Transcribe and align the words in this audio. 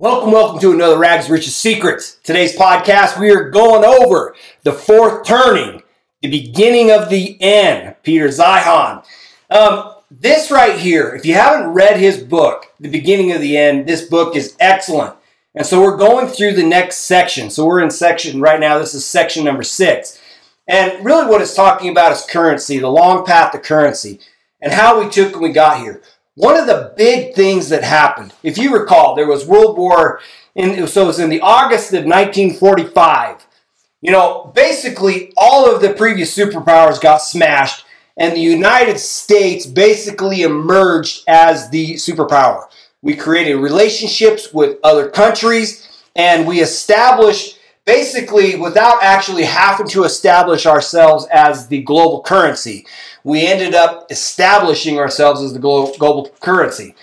Welcome, 0.00 0.32
welcome 0.32 0.58
to 0.60 0.72
another 0.72 0.96
Rags 0.96 1.28
Riches 1.28 1.54
Secrets. 1.54 2.14
Today's 2.24 2.56
podcast, 2.56 3.20
we 3.20 3.30
are 3.30 3.50
going 3.50 3.84
over 3.84 4.34
the 4.62 4.72
fourth 4.72 5.26
turning, 5.26 5.82
the 6.22 6.30
beginning 6.30 6.90
of 6.90 7.10
the 7.10 7.36
end, 7.38 7.96
Peter 8.02 8.28
Zeihan. 8.28 9.04
Um, 9.50 9.92
this 10.10 10.50
right 10.50 10.78
here, 10.78 11.14
if 11.14 11.26
you 11.26 11.34
haven't 11.34 11.74
read 11.74 12.00
his 12.00 12.16
book, 12.16 12.72
The 12.80 12.88
Beginning 12.88 13.32
of 13.32 13.42
the 13.42 13.58
End, 13.58 13.86
this 13.86 14.00
book 14.00 14.36
is 14.36 14.56
excellent. 14.58 15.16
And 15.54 15.66
so 15.66 15.82
we're 15.82 15.98
going 15.98 16.28
through 16.28 16.54
the 16.54 16.64
next 16.64 17.00
section. 17.00 17.50
So 17.50 17.66
we're 17.66 17.82
in 17.82 17.90
section 17.90 18.40
right 18.40 18.58
now, 18.58 18.78
this 18.78 18.94
is 18.94 19.04
section 19.04 19.44
number 19.44 19.62
six. 19.62 20.18
And 20.66 21.04
really 21.04 21.26
what 21.26 21.42
it's 21.42 21.54
talking 21.54 21.90
about 21.90 22.12
is 22.12 22.24
currency, 22.24 22.78
the 22.78 22.88
long 22.88 23.26
path 23.26 23.52
to 23.52 23.58
currency, 23.58 24.18
and 24.62 24.72
how 24.72 24.98
we 24.98 25.10
took 25.10 25.34
and 25.34 25.42
we 25.42 25.52
got 25.52 25.80
here. 25.80 26.00
One 26.40 26.56
of 26.56 26.66
the 26.66 26.94
big 26.96 27.34
things 27.34 27.68
that 27.68 27.84
happened, 27.84 28.32
if 28.42 28.56
you 28.56 28.72
recall, 28.72 29.14
there 29.14 29.26
was 29.26 29.44
World 29.44 29.76
War, 29.76 30.22
in, 30.54 30.86
so 30.86 31.02
it 31.02 31.06
was 31.06 31.18
in 31.18 31.28
the 31.28 31.42
August 31.42 31.92
of 31.92 32.06
1945. 32.06 33.46
You 34.00 34.10
know, 34.10 34.50
basically 34.54 35.34
all 35.36 35.70
of 35.70 35.82
the 35.82 35.92
previous 35.92 36.34
superpowers 36.34 36.98
got 36.98 37.18
smashed, 37.18 37.84
and 38.16 38.34
the 38.34 38.40
United 38.40 38.98
States 38.98 39.66
basically 39.66 40.40
emerged 40.40 41.24
as 41.28 41.68
the 41.68 41.96
superpower. 41.96 42.68
We 43.02 43.16
created 43.16 43.56
relationships 43.56 44.50
with 44.50 44.78
other 44.82 45.10
countries, 45.10 45.86
and 46.16 46.46
we 46.46 46.60
established 46.60 47.58
basically 47.84 48.56
without 48.56 49.02
actually 49.02 49.44
having 49.44 49.88
to 49.88 50.04
establish 50.04 50.64
ourselves 50.64 51.26
as 51.30 51.68
the 51.68 51.82
global 51.82 52.22
currency 52.22 52.86
we 53.24 53.46
ended 53.46 53.74
up 53.74 54.10
establishing 54.10 54.98
ourselves 54.98 55.42
as 55.42 55.52
the 55.52 55.58
global 55.58 56.28
currency. 56.40 56.94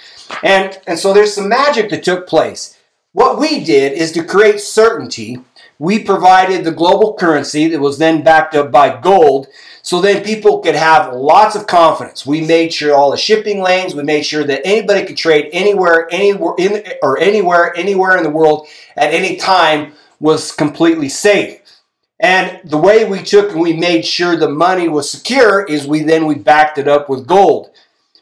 And, 0.44 0.80
and 0.88 1.00
so 1.00 1.14
there's 1.14 1.34
some 1.34 1.50
magic 1.50 1.90
that 1.90 2.04
took 2.04 2.28
place. 2.28 2.78
What 3.14 3.40
we 3.40 3.64
did 3.64 3.94
is 3.94 4.12
to 4.14 4.24
create 4.24 4.60
certainty, 4.60 5.40
we 5.80 6.04
provided 6.04 6.64
the 6.64 6.72
global 6.72 7.16
currency 7.16 7.68
that 7.68 7.80
was 7.80 7.98
then 7.98 8.24
backed 8.24 8.56
up 8.56 8.72
by 8.72 9.00
gold 9.00 9.48
so 9.88 10.02
then 10.02 10.22
people 10.22 10.60
could 10.60 10.76
have 10.76 11.14
lots 11.14 11.56
of 11.56 11.66
confidence. 11.66 12.26
We 12.26 12.42
made 12.42 12.74
sure 12.74 12.94
all 12.94 13.10
the 13.10 13.16
shipping 13.16 13.62
lanes, 13.62 13.96
we 13.96 14.04
made 14.04 14.26
sure 14.26 14.44
that 14.44 14.66
anybody 14.66 15.06
could 15.06 15.16
trade 15.16 15.50
anywhere, 15.54 16.10
anywhere 16.12 16.56
in 16.58 16.84
or 17.02 17.18
anywhere, 17.18 17.74
anywhere 17.74 18.18
in 18.18 18.24
the 18.24 18.30
world 18.30 18.68
at 18.98 19.14
any 19.14 19.38
time 19.38 19.94
was 20.20 20.52
completely 20.52 21.08
safe. 21.08 21.62
And 22.20 22.60
the 22.68 22.78
way 22.78 23.06
we 23.06 23.22
took 23.22 23.52
and 23.52 23.62
we 23.62 23.74
made 23.74 24.06
sure 24.06 24.36
the 24.36 24.50
money 24.50 24.88
was 24.88 25.10
secure 25.10 25.64
is 25.64 25.86
we 25.86 26.02
then 26.02 26.26
we 26.26 26.36
backed 26.36 26.78
it 26.78 26.88
up 26.88 27.10
with 27.10 27.28
gold. 27.28 27.72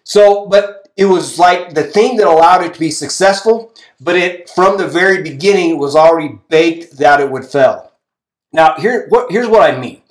So, 0.04 0.46
but 0.48 0.90
it 0.98 1.06
was 1.06 1.40
like 1.40 1.74
the 1.74 1.84
thing 1.84 2.18
that 2.18 2.28
allowed 2.28 2.64
it 2.64 2.74
to 2.74 2.80
be 2.80 2.92
successful, 2.92 3.74
but 4.00 4.16
it 4.16 4.50
from 4.50 4.78
the 4.78 4.88
very 4.88 5.24
beginning 5.24 5.72
it 5.72 5.78
was 5.78 5.96
already 5.96 6.38
baked 6.50 6.98
that 6.98 7.22
it 7.22 7.32
would 7.32 7.46
fail. 7.46 7.92
Now, 8.52 8.76
here 8.78 9.08
what 9.10 9.32
here's 9.32 9.48
what 9.48 9.62
I 9.62 9.78
mean. 9.78 10.02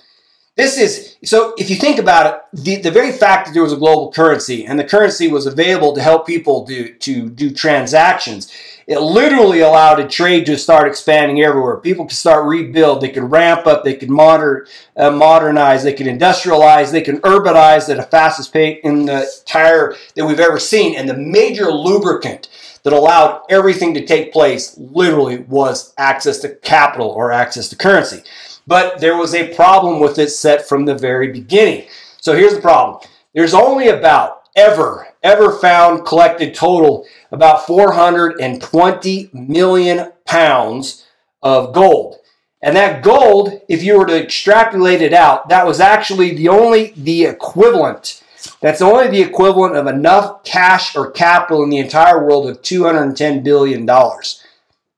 This 0.55 0.77
is 0.79 1.15
so 1.23 1.53
if 1.57 1.69
you 1.69 1.75
think 1.75 1.99
about 1.99 2.25
it, 2.53 2.63
the, 2.63 2.75
the 2.77 2.91
very 2.91 3.11
fact 3.11 3.47
that 3.47 3.53
there 3.53 3.63
was 3.63 3.73
a 3.73 3.77
global 3.77 4.11
currency 4.11 4.65
and 4.65 4.79
the 4.79 4.83
currency 4.83 5.27
was 5.27 5.45
available 5.45 5.93
to 5.93 6.01
help 6.01 6.25
people 6.25 6.65
do 6.65 6.93
to 6.93 7.29
do 7.29 7.51
transactions 7.51 8.51
it 8.87 8.99
literally 8.99 9.61
allowed 9.61 9.99
a 9.99 10.07
trade 10.07 10.45
to 10.45 10.57
start 10.57 10.87
expanding 10.87 11.41
everywhere. 11.41 11.77
People 11.77 12.05
could 12.05 12.17
start 12.17 12.45
rebuild. 12.45 13.01
They 13.01 13.09
could 13.09 13.31
ramp 13.31 13.65
up. 13.65 13.83
They 13.83 13.95
could 13.95 14.11
modern, 14.11 14.67
uh, 14.95 15.11
modernize. 15.11 15.83
They 15.83 15.93
could 15.93 16.05
industrialize. 16.05 16.91
They 16.91 17.01
can 17.01 17.19
urbanize 17.21 17.89
at 17.89 17.97
a 17.97 18.03
fastest 18.03 18.53
pace 18.53 18.79
in 18.83 19.05
the 19.05 19.27
entire 19.39 19.95
that 20.15 20.25
we've 20.25 20.39
ever 20.39 20.59
seen. 20.59 20.95
And 20.95 21.09
the 21.09 21.17
major 21.17 21.71
lubricant 21.71 22.47
that 22.83 22.93
allowed 22.93 23.41
everything 23.49 23.95
to 23.95 24.05
take 24.05 24.31
place 24.31 24.77
literally 24.77 25.39
was 25.39 25.93
access 25.97 26.37
to 26.39 26.49
capital 26.49 27.09
or 27.09 27.31
access 27.31 27.69
to 27.69 27.75
currency. 27.75 28.21
But 28.67 28.99
there 28.99 29.17
was 29.17 29.33
a 29.33 29.53
problem 29.55 29.99
with 29.99 30.19
it 30.19 30.29
set 30.29 30.67
from 30.67 30.85
the 30.85 30.95
very 30.95 31.31
beginning. 31.31 31.87
So 32.21 32.35
here's 32.35 32.53
the 32.53 32.61
problem. 32.61 33.01
There's 33.33 33.55
only 33.55 33.87
about 33.87 34.43
ever, 34.55 35.04
ever 35.25 35.51
found 35.51 36.05
collected 36.05 36.53
total 36.53 37.05
about 37.31 37.65
420 37.65 39.29
million 39.33 40.11
pounds 40.23 41.05
of 41.41 41.73
gold. 41.73 42.17
And 42.61 42.75
that 42.75 43.03
gold, 43.03 43.61
if 43.67 43.83
you 43.83 43.97
were 43.97 44.05
to 44.05 44.23
extrapolate 44.23 45.01
it 45.01 45.13
out, 45.13 45.49
that 45.49 45.65
was 45.65 45.79
actually 45.79 46.35
the 46.35 46.49
only 46.49 46.93
the 46.95 47.25
equivalent. 47.25 48.23
That's 48.61 48.81
only 48.81 49.07
the 49.07 49.21
equivalent 49.21 49.75
of 49.75 49.87
enough 49.87 50.43
cash 50.43 50.95
or 50.95 51.11
capital 51.11 51.63
in 51.63 51.69
the 51.69 51.79
entire 51.79 52.25
world 52.25 52.47
of 52.47 52.61
210 52.61 53.43
billion 53.43 53.85
dollars. 53.85 54.43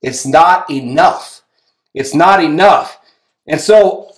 It's 0.01 0.25
not 0.25 0.69
enough. 0.69 1.41
It's 1.93 2.13
not 2.13 2.43
enough. 2.43 2.99
And 3.47 3.59
so 3.59 4.13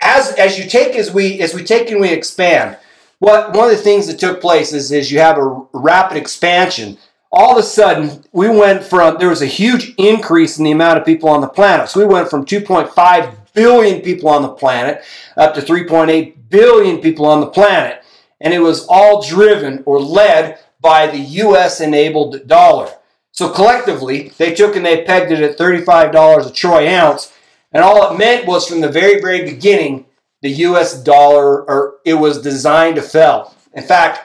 as 0.00 0.32
as 0.32 0.58
you 0.58 0.68
take 0.68 0.96
as 0.96 1.12
we 1.12 1.40
as 1.40 1.54
we 1.54 1.64
take 1.64 1.90
and 1.90 2.00
we 2.00 2.10
expand, 2.10 2.76
what 3.18 3.54
one 3.54 3.70
of 3.70 3.76
the 3.76 3.82
things 3.82 4.06
that 4.06 4.18
took 4.18 4.40
place 4.40 4.72
is, 4.72 4.92
is 4.92 5.10
you 5.10 5.18
have 5.18 5.38
a 5.38 5.66
rapid 5.72 6.16
expansion. 6.16 6.98
All 7.30 7.52
of 7.52 7.58
a 7.58 7.62
sudden, 7.62 8.24
we 8.32 8.48
went 8.48 8.84
from 8.84 9.18
there 9.18 9.28
was 9.28 9.42
a 9.42 9.46
huge 9.46 9.94
increase 9.98 10.58
in 10.58 10.64
the 10.64 10.70
amount 10.70 10.98
of 10.98 11.04
people 11.04 11.28
on 11.28 11.40
the 11.40 11.48
planet. 11.48 11.88
So 11.88 12.00
we 12.00 12.06
went 12.06 12.30
from 12.30 12.46
2.5 12.46 13.34
billion 13.52 14.00
people 14.00 14.28
on 14.28 14.42
the 14.42 14.48
planet 14.48 15.04
up 15.36 15.54
to 15.54 15.60
3.8 15.60 16.34
billion 16.48 17.00
people 17.00 17.26
on 17.26 17.40
the 17.40 17.46
planet. 17.46 18.02
And 18.40 18.54
it 18.54 18.60
was 18.60 18.86
all 18.88 19.26
driven 19.26 19.82
or 19.84 20.00
led 20.00 20.60
by 20.80 21.08
the 21.08 21.18
US 21.18 21.80
enabled 21.80 22.46
dollar. 22.46 22.88
So 23.32 23.50
collectively, 23.50 24.32
they 24.38 24.54
took 24.54 24.76
and 24.76 24.86
they 24.86 25.04
pegged 25.04 25.32
it 25.32 25.40
at 25.40 25.58
$35 25.58 26.46
a 26.46 26.52
troy 26.52 26.88
ounce. 26.88 27.32
And 27.72 27.82
all 27.82 28.12
it 28.12 28.16
meant 28.16 28.46
was 28.46 28.66
from 28.66 28.80
the 28.80 28.88
very, 28.88 29.20
very 29.20 29.44
beginning, 29.44 30.06
the 30.42 30.50
US 30.50 31.02
dollar, 31.02 31.68
or 31.68 31.96
it 32.04 32.14
was 32.14 32.40
designed 32.40 32.96
to 32.96 33.02
fail. 33.02 33.54
In 33.74 33.82
fact, 33.82 34.20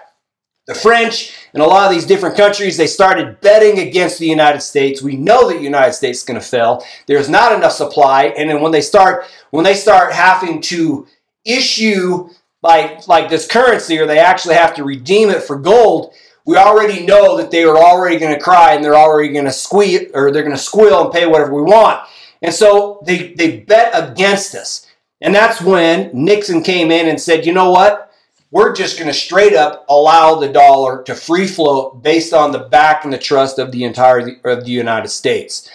the 0.66 0.74
French 0.74 1.36
and 1.54 1.62
a 1.62 1.66
lot 1.66 1.88
of 1.88 1.94
these 1.94 2.06
different 2.06 2.38
countries, 2.38 2.78
they 2.78 2.88
started 2.88 3.42
betting 3.42 3.80
against 3.80 4.18
the 4.18 4.28
United 4.28 4.62
States. 4.62 5.02
We 5.02 5.18
know 5.18 5.50
that 5.50 5.58
the 5.58 5.64
United 5.64 5.94
States 5.94 6.20
is 6.20 6.26
going 6.26 6.40
to 6.40 6.46
fail. 6.46 6.86
There's 7.06 7.30
not 7.30 7.52
enough 7.52 7.74
supply. 7.74 8.26
And 8.38 8.50
then 8.50 8.62
when 8.62 8.72
they 8.72 8.82
start, 8.82 9.26
when 9.52 9.66
they 9.66 9.74
start 9.74 10.14
having 10.14 10.62
to 10.62 11.06
issue 11.44 12.30
like, 12.62 13.08
like 13.10 13.30
this 13.30 13.46
currency 13.46 14.00
or 14.00 14.06
they 14.06 14.20
actually 14.20 14.56
have 14.56 14.74
to 14.76 14.86
redeem 14.86 15.30
it 15.30 15.44
for 15.44 15.58
gold, 15.58 16.14
we 16.46 16.56
already 16.56 17.06
know 17.06 17.38
that 17.38 17.52
they 17.52 17.64
are 17.64 17.78
already 17.78 18.18
going 18.18 18.34
to 18.34 18.42
cry 18.42 18.74
and 18.74 18.84
they're 18.84 18.96
already 18.96 19.34
going 19.34 19.46
to 19.46 19.52
squeal 19.52 20.04
or 20.14 20.32
they're 20.32 20.44
going 20.44 20.56
to 20.56 20.62
squeal 20.62 21.04
and 21.04 21.14
pay 21.14 21.26
whatever 21.26 21.54
we 21.54 21.62
want. 21.62 22.08
And 22.42 22.54
so 22.54 23.02
they, 23.06 23.34
they 23.34 23.60
bet 23.60 23.92
against 23.94 24.56
us. 24.56 24.83
And 25.24 25.34
that's 25.34 25.62
when 25.62 26.12
Nixon 26.14 26.62
came 26.62 26.92
in 26.92 27.08
and 27.08 27.20
said, 27.20 27.46
you 27.46 27.54
know 27.54 27.72
what? 27.72 28.12
We're 28.52 28.76
just 28.76 29.00
going 29.00 29.08
to 29.08 29.14
straight 29.18 29.56
up 29.56 29.86
allow 29.88 30.36
the 30.36 30.50
dollar 30.50 31.02
to 31.04 31.16
free 31.16 31.48
float 31.48 32.04
based 32.04 32.34
on 32.34 32.52
the 32.52 32.60
back 32.60 33.06
and 33.06 33.14
the 33.14 33.18
trust 33.18 33.58
of 33.58 33.72
the 33.72 33.86
entire 33.86 34.38
of 34.44 34.66
the 34.66 34.72
United 34.72 35.08
States. 35.08 35.72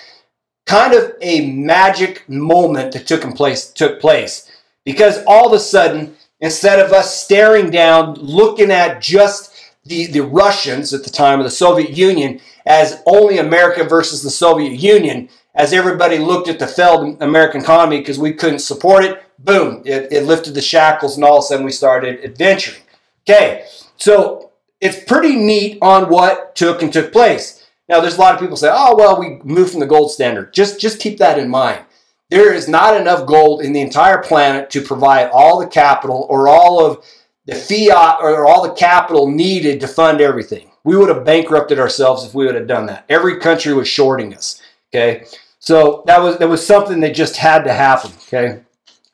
Kind 0.67 0.93
of 0.93 1.15
a 1.23 1.51
magic 1.51 2.29
moment 2.29 2.93
that 2.93 3.07
took 3.07 3.23
place 3.35 3.71
took 3.71 4.01
place 4.01 4.53
because 4.85 5.25
all 5.27 5.47
of 5.47 5.55
a 5.55 5.59
sudden, 5.59 6.15
instead 6.41 6.79
of 6.79 6.93
us 6.93 7.19
staring 7.19 7.71
down, 7.71 8.15
looking 8.17 8.71
at 8.71 9.01
just 9.01 9.55
the, 9.87 10.07
the 10.07 10.21
Russians 10.23 10.93
at 10.93 11.05
the 11.05 11.11
time 11.11 11.41
of 11.41 11.45
the 11.45 11.51
Soviet 11.51 11.97
Union 11.97 12.39
as 12.67 13.03
only 13.07 13.39
America 13.39 13.83
versus 13.83 14.23
the 14.23 14.31
Soviet 14.31 14.79
Union, 14.79 15.31
as 15.55 15.73
everybody 15.73 16.19
looked 16.19 16.49
at 16.49 16.59
the 16.59 16.67
failed 16.67 17.17
American 17.23 17.63
economy 17.63 17.99
because 17.99 18.19
we 18.19 18.35
couldn't 18.35 18.59
support 18.59 19.05
it, 19.05 19.23
boom, 19.39 19.83
it, 19.85 20.13
it 20.13 20.25
lifted 20.25 20.55
the 20.55 20.61
shackles 20.61 21.17
and 21.17 21.25
all 21.25 21.39
of 21.39 21.45
a 21.45 21.47
sudden 21.47 21.65
we 21.65 21.73
started 21.73 22.25
adventuring. 22.25 22.83
Okay, 23.29 23.67
so 23.97 24.53
it's 24.81 25.05
pretty 25.05 25.37
neat 25.37 25.79
on 25.83 26.09
what 26.09 26.55
took 26.57 26.83
and 26.83 26.93
took 26.93 27.13
place. 27.13 27.67
Now, 27.89 28.01
there's 28.01 28.17
a 28.17 28.21
lot 28.21 28.35
of 28.35 28.41
people 28.41 28.57
say, 28.57 28.71
oh, 28.71 28.95
well, 28.97 29.19
we 29.19 29.41
moved 29.45 29.71
from 29.71 29.81
the 29.81 29.87
gold 29.87 30.13
standard. 30.13 30.53
Just, 30.53 30.79
just 30.79 31.01
keep 31.01 31.19
that 31.19 31.39
in 31.39 31.49
mind. 31.49 31.85
There 32.31 32.53
is 32.53 32.69
not 32.69 33.01
enough 33.01 33.27
gold 33.27 33.63
in 33.63 33.73
the 33.73 33.81
entire 33.81 34.23
planet 34.23 34.69
to 34.71 34.83
provide 34.83 35.31
all 35.33 35.59
the 35.59 35.67
capital 35.67 36.27
or 36.29 36.49
all 36.49 36.85
of 36.85 37.03
the 37.47 37.55
fiat 37.55 38.19
or 38.21 38.47
all 38.47 38.63
the 38.63 38.75
capital 38.75 39.31
needed 39.31 39.81
to 39.81 39.89
fund 39.89 40.21
everything. 40.21 40.71
We 40.85 40.97
would 40.97 41.09
have 41.09 41.25
bankrupted 41.25 41.79
ourselves 41.79 42.25
if 42.25 42.35
we 42.35 42.45
would 42.45 42.55
have 42.55 42.67
done 42.67 42.87
that. 42.87 43.07
Every 43.09 43.39
country 43.39 43.73
was 43.73 43.89
shorting 43.89 44.35
us. 44.35 44.61
Okay. 44.91 45.25
So 45.59 46.03
that 46.07 46.21
was 46.21 46.39
that 46.39 46.49
was 46.49 46.65
something 46.65 47.01
that 47.01 47.15
just 47.15 47.37
had 47.37 47.65
to 47.65 47.73
happen. 47.73 48.13
Okay. 48.27 48.61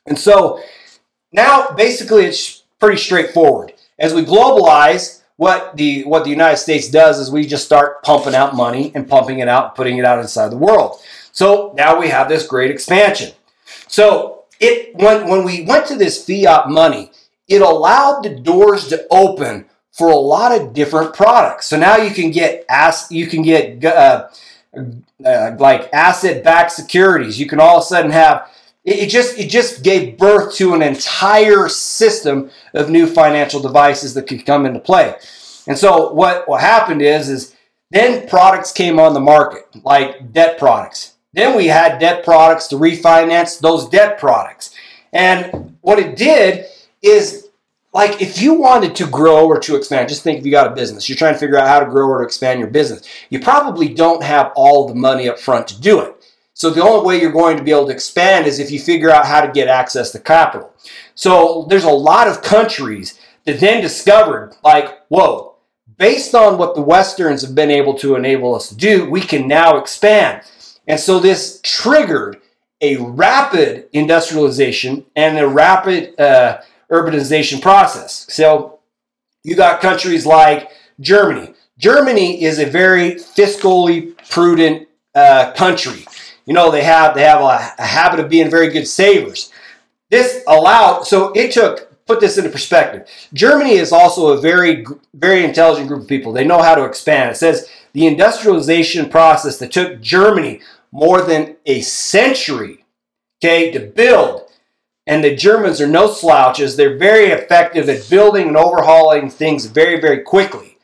And 0.05 0.17
so 0.17 0.61
now 1.31 1.69
basically 1.71 2.25
it's 2.25 2.63
pretty 2.79 2.97
straightforward. 2.97 3.73
As 3.97 4.13
we 4.13 4.23
globalize, 4.23 5.21
what 5.37 5.75
the 5.75 6.03
what 6.03 6.23
the 6.23 6.29
United 6.29 6.57
States 6.57 6.89
does 6.89 7.19
is 7.19 7.29
we 7.29 7.45
just 7.45 7.65
start 7.65 8.03
pumping 8.03 8.35
out 8.35 8.55
money 8.55 8.91
and 8.95 9.07
pumping 9.07 9.39
it 9.39 9.47
out, 9.47 9.75
putting 9.75 9.97
it 9.97 10.05
out 10.05 10.19
inside 10.19 10.49
the 10.49 10.57
world. 10.57 10.99
So 11.31 11.73
now 11.75 11.99
we 11.99 12.07
have 12.07 12.29
this 12.29 12.47
great 12.47 12.71
expansion. 12.71 13.33
So 13.87 14.45
it 14.59 14.95
when 14.95 15.27
when 15.29 15.43
we 15.43 15.65
went 15.65 15.87
to 15.87 15.95
this 15.95 16.23
fiat 16.25 16.69
money, 16.69 17.11
it 17.47 17.61
allowed 17.61 18.23
the 18.23 18.29
doors 18.29 18.87
to 18.87 19.05
open 19.11 19.65
for 19.91 20.09
a 20.09 20.15
lot 20.15 20.57
of 20.57 20.73
different 20.73 21.13
products. 21.13 21.67
So 21.67 21.77
now 21.77 21.97
you 21.97 22.13
can 22.13 22.31
get 22.31 22.65
ask 22.69 23.11
you 23.11 23.27
can 23.27 23.41
get 23.41 23.83
uh, 23.83 24.29
uh, 25.25 25.55
like 25.59 25.89
asset-backed 25.93 26.71
securities. 26.71 27.39
You 27.39 27.47
can 27.47 27.59
all 27.59 27.77
of 27.77 27.83
a 27.83 27.85
sudden 27.85 28.11
have 28.11 28.49
it, 28.85 29.07
just 29.07 29.37
it 29.37 29.49
just 29.49 29.83
gave 29.83 30.17
birth 30.17 30.55
to 30.55 30.73
an 30.73 30.81
entire 30.81 31.67
system 31.67 32.51
of 32.73 32.89
new 32.89 33.07
financial 33.07 33.59
devices 33.59 34.13
that 34.13 34.27
could 34.27 34.45
come 34.45 34.65
into 34.65 34.79
play. 34.79 35.15
And 35.67 35.77
so 35.77 36.13
what 36.13 36.47
what 36.47 36.61
happened 36.61 37.01
is 37.01 37.29
is 37.29 37.55
then 37.91 38.27
products 38.27 38.71
came 38.71 38.99
on 38.99 39.13
the 39.13 39.19
market 39.19 39.65
like 39.83 40.31
debt 40.31 40.59
products. 40.59 41.13
Then 41.33 41.57
we 41.57 41.67
had 41.67 41.99
debt 41.99 42.23
products 42.23 42.67
to 42.67 42.75
refinance 42.75 43.59
those 43.59 43.89
debt 43.89 44.19
products. 44.19 44.73
And 45.11 45.77
what 45.81 45.99
it 45.99 46.15
did 46.15 46.65
is 47.01 47.49
like 47.91 48.21
if 48.21 48.41
you 48.41 48.53
wanted 48.53 48.95
to 48.97 49.07
grow 49.07 49.47
or 49.47 49.59
to 49.61 49.75
expand, 49.75 50.09
just 50.09 50.21
think 50.21 50.39
if 50.39 50.45
you 50.45 50.51
got 50.51 50.71
a 50.71 50.75
business, 50.75 51.09
you're 51.09 51.17
trying 51.17 51.33
to 51.33 51.39
figure 51.39 51.57
out 51.57 51.67
how 51.67 51.79
to 51.79 51.85
grow 51.87 52.07
or 52.07 52.19
to 52.19 52.25
expand 52.25 52.59
your 52.59 52.69
business. 52.69 53.07
You 53.29 53.39
probably 53.39 53.91
don't 53.93 54.21
have 54.21 54.51
all 54.55 54.87
the 54.87 54.95
money 54.95 55.27
up 55.27 55.39
front 55.39 55.67
to 55.69 55.81
do 55.81 56.01
it. 56.01 56.24
So 56.55 56.69
the 56.69 56.81
only 56.81 57.05
way 57.05 57.19
you're 57.19 57.33
going 57.33 57.57
to 57.57 57.63
be 57.63 57.71
able 57.71 57.87
to 57.87 57.91
expand 57.91 58.47
is 58.47 58.59
if 58.59 58.71
you 58.71 58.79
figure 58.79 59.11
out 59.11 59.25
how 59.25 59.41
to 59.41 59.51
get 59.51 59.67
access 59.67 60.11
to 60.13 60.19
capital. 60.19 60.73
So 61.13 61.67
there's 61.69 61.83
a 61.83 61.91
lot 61.91 62.29
of 62.29 62.41
countries 62.41 63.19
that 63.43 63.59
then 63.59 63.81
discovered 63.81 64.55
like, 64.63 65.05
whoa, 65.09 65.57
based 65.97 66.33
on 66.33 66.57
what 66.57 66.73
the 66.73 66.81
Westerns 66.81 67.41
have 67.41 67.55
been 67.55 67.69
able 67.69 67.93
to 67.95 68.15
enable 68.15 68.55
us 68.55 68.69
to 68.69 68.75
do, 68.75 69.09
we 69.09 69.19
can 69.19 69.49
now 69.49 69.77
expand. 69.77 70.43
And 70.87 70.97
so 70.97 71.19
this 71.19 71.59
triggered 71.61 72.39
a 72.79 72.95
rapid 72.97 73.89
industrialization 73.91 75.05
and 75.13 75.37
a 75.37 75.47
rapid 75.47 76.17
uh, 76.17 76.61
urbanization 76.89 77.61
process. 77.61 78.27
So 78.29 78.79
you 79.43 79.57
got 79.57 79.81
countries 79.81 80.25
like 80.25 80.69
Germany. 81.01 81.53
Germany 81.77 82.41
is 82.41 82.59
a 82.59 82.65
very 82.65 83.15
fiscally 83.15 84.15
prudent 84.29 84.87
uh, 85.13 85.51
country. 85.51 86.05
You 86.45 86.53
know 86.53 86.71
they 86.71 86.83
have 86.83 87.15
they 87.15 87.23
have 87.23 87.41
a, 87.41 87.73
a 87.77 87.85
habit 87.85 88.19
of 88.19 88.29
being 88.29 88.49
very 88.49 88.69
good 88.69 88.87
savers. 88.87 89.51
This 90.09 90.43
allowed 90.47 91.03
so 91.03 91.31
it 91.33 91.51
took 91.51 91.91
put 92.05 92.19
this 92.19 92.37
into 92.37 92.49
perspective. 92.49 93.07
Germany 93.33 93.73
is 93.73 93.91
also 93.91 94.29
a 94.29 94.41
very 94.41 94.85
very 95.13 95.43
intelligent 95.43 95.87
group 95.87 96.03
of 96.03 96.07
people. 96.07 96.31
They 96.31 96.45
know 96.45 96.61
how 96.61 96.75
to 96.75 96.85
expand. 96.85 97.31
It 97.31 97.37
says 97.37 97.67
the 97.93 98.05
industrialization 98.05 99.09
process 99.09 99.57
that 99.57 99.71
took 99.71 100.01
Germany 100.01 100.61
more 100.91 101.21
than 101.21 101.55
a 101.65 101.81
century, 101.81 102.85
okay, 103.39 103.71
to 103.71 103.79
build. 103.79 104.43
And 105.07 105.23
the 105.23 105.35
Germans 105.35 105.79
are 105.81 105.87
no 105.87 106.11
slouches. 106.11 106.75
They're 106.75 106.97
very 106.97 107.27
effective 107.27 107.87
at 107.89 108.09
building 108.09 108.47
and 108.47 108.57
overhauling 108.57 109.29
things 109.29 109.65
very, 109.67 109.99
very 109.99 110.21
quickly. 110.21 110.77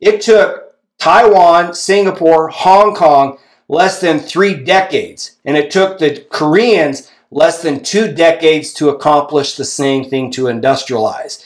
It 0.00 0.20
took 0.20 0.74
Taiwan, 0.98 1.74
Singapore, 1.74 2.48
Hong 2.48 2.94
Kong 2.94 3.38
less 3.72 4.02
than 4.02 4.20
three 4.20 4.52
decades. 4.52 5.38
And 5.46 5.56
it 5.56 5.70
took 5.70 5.98
the 5.98 6.26
Koreans 6.30 7.10
less 7.30 7.62
than 7.62 7.82
two 7.82 8.12
decades 8.12 8.74
to 8.74 8.90
accomplish 8.90 9.56
the 9.56 9.64
same 9.64 10.04
thing 10.04 10.30
to 10.32 10.44
industrialize. 10.44 11.42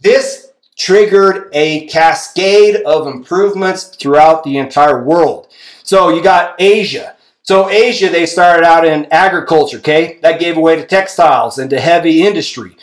This 0.00 0.52
triggered 0.76 1.50
a 1.52 1.88
cascade 1.88 2.76
of 2.86 3.08
improvements 3.08 3.84
throughout 3.84 4.44
the 4.44 4.58
entire 4.58 5.02
world. 5.02 5.48
So 5.82 6.10
you 6.10 6.22
got 6.22 6.54
Asia. 6.60 7.16
So 7.42 7.68
Asia, 7.68 8.10
they 8.10 8.26
started 8.26 8.64
out 8.64 8.86
in 8.86 9.08
agriculture, 9.10 9.78
okay? 9.78 10.20
That 10.22 10.38
gave 10.38 10.56
away 10.56 10.76
to 10.76 10.86
textiles 10.86 11.58
and 11.58 11.68
to 11.70 11.80
heavy 11.80 12.24
industry. 12.24 12.76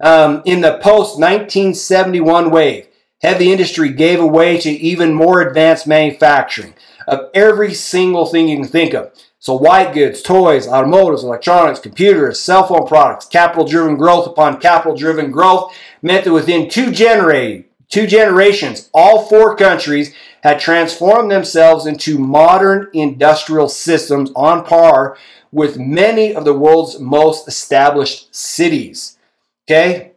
Um, 0.00 0.42
in 0.44 0.60
the 0.60 0.78
post 0.78 1.18
1971 1.18 2.50
wave, 2.52 2.87
heavy 3.20 3.52
industry 3.52 3.90
gave 3.90 4.20
away 4.20 4.58
to 4.58 4.70
even 4.70 5.12
more 5.12 5.40
advanced 5.40 5.86
manufacturing 5.86 6.74
of 7.06 7.30
every 7.34 7.74
single 7.74 8.26
thing 8.26 8.48
you 8.48 8.56
can 8.56 8.68
think 8.68 8.94
of. 8.94 9.12
So 9.40 9.54
white 9.54 9.94
goods, 9.94 10.20
toys, 10.20 10.66
automotives, 10.66 11.22
electronics, 11.22 11.78
computers, 11.80 12.40
cell 12.40 12.66
phone 12.66 12.86
products, 12.86 13.26
capital-driven 13.26 13.96
growth 13.96 14.26
upon 14.26 14.60
capital-driven 14.60 15.30
growth 15.30 15.72
meant 16.02 16.24
that 16.24 16.32
within 16.32 16.68
two, 16.68 16.90
genera- 16.90 17.62
two 17.88 18.06
generations, 18.06 18.90
all 18.92 19.26
four 19.26 19.56
countries 19.56 20.12
had 20.42 20.60
transformed 20.60 21.30
themselves 21.30 21.86
into 21.86 22.18
modern 22.18 22.88
industrial 22.92 23.68
systems 23.68 24.30
on 24.34 24.64
par 24.64 25.16
with 25.52 25.78
many 25.78 26.34
of 26.34 26.44
the 26.44 26.54
world's 26.54 26.98
most 26.98 27.48
established 27.48 28.34
cities. 28.34 29.18
Okay? 29.66 30.12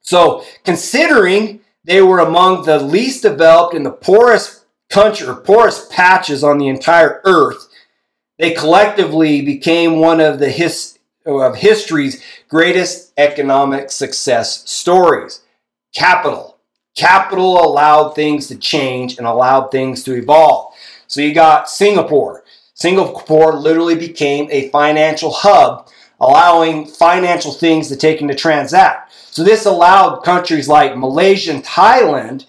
So, 0.00 0.44
considering 0.64 1.60
they 1.86 2.02
were 2.02 2.18
among 2.18 2.64
the 2.64 2.78
least 2.78 3.22
developed 3.22 3.74
in 3.74 3.84
the 3.84 3.90
poorest 3.90 4.64
country 4.90 5.26
or 5.26 5.36
poorest 5.36 5.90
patches 5.90 6.42
on 6.42 6.58
the 6.58 6.68
entire 6.68 7.20
earth, 7.24 7.68
they 8.38 8.52
collectively 8.52 9.40
became 9.40 10.00
one 10.00 10.20
of 10.20 10.38
the 10.40 10.50
his, 10.50 10.98
of 11.24 11.56
history's 11.56 12.22
greatest 12.48 13.12
economic 13.16 13.90
success 13.90 14.68
stories. 14.68 15.42
Capital 15.94 16.56
Capital 16.96 17.62
allowed 17.62 18.14
things 18.14 18.48
to 18.48 18.56
change 18.56 19.18
and 19.18 19.26
allowed 19.26 19.68
things 19.68 20.02
to 20.04 20.14
evolve. 20.14 20.72
So 21.06 21.20
you 21.20 21.34
got 21.34 21.68
Singapore. 21.68 22.42
Singapore 22.72 23.54
literally 23.54 23.94
became 23.94 24.48
a 24.50 24.70
financial 24.70 25.30
hub, 25.30 25.88
allowing 26.20 26.86
financial 26.86 27.52
things 27.52 27.88
to 27.88 27.96
take 27.96 28.22
into 28.22 28.34
transact. 28.34 29.05
So 29.36 29.44
this 29.44 29.66
allowed 29.66 30.20
countries 30.20 30.66
like 30.66 30.96
Malaysia 30.96 31.52
and 31.52 31.62
Thailand, 31.62 32.46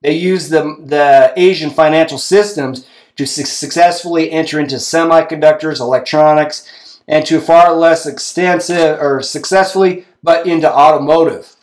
they 0.00 0.14
used 0.14 0.50
the, 0.50 0.74
the 0.82 1.34
Asian 1.36 1.68
financial 1.68 2.16
systems 2.16 2.86
to 3.16 3.26
su- 3.26 3.44
successfully 3.44 4.30
enter 4.30 4.58
into 4.58 4.76
semiconductors, 4.76 5.80
electronics, 5.80 6.98
and 7.06 7.26
to 7.26 7.42
far 7.42 7.74
less 7.74 8.06
extensive 8.06 8.98
or 9.02 9.20
successfully, 9.20 10.06
but 10.22 10.46
into 10.46 10.74
automotive. 10.74 11.56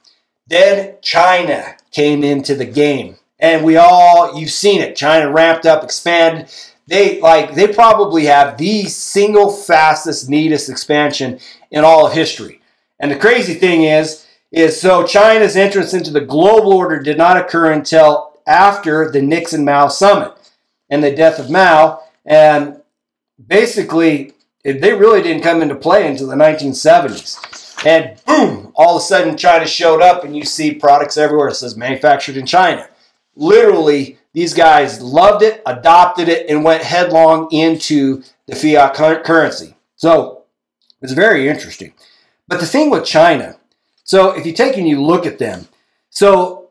Then 0.46 0.98
China 1.02 1.76
came 1.90 2.24
into 2.24 2.54
the 2.54 2.66
game. 2.66 3.16
And 3.40 3.66
we 3.66 3.78
all, 3.78 4.40
you've 4.40 4.52
seen 4.52 4.80
it. 4.80 4.96
China 4.96 5.32
ramped 5.32 5.66
up, 5.66 5.84
expanded. 5.84 6.54
They 6.86 7.20
like 7.20 7.56
they 7.56 7.74
probably 7.74 8.26
have 8.26 8.60
the 8.60 8.84
single 8.84 9.52
fastest, 9.52 10.30
neatest 10.30 10.70
expansion 10.70 11.40
in 11.72 11.84
all 11.84 12.06
of 12.06 12.14
history. 12.14 12.62
And 13.00 13.10
the 13.10 13.18
crazy 13.18 13.56
thing 13.56 13.82
is, 13.82 14.27
is 14.52 14.80
so 14.80 15.06
China's 15.06 15.56
entrance 15.56 15.94
into 15.94 16.12
the 16.12 16.22
global 16.22 16.74
order 16.74 17.00
did 17.00 17.18
not 17.18 17.38
occur 17.38 17.72
until 17.72 18.34
after 18.46 19.12
the 19.12 19.22
Nixon 19.22 19.66
Mao 19.66 19.88
summit 19.88 20.34
and 20.90 21.04
the 21.04 21.16
death 21.16 21.40
of 21.40 21.50
Mao. 21.50 22.02
And 22.26 22.82
basically, 23.46 24.34
they 24.64 24.94
really 24.94 25.22
didn't 25.22 25.44
come 25.44 25.62
into 25.62 25.76
play 25.76 26.08
until 26.08 26.28
the 26.28 26.36
1970s. 26.36 27.86
And 27.86 28.20
boom, 28.26 28.72
all 28.76 28.96
of 28.96 29.02
a 29.02 29.06
sudden 29.06 29.38
China 29.38 29.68
showed 29.68 30.02
up 30.02 30.24
and 30.24 30.36
you 30.36 30.44
see 30.44 30.74
products 30.74 31.18
everywhere. 31.18 31.50
It 31.50 31.56
says 31.56 31.78
manufactured 31.78 32.38
in 32.38 32.46
China. 32.46 32.90
Literally, 33.36 34.18
these 34.34 34.54
guys 34.54 35.02
loved 35.02 35.44
it, 35.44 35.62
adopted 35.66 36.28
it, 36.28 36.50
and 36.50 36.64
went 36.64 36.84
headlong 36.84 37.50
into 37.52 38.24
the 38.48 38.56
fiat 38.56 39.24
currency. 39.24 39.76
So 39.96 40.44
it's 41.02 41.14
very 41.14 41.48
interesting. 41.48 41.94
But 42.48 42.60
the 42.60 42.66
thing 42.66 42.90
with 42.90 43.06
China, 43.06 43.58
so 44.08 44.32
if 44.32 44.46
you 44.46 44.54
take 44.54 44.78
and 44.78 44.88
you 44.88 45.04
look 45.04 45.26
at 45.26 45.38
them, 45.38 45.68
so 46.10 46.70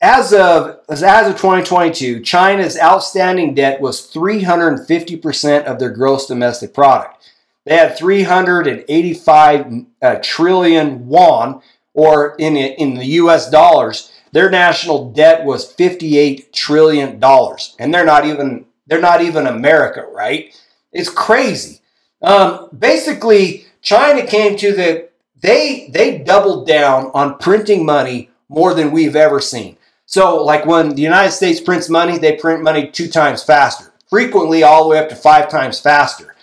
as 0.00 0.32
of 0.32 0.78
as 0.88 1.02
as 1.02 1.26
of 1.26 1.34
2022, 1.34 2.20
China's 2.20 2.78
outstanding 2.78 3.54
debt 3.54 3.80
was 3.80 4.08
350% 4.12 5.64
of 5.64 5.80
their 5.80 5.90
gross 5.90 6.26
domestic 6.26 6.72
product. 6.72 7.28
They 7.64 7.76
had 7.76 7.98
385 7.98 9.84
uh, 10.00 10.16
trillion 10.22 11.08
won, 11.08 11.60
or 11.92 12.36
in, 12.38 12.56
in 12.56 12.94
the 12.94 13.04
US 13.04 13.50
dollars, 13.50 14.12
their 14.30 14.48
national 14.48 15.10
debt 15.10 15.44
was 15.44 15.70
58 15.72 16.52
trillion 16.52 17.18
dollars. 17.18 17.74
And 17.80 17.92
they're 17.92 18.06
not 18.06 18.24
even 18.24 18.64
they're 18.86 19.00
not 19.00 19.22
even 19.22 19.48
America, 19.48 20.06
right? 20.12 20.54
It's 20.92 21.10
crazy. 21.10 21.80
Um, 22.22 22.68
basically, 22.76 23.66
China 23.82 24.24
came 24.24 24.56
to 24.58 24.72
the 24.72 25.07
they 25.40 25.90
they 25.92 26.18
doubled 26.18 26.66
down 26.66 27.10
on 27.14 27.38
printing 27.38 27.84
money 27.84 28.30
more 28.48 28.74
than 28.74 28.90
we've 28.90 29.16
ever 29.16 29.40
seen. 29.40 29.76
So, 30.06 30.42
like 30.42 30.64
when 30.64 30.94
the 30.94 31.02
United 31.02 31.32
States 31.32 31.60
prints 31.60 31.88
money, 31.88 32.18
they 32.18 32.36
print 32.36 32.62
money 32.62 32.90
two 32.90 33.08
times 33.08 33.42
faster, 33.42 33.92
frequently 34.08 34.62
all 34.62 34.84
the 34.84 34.90
way 34.90 34.98
up 34.98 35.10
to 35.10 35.16
five 35.16 35.48
times 35.48 35.80
faster. 35.80 36.34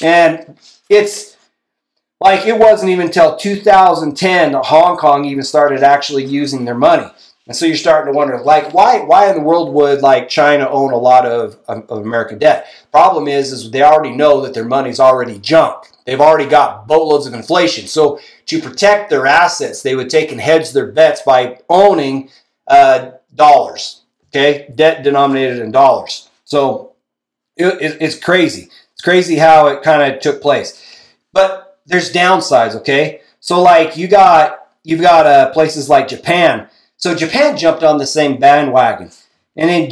And 0.00 0.56
it's 0.88 1.36
like 2.20 2.46
it 2.46 2.58
wasn't 2.58 2.90
even 2.90 3.06
until 3.06 3.36
2010 3.36 4.52
that 4.52 4.64
Hong 4.66 4.96
Kong 4.96 5.24
even 5.24 5.42
started 5.42 5.82
actually 5.82 6.24
using 6.24 6.64
their 6.64 6.76
money. 6.76 7.10
And 7.48 7.56
so 7.56 7.64
you're 7.64 7.76
starting 7.76 8.12
to 8.12 8.16
wonder, 8.16 8.38
like, 8.40 8.74
why 8.74 9.00
why 9.00 9.28
in 9.30 9.36
the 9.36 9.42
world 9.42 9.72
would 9.74 10.02
like 10.02 10.28
China 10.28 10.68
own 10.68 10.92
a 10.92 10.98
lot 10.98 11.26
of, 11.26 11.58
of 11.66 11.90
American 11.90 12.38
debt? 12.38 12.66
Problem 12.92 13.26
is, 13.26 13.52
is 13.52 13.70
they 13.70 13.82
already 13.82 14.14
know 14.14 14.42
that 14.42 14.54
their 14.54 14.66
money's 14.66 15.00
already 15.00 15.38
junk. 15.38 15.90
They've 16.08 16.22
already 16.22 16.48
got 16.48 16.86
boatloads 16.86 17.26
of 17.26 17.34
inflation. 17.34 17.86
So 17.86 18.18
to 18.46 18.62
protect 18.62 19.10
their 19.10 19.26
assets, 19.26 19.82
they 19.82 19.94
would 19.94 20.08
take 20.08 20.32
and 20.32 20.40
hedge 20.40 20.72
their 20.72 20.86
bets 20.86 21.20
by 21.20 21.60
owning 21.68 22.30
uh, 22.66 23.10
dollars. 23.34 24.04
Okay, 24.28 24.72
debt 24.74 25.02
denominated 25.02 25.58
in 25.58 25.70
dollars. 25.70 26.30
So 26.44 26.94
it, 27.58 27.66
it, 27.82 27.98
it's 28.00 28.18
crazy. 28.18 28.70
It's 28.94 29.02
crazy 29.02 29.36
how 29.36 29.66
it 29.66 29.82
kind 29.82 30.10
of 30.10 30.22
took 30.22 30.40
place. 30.40 30.82
But 31.34 31.78
there's 31.84 32.10
downsides, 32.10 32.74
okay? 32.76 33.20
So 33.40 33.60
like 33.60 33.98
you 33.98 34.08
got 34.08 34.66
you've 34.84 35.02
got 35.02 35.26
uh, 35.26 35.50
places 35.50 35.90
like 35.90 36.08
Japan. 36.08 36.68
So 36.96 37.14
Japan 37.14 37.58
jumped 37.58 37.82
on 37.82 37.98
the 37.98 38.06
same 38.06 38.40
bandwagon, 38.40 39.10
and 39.56 39.70
in 39.70 39.90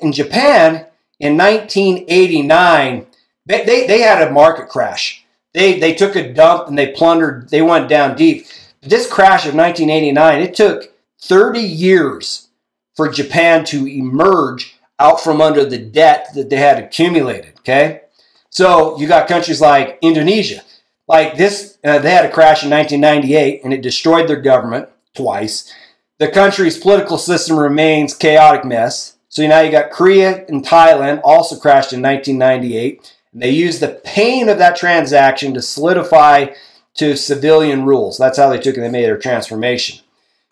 in 0.00 0.12
Japan 0.12 0.86
in 1.18 1.36
1989 1.36 3.06
they, 3.46 3.64
they, 3.64 3.86
they 3.88 4.00
had 4.02 4.26
a 4.26 4.30
market 4.30 4.68
crash. 4.68 5.25
They 5.56 5.80
they 5.80 5.94
took 5.94 6.16
a 6.16 6.34
dump 6.34 6.68
and 6.68 6.78
they 6.78 6.88
plundered. 6.88 7.48
They 7.48 7.62
went 7.62 7.88
down 7.88 8.14
deep. 8.14 8.46
This 8.82 9.10
crash 9.10 9.46
of 9.46 9.54
1989 9.54 10.42
it 10.42 10.54
took 10.54 10.92
30 11.22 11.60
years 11.60 12.48
for 12.94 13.08
Japan 13.08 13.64
to 13.66 13.86
emerge 13.86 14.78
out 14.98 15.18
from 15.18 15.40
under 15.40 15.64
the 15.64 15.78
debt 15.78 16.28
that 16.34 16.50
they 16.50 16.56
had 16.56 16.78
accumulated. 16.78 17.54
Okay, 17.60 18.02
so 18.50 19.00
you 19.00 19.08
got 19.08 19.28
countries 19.28 19.62
like 19.62 19.98
Indonesia. 20.02 20.60
Like 21.08 21.38
this, 21.38 21.78
uh, 21.82 22.00
they 22.00 22.10
had 22.10 22.26
a 22.26 22.32
crash 22.32 22.62
in 22.62 22.68
1998 22.68 23.64
and 23.64 23.72
it 23.72 23.80
destroyed 23.80 24.28
their 24.28 24.42
government 24.42 24.90
twice. 25.14 25.72
The 26.18 26.28
country's 26.28 26.76
political 26.76 27.16
system 27.16 27.58
remains 27.58 28.12
chaotic 28.12 28.66
mess. 28.66 29.16
So 29.30 29.46
now 29.46 29.60
you 29.60 29.70
got 29.70 29.90
Korea 29.90 30.44
and 30.48 30.62
Thailand 30.62 31.22
also 31.24 31.56
crashed 31.56 31.94
in 31.94 32.02
1998. 32.02 33.15
And 33.36 33.42
they 33.42 33.50
used 33.50 33.80
the 33.80 34.00
pain 34.02 34.48
of 34.48 34.56
that 34.56 34.76
transaction 34.76 35.52
to 35.52 35.60
solidify 35.60 36.54
to 36.94 37.16
civilian 37.18 37.84
rules. 37.84 38.16
That's 38.16 38.38
how 38.38 38.48
they 38.48 38.58
took 38.58 38.78
it. 38.78 38.80
They 38.80 38.88
made 38.88 39.04
their 39.04 39.18
transformation. 39.18 40.02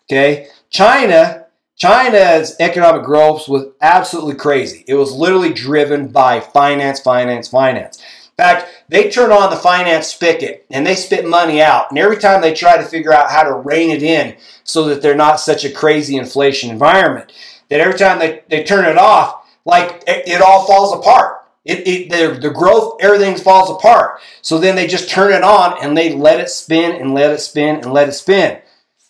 Okay, 0.07 0.49
China 0.69 1.47
China's 1.75 2.55
economic 2.59 3.03
growth 3.03 3.49
was 3.49 3.69
absolutely 3.81 4.35
crazy. 4.35 4.85
It 4.87 4.93
was 4.93 5.11
literally 5.11 5.51
driven 5.51 6.09
by 6.09 6.41
finance, 6.41 6.99
finance, 6.99 7.47
finance. 7.47 7.97
In 7.97 8.43
fact, 8.43 8.83
they 8.87 9.09
turn 9.09 9.31
on 9.31 9.49
the 9.49 9.55
finance 9.55 10.05
spigot 10.05 10.67
and 10.69 10.85
they 10.85 10.93
spit 10.93 11.27
money 11.27 11.63
out. 11.63 11.89
And 11.89 11.97
every 11.97 12.17
time 12.17 12.41
they 12.41 12.53
try 12.53 12.77
to 12.77 12.83
figure 12.83 13.11
out 13.11 13.31
how 13.31 13.41
to 13.41 13.51
rein 13.51 13.89
it 13.89 14.03
in 14.03 14.37
so 14.63 14.85
that 14.85 15.01
they're 15.01 15.15
not 15.15 15.39
such 15.39 15.65
a 15.65 15.71
crazy 15.71 16.17
inflation 16.17 16.69
environment, 16.69 17.33
that 17.69 17.81
every 17.81 17.97
time 17.97 18.19
they, 18.19 18.43
they 18.47 18.63
turn 18.63 18.85
it 18.85 18.99
off, 18.99 19.49
like 19.65 20.03
it, 20.05 20.27
it 20.27 20.41
all 20.41 20.67
falls 20.67 20.93
apart. 20.93 21.44
It, 21.65 21.87
it 21.87 22.09
the, 22.09 22.39
the 22.39 22.53
growth, 22.53 22.97
everything 23.01 23.35
falls 23.35 23.71
apart. 23.71 24.21
So 24.41 24.59
then 24.59 24.75
they 24.75 24.87
just 24.87 25.09
turn 25.09 25.33
it 25.33 25.43
on 25.43 25.83
and 25.83 25.97
they 25.97 26.13
let 26.13 26.39
it 26.39 26.49
spin 26.49 27.01
and 27.01 27.13
let 27.13 27.31
it 27.31 27.39
spin 27.39 27.77
and 27.77 27.91
let 27.91 28.07
it 28.07 28.13
spin. 28.13 28.61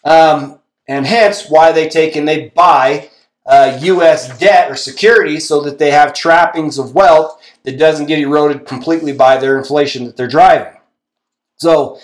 Um, 0.06 0.60
and 0.88 1.06
hence 1.06 1.50
why 1.50 1.72
they 1.72 1.90
take 1.90 2.16
and 2.16 2.28
they 2.28 2.50
buy 2.50 3.10
uh, 3.46 3.78
U.S. 3.82 4.38
debt 4.40 4.72
or 4.72 4.76
securities 4.76 5.48
so 5.48 5.62
that 5.62 5.78
they 5.78 5.92
have 5.92 6.14
trappings 6.14 6.78
of 6.80 6.96
wealth 6.96 7.40
that 7.64 7.78
doesn't 7.78 8.08
get 8.08 8.20
eroded 8.20 8.66
completely 8.66 9.12
by 9.12 9.38
their 9.38 9.58
inflation 9.58 10.06
that 10.06 10.16
they're 10.16 10.28
driving. 10.28 10.80
So 11.58 12.00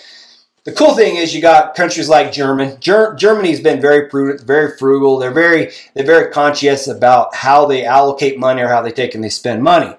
the 0.64 0.72
cool 0.72 0.94
thing 0.94 1.16
is 1.16 1.34
you 1.34 1.42
got 1.42 1.74
countries 1.74 2.08
like 2.08 2.32
Germany. 2.32 2.76
Ger- 2.78 3.14
Germany's 3.14 3.60
been 3.60 3.80
very 3.80 4.08
prudent, 4.08 4.46
very 4.46 4.76
frugal. 4.76 5.18
They're 5.18 5.32
very 5.32 5.72
they're 5.94 6.06
very 6.06 6.30
conscious 6.30 6.86
about 6.86 7.34
how 7.34 7.66
they 7.66 7.84
allocate 7.84 8.38
money 8.38 8.62
or 8.62 8.68
how 8.68 8.82
they 8.82 8.92
take 8.92 9.14
and 9.14 9.24
they 9.24 9.28
spend 9.28 9.62
money. 9.62 9.96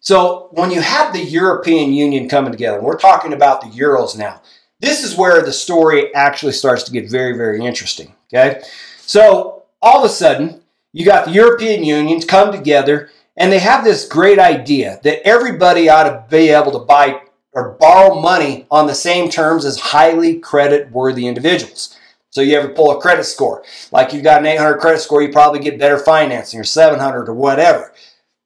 So 0.00 0.48
when 0.52 0.70
you 0.70 0.80
have 0.80 1.12
the 1.12 1.22
European 1.22 1.92
Union 1.92 2.28
coming 2.28 2.52
together, 2.52 2.80
we're 2.80 2.98
talking 2.98 3.32
about 3.32 3.60
the 3.60 3.68
euros 3.68 4.16
now, 4.16 4.40
this 4.80 5.04
is 5.04 5.16
where 5.16 5.42
the 5.42 5.52
story 5.52 6.12
actually 6.14 6.52
starts 6.52 6.82
to 6.84 6.92
get 6.92 7.10
very, 7.10 7.36
very 7.36 7.64
interesting. 7.64 8.14
Okay. 8.32 8.62
So 9.00 9.64
all 9.82 9.98
of 9.98 10.10
a 10.10 10.12
sudden, 10.12 10.62
you 10.92 11.04
got 11.04 11.26
the 11.26 11.32
European 11.32 11.84
Union 11.84 12.20
come 12.22 12.50
together 12.50 13.10
and 13.36 13.52
they 13.52 13.58
have 13.58 13.84
this 13.84 14.08
great 14.08 14.38
idea 14.38 15.00
that 15.02 15.26
everybody 15.26 15.88
ought 15.88 16.04
to 16.04 16.24
be 16.28 16.48
able 16.48 16.72
to 16.72 16.78
buy 16.78 17.22
or 17.52 17.76
borrow 17.80 18.20
money 18.20 18.66
on 18.70 18.86
the 18.86 18.94
same 18.94 19.28
terms 19.28 19.64
as 19.64 19.78
highly 19.78 20.38
credit 20.38 20.90
worthy 20.90 21.26
individuals. 21.26 21.96
So 22.30 22.42
you 22.42 22.56
ever 22.56 22.68
pull 22.68 22.92
a 22.92 23.00
credit 23.00 23.24
score, 23.24 23.64
like 23.90 24.12
you've 24.12 24.22
got 24.22 24.40
an 24.40 24.46
800 24.46 24.78
credit 24.78 25.00
score, 25.00 25.20
you 25.20 25.32
probably 25.32 25.58
get 25.58 25.80
better 25.80 25.98
financing 25.98 26.60
or 26.60 26.64
700 26.64 27.28
or 27.28 27.34
whatever. 27.34 27.92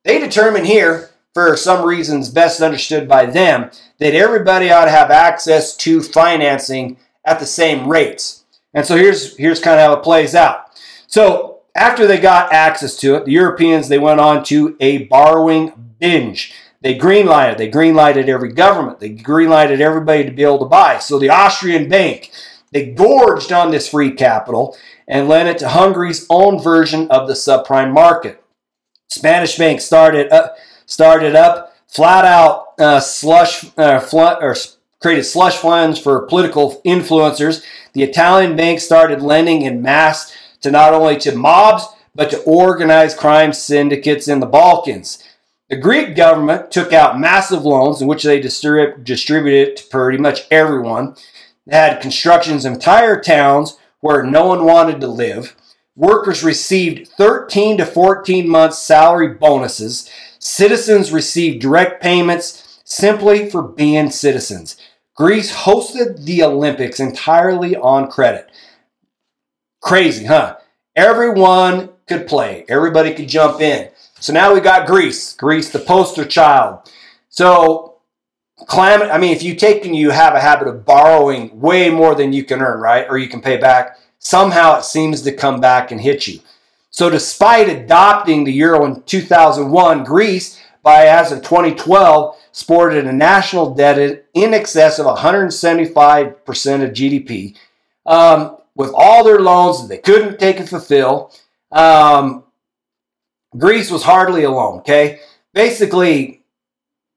They 0.04 0.18
determine 0.18 0.64
here, 0.64 1.11
for 1.35 1.57
some 1.57 1.85
reasons 1.85 2.31
best 2.31 2.61
understood 2.61 3.09
by 3.09 3.26
them, 3.26 3.71
that 3.99 4.14
everybody 4.14 4.71
ought 4.71 4.85
to 4.85 4.91
have 4.91 5.11
access 5.11 5.76
to 5.76 6.00
financing 6.00 6.97
at 7.25 7.41
the 7.41 7.47
same 7.47 7.88
rates. 7.88 8.45
And 8.73 8.87
so 8.87 8.97
here's 8.97 9.37
here's 9.37 9.61
kind 9.61 9.81
of 9.81 9.87
how 9.87 9.93
it 9.95 10.05
plays 10.05 10.35
out. 10.35 10.67
So 11.07 11.61
after 11.75 12.07
they 12.07 12.19
got 12.19 12.53
access 12.53 12.97
to 12.99 13.17
it, 13.17 13.25
the 13.25 13.33
Europeans 13.33 13.88
they 13.88 13.99
went 13.99 14.21
on 14.21 14.45
to 14.45 14.76
a 14.81 15.05
borrowing 15.05 15.95
binge. 15.99 16.55
They 16.81 16.97
greenlighted. 16.97 17.57
They 17.57 17.71
greenlighted 17.71 18.29
every 18.29 18.53
government. 18.53 19.00
They 19.00 19.11
greenlighted 19.11 19.81
everybody 19.81 20.25
to 20.25 20.31
be 20.31 20.43
able 20.43 20.59
to 20.59 20.67
buy. 20.67 20.99
So 20.99 21.19
the 21.19 21.31
Austrian 21.31 21.88
bank 21.88 22.31
they 22.75 22.87
gorged 22.87 23.53
on 23.53 23.71
this 23.71 23.88
free 23.88 24.11
capital 24.11 24.76
and 25.07 25.29
lent 25.29 25.49
it 25.49 25.59
to 25.59 25.69
Hungary's 25.69 26.26
own 26.29 26.61
version 26.61 27.09
of 27.09 27.29
the 27.29 27.35
subprime 27.35 27.93
market. 27.93 28.43
Spanish 29.09 29.57
bank 29.57 29.81
started 29.81 30.33
up, 30.33 30.57
started 30.87 31.35
up 31.35 31.75
flat 31.88 32.25
out 32.25 32.73
uh, 32.79 33.00
slush 33.00 33.67
uh, 33.79 34.00
fl- 34.00 34.19
or 34.41 34.57
created 35.00 35.25
slush 35.25 35.57
funds 35.57 35.99
for 35.99 36.26
political 36.26 36.81
influencers. 36.85 37.64
The 37.93 38.03
Italian 38.03 38.57
bank 38.57 38.81
started 38.81 39.23
lending 39.23 39.62
in 39.62 39.83
mass 39.83 40.35
to 40.62 40.71
not 40.71 40.95
only 40.95 41.17
to 41.19 41.37
mobs, 41.37 41.87
but 42.14 42.31
to 42.31 42.43
organized 42.43 43.19
crime 43.19 43.53
syndicates 43.53 44.29
in 44.29 44.41
the 44.41 44.47
Balkans. 44.47 45.23
The 45.69 45.76
Greek 45.76 46.17
government 46.17 46.71
took 46.71 46.93
out 46.93 47.19
massive 47.19 47.64
loans 47.64 48.00
in 48.00 48.09
which 48.09 48.23
they 48.23 48.41
distrib- 48.41 49.05
distributed 49.05 49.76
to 49.76 49.85
pretty 49.87 50.19
much 50.19 50.47
everyone. 50.50 51.17
They 51.67 51.76
had 51.76 52.03
constructions 52.03 52.64
of 52.64 52.75
entire 52.75 53.21
towns 53.21 53.76
where 54.00 54.23
no 54.23 54.47
one 54.47 54.64
wanted 54.64 55.00
to 55.00 55.09
live. 55.09 55.57
Workers 55.97 56.43
received 56.43 57.09
13 57.09 57.79
to 57.79 57.87
14 57.87 58.49
months 58.49 58.79
salary 58.79 59.29
bonuses. 59.29 60.11
Citizens 60.44 61.10
receive 61.10 61.58
direct 61.58 62.02
payments 62.02 62.78
simply 62.84 63.48
for 63.48 63.62
being 63.62 64.10
citizens. 64.10 64.76
Greece 65.16 65.50
hosted 65.50 66.26
the 66.26 66.42
Olympics 66.42 67.00
entirely 67.00 67.74
on 67.76 68.10
credit. 68.10 68.50
Crazy, 69.80 70.26
huh? 70.26 70.58
Everyone 70.94 71.88
could 72.06 72.26
play, 72.26 72.66
everybody 72.68 73.14
could 73.14 73.26
jump 73.26 73.62
in. 73.62 73.88
So 74.20 74.34
now 74.34 74.52
we 74.52 74.60
got 74.60 74.86
Greece, 74.86 75.34
Greece, 75.34 75.70
the 75.70 75.78
poster 75.78 76.26
child. 76.26 76.90
So, 77.30 77.96
climate, 78.66 79.08
I 79.10 79.16
mean, 79.16 79.32
if 79.32 79.42
you 79.42 79.54
take 79.54 79.86
and 79.86 79.96
you 79.96 80.10
have 80.10 80.34
a 80.34 80.40
habit 80.40 80.68
of 80.68 80.84
borrowing 80.84 81.58
way 81.58 81.88
more 81.88 82.14
than 82.14 82.34
you 82.34 82.44
can 82.44 82.60
earn, 82.60 82.82
right? 82.82 83.06
Or 83.08 83.16
you 83.16 83.28
can 83.28 83.40
pay 83.40 83.56
back, 83.56 83.98
somehow 84.18 84.78
it 84.78 84.84
seems 84.84 85.22
to 85.22 85.32
come 85.32 85.58
back 85.58 85.90
and 85.90 86.02
hit 86.02 86.26
you. 86.26 86.40
So, 86.94 87.10
despite 87.10 87.68
adopting 87.68 88.44
the 88.44 88.52
euro 88.52 88.84
in 88.84 89.02
2001, 89.02 90.04
Greece, 90.04 90.60
by 90.84 91.06
as 91.06 91.32
of 91.32 91.42
2012, 91.42 92.36
sported 92.52 93.08
a 93.08 93.12
national 93.12 93.74
debt 93.74 94.26
in 94.32 94.54
excess 94.54 95.00
of 95.00 95.06
175% 95.06 96.28
of 96.84 96.90
GDP. 96.92 97.56
Um, 98.06 98.58
with 98.76 98.92
all 98.94 99.24
their 99.24 99.40
loans 99.40 99.80
that 99.82 99.88
they 99.88 99.98
couldn't 99.98 100.38
take 100.38 100.60
and 100.60 100.68
fulfill, 100.68 101.32
um, 101.72 102.44
Greece 103.58 103.90
was 103.90 104.04
hardly 104.04 104.44
alone. 104.44 104.78
Okay, 104.78 105.18
basically, 105.52 106.44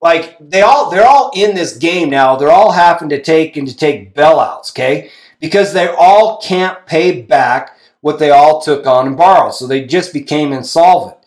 like 0.01 0.37
they 0.39 0.63
all 0.63 0.89
they're 0.89 1.05
all 1.05 1.29
in 1.35 1.53
this 1.53 1.77
game 1.77 2.09
now. 2.09 2.35
They're 2.35 2.49
all 2.49 2.71
having 2.71 3.09
to 3.09 3.21
take 3.21 3.55
and 3.57 3.67
to 3.67 3.77
take 3.77 4.15
bailouts. 4.15 4.71
Okay, 4.71 5.11
because 5.39 5.71
they 5.71 5.87
all 5.87 6.41
can't 6.41 6.83
pay 6.87 7.21
back 7.21 7.76
what 8.07 8.19
they 8.19 8.29
all 8.29 8.61
took 8.61 8.87
on 8.87 9.05
and 9.05 9.17
borrowed, 9.17 9.53
so 9.53 9.67
they 9.67 9.83
just 9.83 10.13
became 10.13 10.53
insolvent. 10.53 11.17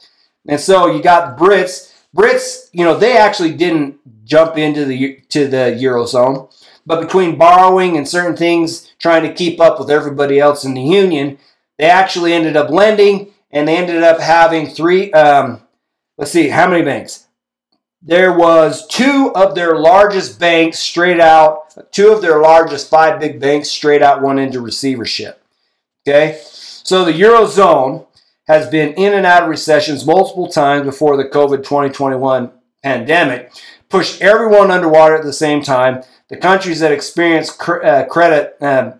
And 0.48 0.58
so 0.58 0.86
you 0.86 1.02
got 1.02 1.36
Brits. 1.36 1.92
Brits, 2.16 2.70
you 2.72 2.84
know, 2.84 2.96
they 2.96 3.18
actually 3.18 3.52
didn't 3.52 3.98
jump 4.24 4.56
into 4.56 4.86
the 4.86 5.20
to 5.28 5.46
the 5.46 5.76
eurozone. 5.78 6.50
But 6.86 7.02
between 7.02 7.36
borrowing 7.36 7.98
and 7.98 8.08
certain 8.08 8.34
things, 8.34 8.94
trying 8.98 9.24
to 9.24 9.34
keep 9.34 9.60
up 9.60 9.78
with 9.78 9.90
everybody 9.90 10.38
else 10.38 10.64
in 10.64 10.72
the 10.72 10.80
union, 10.80 11.36
they 11.78 11.84
actually 11.84 12.32
ended 12.32 12.56
up 12.56 12.70
lending, 12.70 13.34
and 13.50 13.68
they 13.68 13.76
ended 13.76 14.02
up 14.02 14.18
having 14.18 14.66
three. 14.66 15.12
Um, 15.12 15.60
let's 16.16 16.30
see, 16.30 16.48
how 16.48 16.66
many 16.66 16.82
banks? 16.82 17.26
There 18.00 18.32
was 18.32 18.86
two 18.86 19.32
of 19.34 19.54
their 19.54 19.76
largest 19.76 20.40
banks 20.40 20.78
straight 20.78 21.20
out. 21.20 21.92
Two 21.92 22.10
of 22.10 22.22
their 22.22 22.40
largest 22.40 22.88
five 22.88 23.20
big 23.20 23.38
banks 23.38 23.68
straight 23.68 24.00
out 24.00 24.22
went 24.22 24.40
into 24.40 24.62
receivership. 24.62 25.36
Okay, 26.08 26.40
so 26.82 27.04
the 27.04 27.12
eurozone 27.12 28.06
has 28.46 28.68
been 28.68 28.92
in 28.94 29.14
and 29.14 29.26
out 29.26 29.44
of 29.44 29.48
recessions 29.48 30.06
multiple 30.06 30.48
times 30.48 30.84
before 30.84 31.16
the 31.16 31.24
COVID 31.24 31.58
2021 31.58 32.50
pandemic 32.82 33.52
pushed 33.88 34.20
everyone 34.22 34.70
underwater 34.70 35.16
at 35.16 35.24
the 35.24 35.32
same 35.32 35.62
time. 35.62 36.02
The 36.28 36.36
countries 36.36 36.80
that 36.80 36.92
experienced 36.92 37.58
cr- 37.58 37.84
uh, 37.84 38.04
credit 38.06 38.56
uh, 38.60 38.92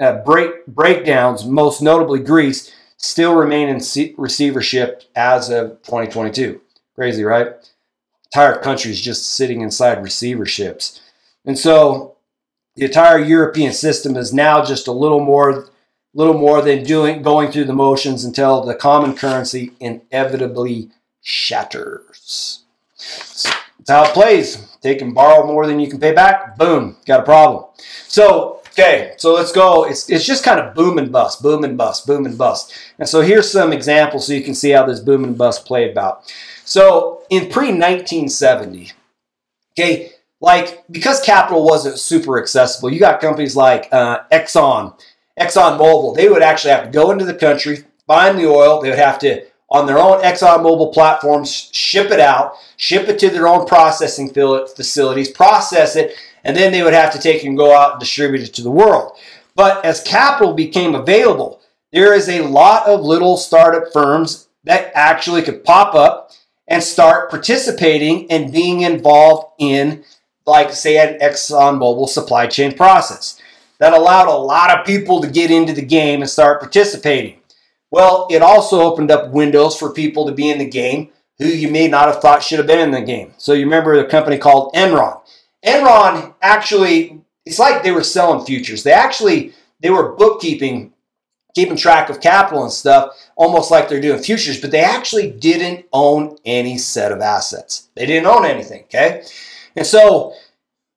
uh, 0.00 0.24
break 0.24 0.66
breakdowns, 0.66 1.44
most 1.44 1.82
notably 1.82 2.20
Greece, 2.20 2.74
still 2.96 3.34
remain 3.34 3.68
in 3.68 3.80
receivership 4.16 5.02
as 5.14 5.50
of 5.50 5.82
2022. 5.82 6.60
Crazy, 6.94 7.24
right? 7.24 7.54
entire 8.32 8.58
countries 8.60 9.00
just 9.00 9.26
sitting 9.26 9.62
inside 9.62 9.98
receiverships. 9.98 11.00
And 11.44 11.58
so 11.58 12.16
the 12.76 12.84
entire 12.84 13.18
European 13.18 13.72
system 13.72 14.16
is 14.16 14.32
now 14.32 14.64
just 14.64 14.86
a 14.86 14.92
little 14.92 15.20
more 15.20 15.70
little 16.14 16.34
more 16.34 16.62
than 16.62 16.84
doing 16.84 17.22
going 17.22 17.50
through 17.50 17.64
the 17.64 17.72
motions 17.72 18.24
until 18.24 18.62
the 18.62 18.74
common 18.74 19.14
currency 19.14 19.72
inevitably 19.80 20.90
shatters. 21.22 22.64
That's 22.96 23.88
how 23.88 24.04
it 24.04 24.14
plays. 24.14 24.76
Take 24.80 25.00
and 25.02 25.14
borrow 25.14 25.46
more 25.46 25.66
than 25.66 25.80
you 25.80 25.88
can 25.88 26.00
pay 26.00 26.12
back. 26.12 26.56
Boom, 26.56 26.96
got 27.06 27.20
a 27.20 27.24
problem. 27.24 27.64
So, 28.06 28.60
okay, 28.68 29.14
so 29.16 29.34
let's 29.34 29.52
go. 29.52 29.84
It's, 29.84 30.08
it's 30.10 30.24
just 30.26 30.44
kind 30.44 30.60
of 30.60 30.74
boom 30.74 30.98
and 30.98 31.10
bust, 31.10 31.42
boom 31.42 31.64
and 31.64 31.76
bust, 31.76 32.06
boom 32.06 32.26
and 32.26 32.36
bust. 32.38 32.72
And 32.98 33.08
so 33.08 33.20
here's 33.20 33.50
some 33.50 33.72
examples 33.72 34.26
so 34.26 34.32
you 34.32 34.42
can 34.42 34.54
see 34.54 34.70
how 34.70 34.86
this 34.86 35.00
boom 35.00 35.24
and 35.24 35.36
bust 35.36 35.66
played 35.66 35.90
about. 35.90 36.32
So 36.64 37.22
in 37.30 37.50
pre 37.50 37.68
1970, 37.68 38.92
okay, 39.72 40.12
like 40.40 40.84
because 40.90 41.20
capital 41.20 41.64
wasn't 41.64 41.98
super 41.98 42.40
accessible, 42.40 42.92
you 42.92 43.00
got 43.00 43.20
companies 43.20 43.56
like 43.56 43.88
uh, 43.90 44.20
Exxon, 44.30 44.98
Exxon 45.38 45.78
Mobil. 45.78 46.14
They 46.14 46.28
would 46.28 46.42
actually 46.42 46.72
have 46.72 46.84
to 46.84 46.90
go 46.90 47.10
into 47.10 47.24
the 47.24 47.34
country, 47.34 47.84
find 48.06 48.38
the 48.38 48.46
oil. 48.46 48.80
They 48.80 48.90
would 48.90 48.98
have 48.98 49.18
to 49.20 49.46
on 49.70 49.86
their 49.86 49.98
own 49.98 50.22
ExxonMobil 50.22 50.94
platforms, 50.94 51.70
ship 51.72 52.10
it 52.10 52.20
out, 52.20 52.54
ship 52.76 53.08
it 53.08 53.18
to 53.18 53.30
their 53.30 53.48
own 53.48 53.66
processing 53.66 54.30
facilities, 54.30 55.30
process 55.30 55.94
it, 55.94 56.14
and 56.44 56.56
then 56.56 56.72
they 56.72 56.82
would 56.82 56.94
have 56.94 57.12
to 57.12 57.18
take 57.18 57.44
and 57.44 57.56
go 57.56 57.76
out 57.76 57.92
and 57.92 58.00
distribute 58.00 58.42
it 58.42 58.54
to 58.54 58.62
the 58.62 58.70
world. 58.70 59.18
But 59.54 59.84
as 59.84 60.00
capital 60.02 60.54
became 60.54 60.94
available, 60.94 61.60
there 61.92 62.14
is 62.14 62.28
a 62.28 62.46
lot 62.46 62.86
of 62.86 63.00
little 63.00 63.36
startup 63.36 63.92
firms 63.92 64.48
that 64.64 64.90
actually 64.94 65.42
could 65.42 65.64
pop 65.64 65.94
up 65.94 66.32
and 66.66 66.82
start 66.82 67.30
participating 67.30 68.30
and 68.30 68.52
being 68.52 68.82
involved 68.82 69.52
in, 69.58 70.04
like, 70.46 70.72
say, 70.72 70.98
an 70.98 71.18
ExxonMobil 71.20 72.08
supply 72.08 72.46
chain 72.46 72.74
process. 72.74 73.37
That 73.80 73.92
allowed 73.92 74.28
a 74.28 74.36
lot 74.36 74.76
of 74.76 74.86
people 74.86 75.20
to 75.20 75.30
get 75.30 75.50
into 75.50 75.72
the 75.72 75.82
game 75.82 76.20
and 76.20 76.28
start 76.30 76.60
participating. 76.60 77.40
Well, 77.90 78.26
it 78.30 78.42
also 78.42 78.80
opened 78.80 79.10
up 79.10 79.30
windows 79.30 79.78
for 79.78 79.92
people 79.92 80.26
to 80.26 80.32
be 80.32 80.50
in 80.50 80.58
the 80.58 80.68
game 80.68 81.10
who 81.38 81.46
you 81.46 81.70
may 81.70 81.88
not 81.88 82.08
have 82.08 82.20
thought 82.20 82.42
should 82.42 82.58
have 82.58 82.66
been 82.66 82.80
in 82.80 82.90
the 82.90 83.00
game. 83.00 83.32
So 83.38 83.52
you 83.52 83.64
remember 83.64 83.96
the 83.96 84.08
company 84.08 84.38
called 84.38 84.74
Enron. 84.74 85.20
Enron 85.64 86.34
actually, 86.42 87.20
it's 87.46 87.58
like 87.58 87.82
they 87.82 87.92
were 87.92 88.02
selling 88.02 88.44
futures. 88.44 88.82
They 88.82 88.92
actually, 88.92 89.54
they 89.80 89.90
were 89.90 90.14
bookkeeping, 90.16 90.92
keeping 91.54 91.76
track 91.76 92.10
of 92.10 92.20
capital 92.20 92.64
and 92.64 92.72
stuff, 92.72 93.12
almost 93.36 93.70
like 93.70 93.88
they're 93.88 94.00
doing 94.00 94.20
futures, 94.20 94.60
but 94.60 94.70
they 94.70 94.80
actually 94.80 95.30
didn't 95.30 95.86
own 95.92 96.36
any 96.44 96.76
set 96.76 97.12
of 97.12 97.20
assets. 97.20 97.88
They 97.94 98.06
didn't 98.06 98.26
own 98.26 98.44
anything, 98.44 98.82
okay? 98.84 99.24
And 99.76 99.86
so 99.86 100.34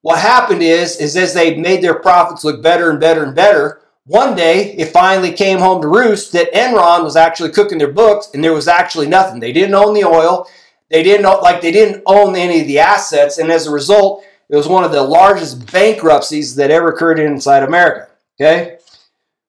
what 0.01 0.19
happened 0.19 0.63
is, 0.63 0.97
is 0.97 1.15
as 1.15 1.33
they 1.33 1.55
made 1.55 1.81
their 1.81 1.99
profits 1.99 2.43
look 2.43 2.61
better 2.61 2.89
and 2.89 2.99
better 2.99 3.23
and 3.23 3.35
better, 3.35 3.81
one 4.05 4.35
day, 4.35 4.73
it 4.73 4.87
finally 4.87 5.31
came 5.31 5.59
home 5.59 5.81
to 5.81 5.87
roost 5.87 6.33
that 6.33 6.51
Enron 6.53 7.03
was 7.03 7.15
actually 7.15 7.51
cooking 7.51 7.77
their 7.77 7.91
books, 7.91 8.29
and 8.33 8.43
there 8.43 8.53
was 8.53 8.67
actually 8.67 9.07
nothing. 9.07 9.39
They 9.39 9.53
didn't 9.53 9.75
own 9.75 9.93
the 9.93 10.05
oil. 10.05 10.47
They 10.89 11.03
didn't 11.03 11.25
like 11.41 11.61
they 11.61 11.71
didn't 11.71 12.03
own 12.05 12.35
any 12.35 12.61
of 12.61 12.67
the 12.67 12.79
assets, 12.79 13.37
and 13.37 13.51
as 13.51 13.67
a 13.67 13.71
result, 13.71 14.25
it 14.49 14.55
was 14.55 14.67
one 14.67 14.83
of 14.83 14.91
the 14.91 15.03
largest 15.03 15.71
bankruptcies 15.71 16.55
that 16.55 16.71
ever 16.71 16.89
occurred 16.89 17.19
inside 17.19 17.63
America. 17.63 18.09
Okay, 18.39 18.79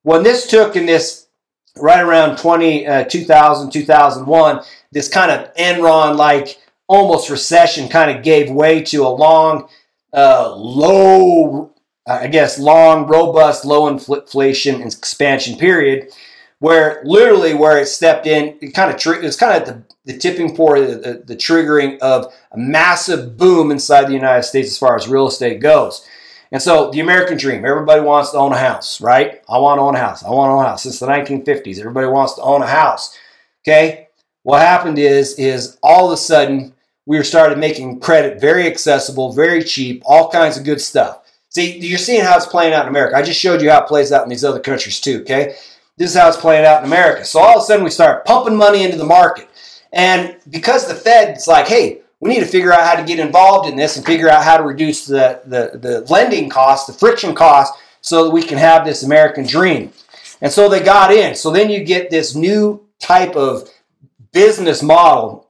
when 0.02 0.22
this 0.22 0.46
took 0.46 0.76
in 0.76 0.86
this 0.86 1.26
right 1.76 2.02
around 2.02 2.36
20, 2.36 2.86
uh, 2.86 3.04
2000, 3.04 3.70
2001, 3.70 4.60
this 4.92 5.08
kind 5.08 5.30
of 5.30 5.52
Enron 5.54 6.16
like 6.16 6.60
almost 6.86 7.30
recession 7.30 7.88
kind 7.88 8.16
of 8.16 8.22
gave 8.22 8.50
way 8.50 8.82
to 8.82 9.06
a 9.06 9.08
long, 9.08 9.68
uh, 10.12 10.54
low 10.56 11.72
I 12.06 12.26
guess, 12.26 12.58
long, 12.58 13.06
robust, 13.06 13.64
low 13.64 13.86
inflation 13.86 14.82
expansion 14.82 15.56
period, 15.56 16.10
where 16.58 17.00
literally 17.04 17.54
where 17.54 17.78
it 17.78 17.86
stepped 17.86 18.26
in, 18.26 18.56
it 18.60 18.74
kind 18.74 18.90
of 18.90 18.96
tr- 18.96 19.14
it 19.14 19.22
was 19.22 19.36
kind 19.36 19.62
of 19.62 19.68
the, 19.68 20.12
the 20.12 20.18
tipping 20.18 20.56
point, 20.56 20.88
the, 20.88 20.96
the, 20.96 21.22
the 21.26 21.36
triggering 21.36 21.98
of 22.00 22.32
a 22.50 22.58
massive 22.58 23.36
boom 23.36 23.70
inside 23.70 24.08
the 24.08 24.14
United 24.14 24.42
States 24.42 24.70
as 24.70 24.78
far 24.78 24.96
as 24.96 25.06
real 25.06 25.28
estate 25.28 25.60
goes. 25.60 26.06
And 26.50 26.60
so 26.60 26.90
the 26.90 27.00
American 27.00 27.38
dream, 27.38 27.64
everybody 27.64 28.00
wants 28.00 28.32
to 28.32 28.38
own 28.38 28.52
a 28.52 28.58
house, 28.58 29.00
right? 29.00 29.40
I 29.48 29.58
want 29.58 29.78
to 29.78 29.82
own 29.82 29.94
a 29.94 30.00
house. 30.00 30.24
I 30.24 30.30
want 30.30 30.48
to 30.48 30.52
own 30.52 30.64
a 30.64 30.68
house. 30.68 30.82
Since 30.82 30.98
the 30.98 31.06
1950s, 31.06 31.78
everybody 31.78 32.08
wants 32.08 32.34
to 32.34 32.42
own 32.42 32.62
a 32.62 32.66
house. 32.66 33.16
Okay? 33.62 34.08
What 34.42 34.60
happened 34.60 34.98
is, 34.98 35.38
is 35.38 35.78
all 35.82 36.08
of 36.08 36.12
a 36.12 36.16
sudden 36.16 36.74
we 37.06 37.22
started 37.22 37.58
making 37.58 38.00
credit 38.00 38.40
very 38.40 38.66
accessible, 38.66 39.32
very 39.32 39.62
cheap, 39.62 40.02
all 40.04 40.30
kinds 40.30 40.56
of 40.56 40.64
good 40.64 40.80
stuff. 40.80 41.20
See, 41.48 41.78
you're 41.78 41.98
seeing 41.98 42.24
how 42.24 42.36
it's 42.36 42.46
playing 42.46 42.72
out 42.72 42.84
in 42.84 42.88
America. 42.88 43.16
I 43.16 43.22
just 43.22 43.40
showed 43.40 43.60
you 43.60 43.70
how 43.70 43.82
it 43.82 43.88
plays 43.88 44.12
out 44.12 44.22
in 44.22 44.30
these 44.30 44.44
other 44.44 44.60
countries 44.60 45.00
too, 45.00 45.20
okay? 45.20 45.56
This 45.98 46.10
is 46.10 46.16
how 46.16 46.28
it's 46.28 46.36
playing 46.36 46.64
out 46.64 46.78
in 46.78 46.86
America. 46.86 47.24
So 47.24 47.40
all 47.40 47.58
of 47.58 47.62
a 47.62 47.66
sudden 47.66 47.84
we 47.84 47.90
start 47.90 48.24
pumping 48.24 48.56
money 48.56 48.84
into 48.84 48.96
the 48.96 49.04
market. 49.04 49.48
And 49.92 50.36
because 50.48 50.88
the 50.88 50.94
Fed's 50.94 51.46
like, 51.46 51.68
hey, 51.68 52.00
we 52.20 52.30
need 52.30 52.40
to 52.40 52.46
figure 52.46 52.72
out 52.72 52.86
how 52.86 52.94
to 52.94 53.04
get 53.04 53.18
involved 53.18 53.68
in 53.68 53.76
this 53.76 53.96
and 53.96 54.06
figure 54.06 54.30
out 54.30 54.44
how 54.44 54.56
to 54.56 54.62
reduce 54.62 55.06
the, 55.06 55.42
the, 55.44 55.76
the 55.76 56.00
lending 56.08 56.48
costs, 56.48 56.86
the 56.86 56.92
friction 56.92 57.34
costs, 57.34 57.76
so 58.00 58.24
that 58.24 58.30
we 58.30 58.42
can 58.42 58.58
have 58.58 58.84
this 58.84 59.02
American 59.02 59.44
dream. 59.44 59.92
And 60.40 60.50
so 60.50 60.68
they 60.68 60.80
got 60.80 61.12
in. 61.12 61.34
So 61.34 61.50
then 61.50 61.68
you 61.68 61.84
get 61.84 62.10
this 62.10 62.34
new 62.34 62.86
type 62.98 63.36
of 63.36 63.68
business 64.32 64.82
model, 64.82 65.48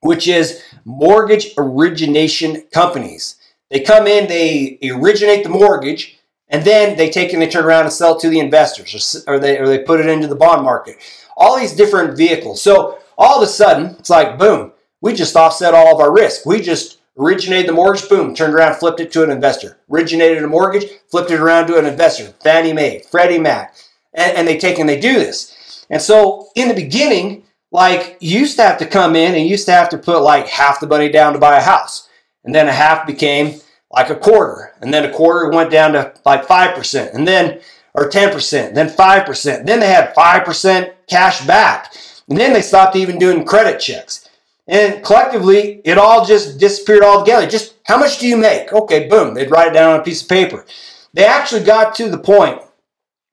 which 0.00 0.26
is 0.26 0.62
mortgage 0.86 1.48
origination 1.58 2.62
companies. 2.72 3.36
They 3.70 3.80
come 3.80 4.06
in, 4.06 4.28
they 4.28 4.78
originate 4.84 5.42
the 5.42 5.50
mortgage, 5.50 6.18
and 6.48 6.64
then 6.64 6.96
they 6.96 7.10
take 7.10 7.32
and 7.32 7.42
they 7.42 7.48
turn 7.48 7.64
around 7.64 7.84
and 7.84 7.92
sell 7.92 8.16
it 8.16 8.20
to 8.20 8.30
the 8.30 8.38
investors, 8.38 9.24
or, 9.26 9.40
they 9.40 9.58
or 9.58 9.66
they 9.66 9.80
put 9.80 10.00
it 10.00 10.08
into 10.08 10.28
the 10.28 10.36
bond 10.36 10.62
market. 10.64 10.96
All 11.36 11.58
these 11.58 11.74
different 11.74 12.16
vehicles. 12.16 12.62
So 12.62 13.00
all 13.18 13.36
of 13.36 13.42
a 13.42 13.50
sudden, 13.50 13.96
it's 13.98 14.10
like 14.10 14.38
boom, 14.38 14.72
we 15.00 15.12
just 15.12 15.36
offset 15.36 15.74
all 15.74 15.92
of 15.92 16.00
our 16.00 16.12
risk. 16.12 16.46
We 16.46 16.60
just 16.60 17.00
originated 17.18 17.68
the 17.68 17.72
mortgage, 17.72 18.08
boom, 18.08 18.34
turned 18.34 18.54
around, 18.54 18.76
flipped 18.76 19.00
it 19.00 19.10
to 19.12 19.24
an 19.24 19.30
investor. 19.30 19.78
Originated 19.90 20.44
a 20.44 20.48
mortgage, 20.48 20.88
flipped 21.10 21.32
it 21.32 21.40
around 21.40 21.66
to 21.66 21.78
an 21.78 21.86
investor. 21.86 22.32
Fannie 22.42 22.72
Mae, 22.72 23.02
Freddie 23.10 23.40
Mac, 23.40 23.74
and, 24.14 24.36
and 24.36 24.48
they 24.48 24.56
take 24.56 24.78
and 24.78 24.88
they 24.88 25.00
do 25.00 25.14
this. 25.14 25.84
And 25.90 26.00
so 26.00 26.48
in 26.54 26.68
the 26.68 26.74
beginning, 26.74 27.45
like 27.76 28.16
you 28.20 28.40
used 28.40 28.56
to 28.56 28.62
have 28.62 28.78
to 28.78 28.86
come 28.86 29.14
in 29.14 29.34
and 29.34 29.42
you 29.42 29.50
used 29.50 29.66
to 29.66 29.72
have 29.72 29.90
to 29.90 29.98
put 29.98 30.22
like 30.22 30.46
half 30.46 30.80
the 30.80 30.86
money 30.86 31.10
down 31.10 31.34
to 31.34 31.38
buy 31.38 31.58
a 31.58 31.62
house 31.62 32.08
and 32.42 32.54
then 32.54 32.68
a 32.68 32.72
half 32.72 33.06
became 33.06 33.60
like 33.92 34.08
a 34.08 34.16
quarter, 34.16 34.72
and 34.80 34.94
then 34.94 35.04
a 35.04 35.12
quarter 35.12 35.50
went 35.50 35.70
down 35.70 35.92
to 35.92 36.12
like 36.24 36.46
5%, 36.46 37.14
and 37.14 37.28
then, 37.28 37.60
or 37.94 38.08
10%, 38.08 38.74
then 38.74 38.88
5%. 38.88 39.66
Then 39.66 39.80
they 39.80 39.88
had 39.88 40.14
5% 40.14 40.92
cash 41.06 41.46
back, 41.46 41.94
and 42.28 42.38
then 42.38 42.54
they 42.54 42.62
stopped 42.62 42.96
even 42.96 43.18
doing 43.18 43.44
credit 43.44 43.78
checks. 43.78 44.28
And 44.66 45.04
collectively, 45.04 45.82
it 45.84 45.98
all 45.98 46.24
just 46.24 46.58
disappeared 46.58 47.04
altogether. 47.04 47.46
Just 47.46 47.74
how 47.84 47.98
much 47.98 48.18
do 48.18 48.26
you 48.26 48.36
make? 48.36 48.72
Okay, 48.72 49.06
boom, 49.06 49.34
they'd 49.34 49.50
write 49.50 49.68
it 49.68 49.74
down 49.74 49.92
on 49.92 50.00
a 50.00 50.04
piece 50.04 50.22
of 50.22 50.28
paper. 50.28 50.64
They 51.12 51.24
actually 51.24 51.62
got 51.62 51.94
to 51.96 52.08
the 52.08 52.18
point 52.18 52.62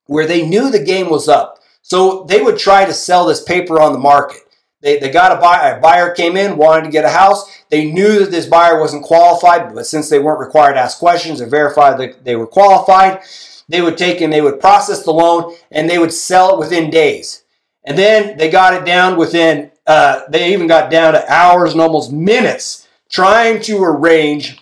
where 0.06 0.27
they 0.27 0.45
knew 0.45 0.69
the 0.69 0.84
game 0.84 1.10
was 1.10 1.29
up. 1.29 1.62
So 1.84 2.24
they 2.24 2.41
would 2.41 2.58
try 2.58 2.86
to 2.86 2.93
sell 2.93 3.26
this 3.26 3.43
paper 3.43 3.80
on 3.80 3.93
the 3.93 4.00
market. 4.00 4.41
They, 4.82 5.00
they 5.00 5.12
got 5.12 5.38
a 5.38 5.39
buyer, 5.39 5.78
a 5.78 5.82
buyer 5.82 6.12
came 6.12 6.36
in, 6.36 6.58
wanted 6.58 6.86
to 6.86 6.91
get 6.91 7.06
a 7.06 7.10
house. 7.10 7.50
They 7.69 7.91
knew 7.91 8.19
that 8.19 8.32
this 8.32 8.48
buyer 8.48 8.80
wasn't 8.80 9.04
qualified, 9.04 9.74
but 9.74 9.86
since 9.86 10.10
they 10.10 10.19
weren't 10.19 10.39
required 10.39 10.74
to 10.74 10.80
ask 10.80 10.98
questions 10.98 11.39
or 11.39 11.46
verify 11.46 11.96
that 11.96 12.26
they 12.26 12.36
were 12.36 12.48
qualified, 12.48 13.22
they 13.69 13.82
would 13.82 13.98
take 13.98 14.22
and 14.22 14.32
they 14.32 14.41
would 14.41 14.60
process 14.60 15.04
the 15.04 15.12
loan 15.12 15.56
and 15.72 15.89
they 15.89 16.00
would 16.00 16.12
sell 16.12 16.54
it 16.54 16.60
within 16.60 16.89
days. 16.89 17.43
And 17.86 17.98
then 17.98 18.38
they 18.38 18.50
got 18.50 18.74
it 18.74 18.86
down 18.86 19.17
within, 19.17 19.72
uh, 19.86 20.22
they 20.30 20.54
even 20.54 20.67
got 20.67 20.91
down 20.91 21.13
to 21.13 21.32
hours 21.32 21.74
and 21.74 21.82
almost 21.82 22.12
minutes 22.12 22.88
trying 23.10 23.62
to 23.62 23.84
arrange 23.84 24.58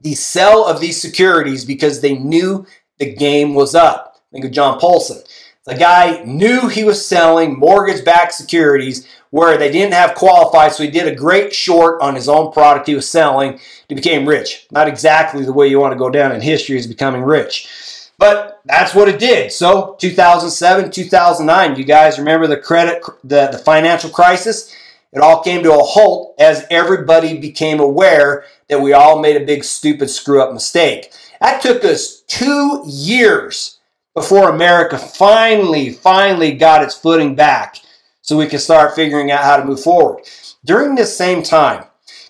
the 0.00 0.14
sell 0.14 0.66
of 0.66 0.80
these 0.80 1.00
securities 1.00 1.64
because 1.64 2.00
they 2.00 2.18
knew 2.18 2.66
the 2.98 3.14
game 3.14 3.54
was 3.54 3.74
up. 3.74 4.20
Think 4.32 4.44
of 4.44 4.50
John 4.50 4.78
Paulson. 4.78 5.22
The 5.64 5.76
guy 5.76 6.24
knew 6.24 6.66
he 6.66 6.82
was 6.82 7.06
selling 7.06 7.56
mortgage 7.56 8.04
backed 8.04 8.34
securities 8.34 9.06
where 9.30 9.56
they 9.56 9.70
didn't 9.70 9.94
have 9.94 10.16
qualified, 10.16 10.72
so 10.72 10.82
he 10.82 10.90
did 10.90 11.06
a 11.06 11.14
great 11.14 11.54
short 11.54 12.02
on 12.02 12.16
his 12.16 12.28
own 12.28 12.52
product 12.52 12.88
he 12.88 12.96
was 12.96 13.08
selling. 13.08 13.60
He 13.88 13.94
became 13.94 14.28
rich. 14.28 14.66
Not 14.72 14.88
exactly 14.88 15.44
the 15.44 15.52
way 15.52 15.68
you 15.68 15.78
want 15.78 15.92
to 15.92 15.98
go 15.98 16.10
down 16.10 16.32
in 16.32 16.40
history 16.40 16.78
as 16.78 16.88
becoming 16.88 17.22
rich. 17.22 18.10
But 18.18 18.60
that's 18.64 18.92
what 18.92 19.08
it 19.08 19.20
did. 19.20 19.52
So 19.52 19.96
2007, 20.00 20.90
2009, 20.90 21.76
you 21.76 21.84
guys 21.84 22.18
remember 22.18 22.48
the 22.48 22.56
credit, 22.56 23.02
the, 23.22 23.46
the 23.46 23.58
financial 23.58 24.10
crisis? 24.10 24.74
It 25.12 25.20
all 25.20 25.42
came 25.42 25.62
to 25.62 25.72
a 25.72 25.82
halt 25.82 26.34
as 26.40 26.66
everybody 26.70 27.38
became 27.38 27.78
aware 27.78 28.44
that 28.68 28.80
we 28.80 28.92
all 28.92 29.20
made 29.20 29.40
a 29.40 29.46
big, 29.46 29.62
stupid, 29.62 30.10
screw 30.10 30.42
up 30.42 30.52
mistake. 30.52 31.12
That 31.40 31.62
took 31.62 31.84
us 31.84 32.22
two 32.22 32.82
years 32.84 33.78
before 34.14 34.50
America 34.50 34.98
finally, 34.98 35.90
finally 35.90 36.52
got 36.52 36.82
its 36.82 36.96
footing 36.96 37.34
back 37.34 37.78
so 38.20 38.36
we 38.36 38.46
could 38.46 38.60
start 38.60 38.94
figuring 38.94 39.30
out 39.30 39.44
how 39.44 39.56
to 39.56 39.64
move 39.64 39.80
forward. 39.80 40.24
During 40.64 40.94
this 40.94 41.16
same 41.16 41.42
time, 41.42 41.84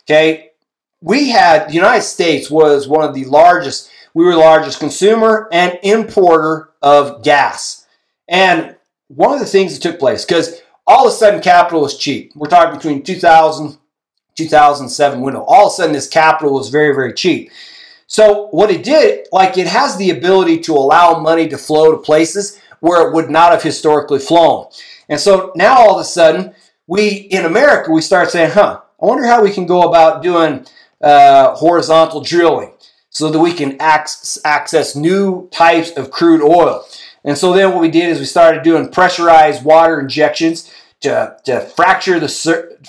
okay, 0.05 0.53
we 1.01 1.31
had 1.31 1.69
the 1.69 1.75
United 1.75 2.05
States 2.05 2.51
was 2.51 2.89
one 2.89 3.07
of 3.07 3.15
the 3.15 3.25
largest. 3.27 3.91
We 4.15 4.25
were 4.25 4.33
the 4.33 4.39
largest 4.39 4.79
consumer 4.79 5.49
and 5.53 5.79
importer 5.83 6.71
of 6.81 7.23
gas. 7.23 7.87
And 8.29 8.77
one 9.09 9.35
of 9.35 9.41
the 9.41 9.47
things 9.47 9.75
that 9.75 9.83
took 9.83 9.99
place 9.99 10.25
because 10.25 10.61
all 10.87 11.07
of 11.07 11.13
a 11.13 11.17
sudden 11.17 11.41
capital 11.41 11.83
was 11.83 11.99
cheap. 11.99 12.33
We're 12.35 12.49
talking 12.49 12.77
between 12.77 13.03
2000 13.03 13.79
2007 14.35 15.21
window. 15.21 15.45
All 15.47 15.67
of 15.67 15.73
a 15.73 15.77
sudden 15.77 15.93
this 15.93 16.09
capital 16.09 16.55
was 16.55 16.71
very 16.71 16.95
very 16.95 17.13
cheap. 17.13 17.51
So 18.13 18.49
what 18.49 18.71
it 18.71 18.85
did, 18.85 19.27
like 19.33 19.57
it 19.57 19.67
has 19.67 19.97
the 19.97 20.11
ability 20.11 20.59
to 20.65 20.75
allow 20.75 21.19
money 21.19 21.49
to 21.49 21.57
flow 21.57 21.93
to 21.93 21.97
places 21.97 22.61
where 22.81 23.09
it 23.09 23.15
would 23.15 23.31
not 23.31 23.53
have 23.53 23.63
historically 23.63 24.19
flown. 24.19 24.67
And 25.09 25.19
so 25.19 25.51
now 25.57 25.79
all 25.79 25.95
of 25.95 26.01
a 26.03 26.05
sudden, 26.05 26.55
we 26.87 27.09
in 27.09 27.47
America 27.47 27.91
we 27.91 28.03
start 28.03 28.31
saying, 28.31 28.51
"Huh, 28.51 28.83
I 29.01 29.07
wonder 29.07 29.27
how 29.27 29.43
we 29.43 29.51
can 29.51 29.65
go 29.65 29.89
about 29.89 30.23
doing 30.23 30.67
uh, 31.01 31.55
horizontal 31.55 32.21
drilling 32.21 32.75
so 33.09 33.31
that 33.31 33.39
we 33.39 33.55
can 33.55 33.81
ac- 33.81 34.41
access 34.45 34.95
new 34.95 35.49
types 35.51 35.93
of 35.93 36.11
crude 36.11 36.43
oil." 36.43 36.85
And 37.25 37.39
so 37.39 37.55
then 37.55 37.71
what 37.71 37.81
we 37.81 37.91
did 37.91 38.11
is 38.11 38.19
we 38.19 38.27
started 38.27 38.63
doing 38.63 38.91
pressurized 38.91 39.65
water 39.65 39.99
injections 39.99 40.71
to, 41.01 41.35
to 41.45 41.61
fracture 41.61 42.21
the 42.21 42.29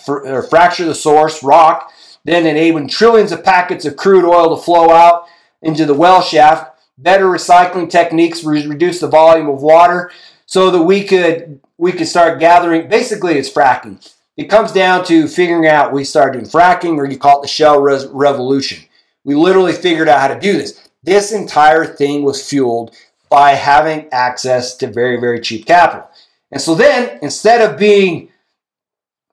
for, 0.03 0.43
fracture 0.43 0.83
the 0.83 0.95
source 0.95 1.41
rock, 1.43 1.93
then 2.25 2.45
enabling 2.45 2.87
trillions 2.87 3.31
of 3.31 3.43
packets 3.43 3.85
of 3.85 3.95
crude 3.95 4.25
oil 4.25 4.55
to 4.55 4.61
flow 4.61 4.89
out 4.91 5.25
into 5.61 5.85
the 5.85 5.93
well 5.93 6.21
shaft. 6.21 6.71
Better 6.97 7.25
recycling 7.25 7.89
techniques 7.89 8.43
reduce 8.43 8.99
the 8.99 9.07
volume 9.07 9.49
of 9.49 9.61
water 9.61 10.11
so 10.45 10.69
that 10.69 10.83
we 10.83 11.03
could 11.03 11.59
we 11.77 11.91
could 11.91 12.07
start 12.07 12.39
gathering. 12.39 12.87
Basically, 12.87 13.33
it's 13.33 13.49
fracking. 13.49 14.09
It 14.37 14.45
comes 14.45 14.71
down 14.71 15.05
to 15.05 15.27
figuring 15.27 15.67
out 15.67 15.91
we 15.91 16.03
started 16.03 16.33
doing 16.33 16.49
fracking, 16.49 16.97
or 16.97 17.05
you 17.05 17.17
call 17.17 17.39
it 17.39 17.43
the 17.43 17.47
shale 17.47 17.79
res- 17.79 18.07
revolution. 18.07 18.83
We 19.23 19.35
literally 19.35 19.73
figured 19.73 20.09
out 20.09 20.21
how 20.21 20.27
to 20.33 20.39
do 20.39 20.53
this. 20.53 20.89
This 21.03 21.31
entire 21.31 21.85
thing 21.85 22.23
was 22.23 22.47
fueled 22.47 22.95
by 23.29 23.51
having 23.51 24.07
access 24.11 24.75
to 24.77 24.87
very, 24.87 25.19
very 25.19 25.39
cheap 25.39 25.65
capital. 25.65 26.09
And 26.51 26.61
so 26.61 26.75
then, 26.75 27.19
instead 27.21 27.61
of 27.61 27.79
being 27.79 28.29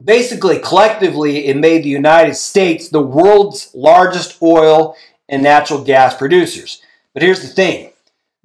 basically 0.02 0.58
collectively, 0.58 1.46
it 1.46 1.56
made 1.56 1.84
the 1.84 1.88
United 1.88 2.34
States 2.34 2.88
the 2.88 3.02
world's 3.02 3.70
largest 3.74 4.40
oil 4.42 4.96
and 5.28 5.42
natural 5.42 5.82
gas 5.84 6.14
producers. 6.14 6.82
But 7.14 7.22
here's 7.22 7.42
the 7.42 7.48
thing 7.48 7.92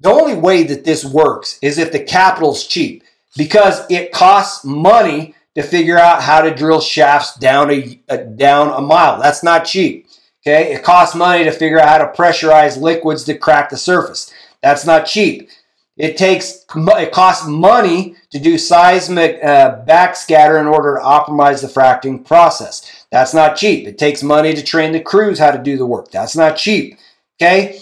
the 0.00 0.10
only 0.10 0.34
way 0.34 0.62
that 0.64 0.84
this 0.84 1.04
works 1.04 1.58
is 1.62 1.78
if 1.78 1.92
the 1.92 2.02
capital's 2.02 2.66
cheap 2.66 3.02
because 3.36 3.84
it 3.90 4.12
costs 4.12 4.64
money 4.64 5.34
to 5.54 5.62
figure 5.62 5.98
out 5.98 6.22
how 6.22 6.42
to 6.42 6.54
drill 6.54 6.80
shafts 6.80 7.36
down 7.36 7.70
a, 7.70 7.98
a, 8.08 8.18
down 8.18 8.68
a 8.72 8.80
mile. 8.80 9.20
That's 9.20 9.42
not 9.42 9.64
cheap. 9.64 10.06
Okay, 10.46 10.74
it 10.74 10.84
costs 10.84 11.16
money 11.16 11.44
to 11.44 11.50
figure 11.50 11.80
out 11.80 11.88
how 11.88 11.98
to 11.98 12.12
pressurize 12.12 12.80
liquids 12.80 13.24
to 13.24 13.36
crack 13.36 13.70
the 13.70 13.76
surface. 13.76 14.32
That's 14.62 14.84
not 14.84 15.06
cheap. 15.06 15.48
It 15.96 16.18
takes 16.18 16.64
it 16.76 17.12
costs 17.12 17.46
money 17.46 18.16
to 18.30 18.38
do 18.38 18.58
seismic 18.58 19.42
uh, 19.42 19.82
backscatter 19.86 20.60
in 20.60 20.66
order 20.66 20.96
to 20.96 21.04
optimize 21.04 21.62
the 21.62 21.68
fracking 21.68 22.24
process. 22.24 23.06
That's 23.10 23.32
not 23.32 23.56
cheap. 23.56 23.88
It 23.88 23.96
takes 23.96 24.22
money 24.22 24.52
to 24.52 24.62
train 24.62 24.92
the 24.92 25.00
crews 25.00 25.38
how 25.38 25.52
to 25.52 25.62
do 25.62 25.78
the 25.78 25.86
work. 25.86 26.10
That's 26.10 26.36
not 26.36 26.56
cheap. 26.56 26.98
Okay, 27.40 27.80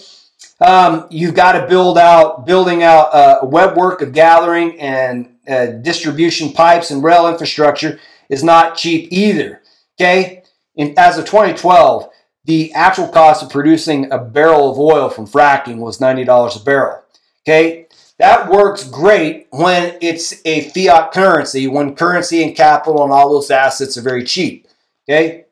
um, 0.61 1.07
you've 1.09 1.35
got 1.35 1.53
to 1.53 1.67
build 1.67 1.97
out 1.97 2.45
building 2.45 2.83
out 2.83 3.13
uh, 3.13 3.39
a 3.41 3.45
web 3.45 3.75
work 3.75 4.01
of 4.01 4.13
gathering 4.13 4.79
and 4.79 5.35
uh, 5.47 5.67
distribution 5.67 6.53
pipes 6.53 6.91
and 6.91 7.03
rail 7.03 7.27
infrastructure 7.27 7.99
is 8.29 8.43
not 8.43 8.77
cheap 8.77 9.09
either. 9.11 9.61
Okay, 9.99 10.43
In, 10.75 10.93
as 10.97 11.17
of 11.17 11.25
2012, 11.25 12.09
the 12.45 12.71
actual 12.73 13.07
cost 13.07 13.43
of 13.43 13.49
producing 13.49 14.11
a 14.11 14.17
barrel 14.17 14.71
of 14.71 14.79
oil 14.79 15.09
from 15.09 15.27
fracking 15.27 15.77
was 15.77 15.99
$90 15.99 16.61
a 16.61 16.63
barrel. 16.63 17.01
Okay, 17.47 17.84
that 18.17 18.49
works 18.49 18.83
great 18.87 19.47
when 19.51 19.97
it's 20.01 20.41
a 20.45 20.69
fiat 20.69 21.11
currency, 21.11 21.67
when 21.67 21.95
currency 21.95 22.43
and 22.43 22.55
capital 22.55 23.03
and 23.03 23.11
all 23.11 23.31
those 23.31 23.51
assets 23.51 23.97
are 23.97 24.01
very 24.01 24.23
cheap. 24.23 24.67
Okay, 25.07 25.45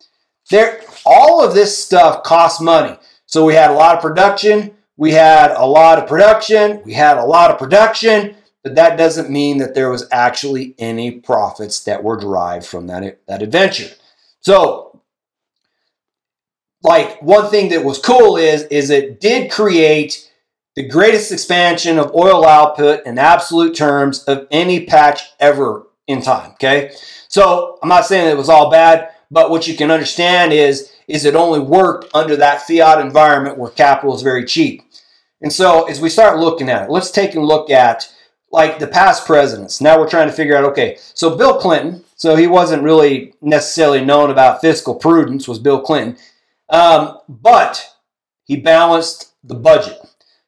there, 0.49 0.81
all 1.05 1.43
of 1.43 1.53
this 1.53 1.77
stuff 1.77 2.23
costs 2.23 2.61
money. 2.61 2.97
So 3.25 3.45
we 3.45 3.55
had 3.55 3.71
a 3.71 3.75
lot 3.75 3.95
of 3.95 4.01
production, 4.01 4.75
we 4.97 5.11
had 5.11 5.51
a 5.51 5.65
lot 5.65 5.99
of 5.99 6.07
production, 6.07 6.81
we 6.85 6.93
had 6.93 7.17
a 7.17 7.25
lot 7.25 7.51
of 7.51 7.57
production, 7.57 8.35
but 8.63 8.75
that 8.75 8.97
doesn't 8.97 9.29
mean 9.29 9.57
that 9.57 9.75
there 9.75 9.89
was 9.89 10.07
actually 10.11 10.73
any 10.77 11.11
profits 11.11 11.83
that 11.83 12.03
were 12.03 12.17
derived 12.17 12.65
from 12.65 12.87
that, 12.87 13.19
that 13.27 13.41
adventure. 13.41 13.93
So, 14.39 15.01
like 16.81 17.21
one 17.21 17.49
thing 17.49 17.69
that 17.69 17.85
was 17.85 17.99
cool 17.99 18.37
is 18.37 18.63
is 18.63 18.89
it 18.89 19.21
did 19.21 19.49
create 19.51 20.29
the 20.75 20.87
greatest 20.87 21.31
expansion 21.31 21.99
of 21.99 22.15
oil 22.15 22.45
output 22.45 23.05
in 23.05 23.17
absolute 23.17 23.75
terms 23.75 24.23
of 24.23 24.47
any 24.51 24.85
patch 24.85 25.21
ever 25.39 25.87
in 26.07 26.21
time. 26.21 26.51
Okay, 26.51 26.91
so 27.27 27.77
I'm 27.81 27.89
not 27.89 28.05
saying 28.05 28.29
it 28.29 28.37
was 28.37 28.49
all 28.49 28.71
bad, 28.71 29.09
but 29.29 29.49
what 29.49 29.67
you 29.67 29.75
can 29.75 29.91
understand 29.91 30.53
is 30.53 30.91
is 31.07 31.25
it 31.25 31.35
only 31.35 31.59
worked 31.59 32.09
under 32.13 32.35
that 32.37 32.61
fiat 32.61 32.99
environment 32.99 33.57
where 33.57 33.69
capital 33.69 34.15
is 34.15 34.21
very 34.21 34.45
cheap. 34.45 34.81
And 35.41 35.51
so 35.51 35.83
as 35.89 35.99
we 35.99 36.09
start 36.09 36.39
looking 36.39 36.69
at 36.69 36.83
it, 36.83 36.89
let's 36.89 37.11
take 37.11 37.35
a 37.35 37.41
look 37.41 37.69
at 37.69 38.11
like 38.51 38.79
the 38.79 38.87
past 38.87 39.25
presidents. 39.25 39.81
Now 39.81 39.99
we're 39.99 40.09
trying 40.09 40.29
to 40.29 40.33
figure 40.33 40.55
out 40.55 40.63
okay, 40.65 40.97
so 41.13 41.35
Bill 41.35 41.59
Clinton, 41.59 42.03
so 42.15 42.35
he 42.35 42.47
wasn't 42.47 42.83
really 42.83 43.33
necessarily 43.41 44.03
known 44.03 44.29
about 44.29 44.61
fiscal 44.61 44.95
prudence, 44.95 45.47
was 45.47 45.59
Bill 45.59 45.81
Clinton, 45.81 46.17
um, 46.69 47.19
but 47.27 47.89
he 48.45 48.55
balanced 48.55 49.33
the 49.43 49.55
budget. 49.55 49.99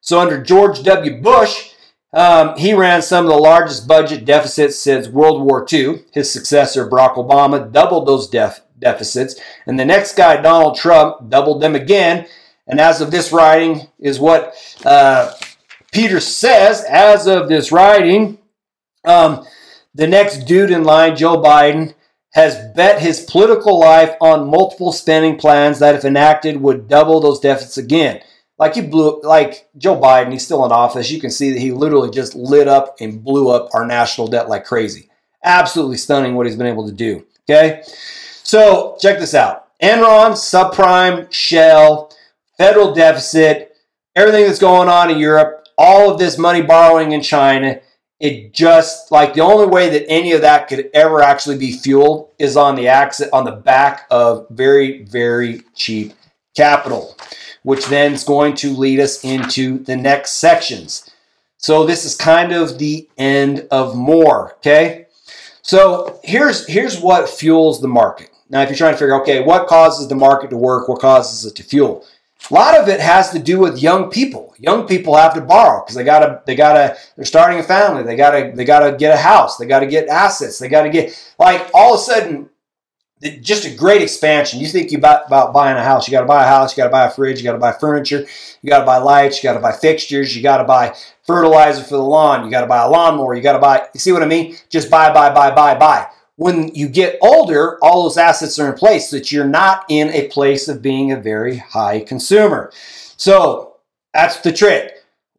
So 0.06 0.20
under 0.20 0.42
George 0.42 0.84
W. 0.84 1.20
Bush, 1.20 1.72
um, 2.14 2.56
he 2.58 2.76
ran 2.76 3.02
some 3.02 3.26
of 3.26 3.32
the 3.32 3.38
largest 3.38 3.88
budget 3.88 4.24
deficits 4.24 4.80
since 4.80 5.08
World 5.08 5.42
War 5.42 5.66
II. 5.72 6.04
His 6.14 6.32
successor, 6.32 6.88
Barack 6.88 7.16
Obama, 7.16 7.72
doubled 7.72 8.08
those 8.08 8.30
def- 8.30 8.62
deficits. 8.78 9.36
And 9.66 9.80
the 9.80 9.84
next 9.84 10.16
guy, 10.16 10.40
Donald 10.40 10.78
Trump, 10.78 11.30
doubled 11.30 11.60
them 11.60 11.74
again. 11.74 12.28
And 12.68 12.80
as 12.80 13.02
of 13.02 13.10
this 13.10 13.32
writing, 13.32 13.88
is 14.00 14.20
what 14.20 14.54
uh, 14.86 15.34
Peter 15.92 16.20
says, 16.20 16.86
as 16.88 17.26
of 17.26 17.50
this 17.50 17.72
writing, 17.72 18.38
um, 19.06 19.44
the 19.96 20.08
next 20.08 20.46
dude 20.46 20.70
in 20.70 20.84
line, 20.84 21.16
Joe 21.16 21.42
Biden, 21.42 21.96
has 22.34 22.56
bet 22.76 23.02
his 23.02 23.22
political 23.22 23.80
life 23.80 24.16
on 24.22 24.52
multiple 24.52 24.92
spending 24.92 25.38
plans 25.38 25.80
that, 25.80 25.96
if 25.96 26.06
enacted, 26.06 26.62
would 26.62 26.88
double 26.88 27.20
those 27.20 27.40
deficits 27.40 27.78
again. 27.80 28.22
Like 28.58 28.76
he 28.76 28.82
blew, 28.82 29.22
like 29.22 29.68
Joe 29.78 30.00
Biden, 30.00 30.32
he's 30.32 30.46
still 30.46 30.66
in 30.66 30.72
office. 30.72 31.12
You 31.12 31.20
can 31.20 31.30
see 31.30 31.52
that 31.52 31.60
he 31.60 31.72
literally 31.72 32.10
just 32.10 32.36
lit 32.36 32.68
up 32.68 32.96
and 33.02 33.24
blew 33.24 33.50
up 33.50 33.70
our 33.74 33.86
national 33.86 34.28
debt 34.28 34.48
like 34.48 34.66
crazy. 34.66 35.10
Absolutely 35.44 35.98
stunning 35.98 36.36
what 36.36 36.46
he's 36.46 36.56
been 36.56 36.68
able 36.68 36.88
to 36.88 36.94
do. 36.94 37.26
Okay, 37.50 37.84
so 38.44 38.96
check 39.00 39.20
this 39.20 39.34
out: 39.34 39.68
Enron, 39.82 40.32
subprime, 40.32 41.32
shale, 41.32 42.12
federal 42.58 42.94
deficit, 42.94 43.76
everything 44.16 44.46
that's 44.46 44.60
going 44.60 44.88
on 44.88 45.12
in 45.12 45.20
Europe, 45.20 45.68
all 45.78 46.12
of 46.12 46.18
this 46.18 46.38
money 46.38 46.62
borrowing 46.62 47.12
in 47.12 47.22
China. 47.22 47.80
It 48.22 48.54
just 48.54 49.12
like 49.12 49.34
the 49.34 49.42
only 49.42 49.68
way 49.68 49.90
that 49.90 50.10
any 50.10 50.32
of 50.32 50.42
that 50.42 50.70
could 50.70 50.90
ever 50.94 51.22
actually 51.22 51.58
be 51.58 51.74
fueled 51.74 52.30
is 52.40 52.56
on 52.56 52.76
the 52.76 52.88
axis 52.88 53.30
on 53.34 53.44
the 53.44 53.52
back 53.52 54.08
of 54.10 54.48
very 54.50 55.04
very 55.04 55.62
cheap 55.76 56.14
capital 56.56 57.18
which 57.66 57.88
then 57.88 58.14
is 58.14 58.24
going 58.24 58.54
to 58.54 58.70
lead 58.70 59.00
us 59.00 59.24
into 59.24 59.80
the 59.80 59.96
next 59.96 60.34
sections. 60.34 61.10
So 61.58 61.84
this 61.84 62.06
is 62.06 62.16
kind 62.16 62.52
of 62.52 62.78
the 62.78 63.10
end 63.18 63.68
of 63.72 63.96
more, 63.96 64.54
okay? 64.58 65.08
So 65.64 66.20
here's 66.24 66.68
here's 66.68 67.00
what 67.00 67.28
fuels 67.28 67.82
the 67.82 67.88
market. 67.88 68.30
Now, 68.52 68.62
if 68.62 68.70
you're 68.70 68.78
trying 68.78 68.94
to 68.94 69.00
figure, 69.00 69.20
okay, 69.22 69.44
what 69.44 69.66
causes 69.66 70.08
the 70.08 70.14
market 70.14 70.52
to 70.52 70.58
work? 70.58 70.88
What 70.88 71.02
causes 71.02 71.44
it 71.44 71.56
to 71.56 71.64
fuel? 71.64 72.06
A 72.52 72.54
lot 72.54 72.78
of 72.78 72.88
it 72.88 73.00
has 73.00 73.32
to 73.32 73.40
do 73.40 73.58
with 73.58 73.82
young 73.82 74.12
people. 74.12 74.54
Young 74.60 74.86
people 74.86 75.16
have 75.16 75.34
to 75.34 75.42
borrow 75.42 75.82
because 75.82 75.96
they 75.96 76.04
gotta 76.04 76.44
they 76.46 76.56
gotta 76.56 76.96
they're 77.16 77.26
starting 77.26 77.58
a 77.58 77.64
family. 77.64 78.04
They 78.04 78.16
gotta 78.16 78.52
they 78.54 78.64
gotta 78.64 78.96
get 78.96 79.16
a 79.16 79.18
house. 79.18 79.58
They 79.58 79.66
gotta 79.66 79.88
get 79.88 80.08
assets. 80.08 80.60
They 80.60 80.70
gotta 80.70 80.92
get 80.92 81.34
like 81.40 81.68
all 81.74 81.96
of 81.96 82.00
a 82.00 82.04
sudden 82.04 82.50
just 83.42 83.66
a 83.66 83.74
great 83.74 84.02
expansion. 84.02 84.60
You 84.60 84.68
think 84.68 84.92
you 84.92 84.98
about, 84.98 85.28
about 85.28 85.54
buying 85.54 85.78
a 85.78 85.84
house, 85.84 86.08
you 86.08 86.12
got 86.12 86.22
to 86.22 86.28
buy 86.28 86.44
a 86.44 86.48
house, 86.48 86.76
you 86.76 86.82
got 86.82 86.88
to 86.88 86.92
buy 86.92 87.06
a 87.06 87.10
fridge, 87.10 87.38
you 87.38 87.44
got 87.44 87.54
to 87.54 87.58
buy 87.58 87.72
furniture, 87.72 88.26
you 88.62 88.70
got 88.70 88.80
to 88.80 88.86
buy 88.86 88.98
lights, 88.98 89.42
you 89.42 89.50
got 89.50 89.54
to 89.54 89.60
buy 89.60 89.72
fixtures, 89.72 90.36
you 90.36 90.44
got 90.44 90.58
to 90.58 90.64
buy 90.66 90.96
fertilizer 91.26 91.84
for 91.84 91.96
the 91.96 92.04
lawn, 92.04 92.44
you 92.44 92.52
got 92.52 92.62
to 92.62 92.68
buy 92.68 92.84
a 92.84 92.90
lawnmower, 92.90 93.34
you 93.34 93.42
got 93.42 93.54
to 93.54 93.60
buy, 93.60 93.88
you 93.94 94.00
see 94.00 94.12
what 94.12 94.24
I 94.24 94.28
mean? 94.28 94.58
Just 94.70 94.92
buy, 94.92 95.14
buy, 95.14 95.34
buy, 95.34 95.54
buy, 95.54 95.76
buy. 95.76 96.08
When 96.36 96.76
you 96.76 96.90
get 96.90 97.18
older, 97.22 97.78
all 97.82 98.04
those 98.04 98.18
assets 98.18 98.60
are 98.60 98.70
in 98.70 98.78
place 98.78 99.10
so 99.10 99.18
that 99.18 99.32
you're 99.32 99.48
not 99.48 99.86
in 99.88 100.10
a 100.10 100.28
place 100.28 100.68
of 100.68 100.82
being 100.82 101.12
a 101.12 101.18
very 101.18 101.58
high 101.58 102.02
consumer. 102.02 102.72
So 103.16 103.78
that's 104.14 104.42
the 104.42 104.52
trick. 104.52 104.92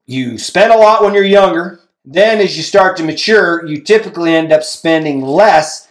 You 0.07 0.39
spend 0.39 0.73
a 0.73 0.79
lot 0.79 1.03
when 1.03 1.13
you're 1.13 1.25
younger. 1.25 1.81
Then 2.07 2.41
as 2.41 2.57
you 2.57 2.63
start 2.63 2.97
to 2.97 3.03
mature, 3.03 3.67
you 3.67 3.83
typically 3.83 4.35
end 4.35 4.53
up 4.53 4.63
spending 4.63 5.21
less 5.21 5.86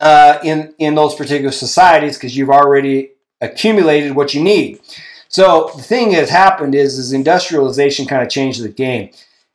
uh, 0.00 0.38
in 0.42 0.74
in 0.78 0.94
those 0.94 1.14
particular 1.14 1.52
societies 1.52 2.16
because 2.16 2.36
you've 2.36 2.50
already 2.50 3.12
accumulated 3.40 4.14
what 4.14 4.34
you 4.34 4.42
need. 4.42 4.80
So 5.28 5.70
the 5.76 5.82
thing 5.82 6.12
that 6.12 6.28
happened 6.28 6.74
is, 6.74 6.98
is 6.98 7.12
industrialization 7.12 8.06
kind 8.06 8.22
of 8.22 8.28
changed 8.28 8.62
the 8.62 8.68
game. 8.68 9.10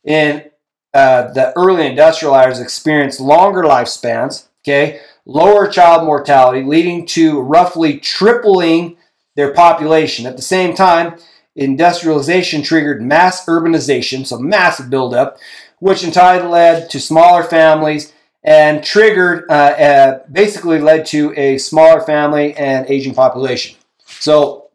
And 0.05 0.49
uh, 0.93 1.33
the 1.33 1.51
early 1.57 1.83
industrializers 1.83 2.61
experienced 2.61 3.19
longer 3.19 3.63
lifespans, 3.63 4.47
okay, 4.63 5.01
lower 5.25 5.67
child 5.67 6.05
mortality, 6.05 6.63
leading 6.63 7.05
to 7.07 7.41
roughly 7.41 7.99
tripling 7.99 8.95
their 9.35 9.53
population. 9.53 10.25
At 10.25 10.37
the 10.37 10.41
same 10.41 10.73
time, 10.73 11.17
industrialization 11.55 12.61
triggered 12.61 13.01
mass 13.01 13.45
urbanization, 13.45 14.25
so 14.25 14.39
massive 14.39 14.89
buildup, 14.89 15.37
which 15.79 16.03
in 16.05 16.11
time 16.11 16.49
led 16.49 16.89
to 16.91 16.99
smaller 17.01 17.43
families 17.43 18.13
and 18.45 18.83
triggered, 18.83 19.49
uh, 19.49 19.53
uh, 19.53 20.19
basically 20.31 20.79
led 20.79 21.07
to 21.07 21.33
a 21.35 21.57
smaller 21.57 21.99
family 22.01 22.55
and 22.55 22.85
aging 22.87 23.15
population. 23.15 23.75
So 24.05 24.69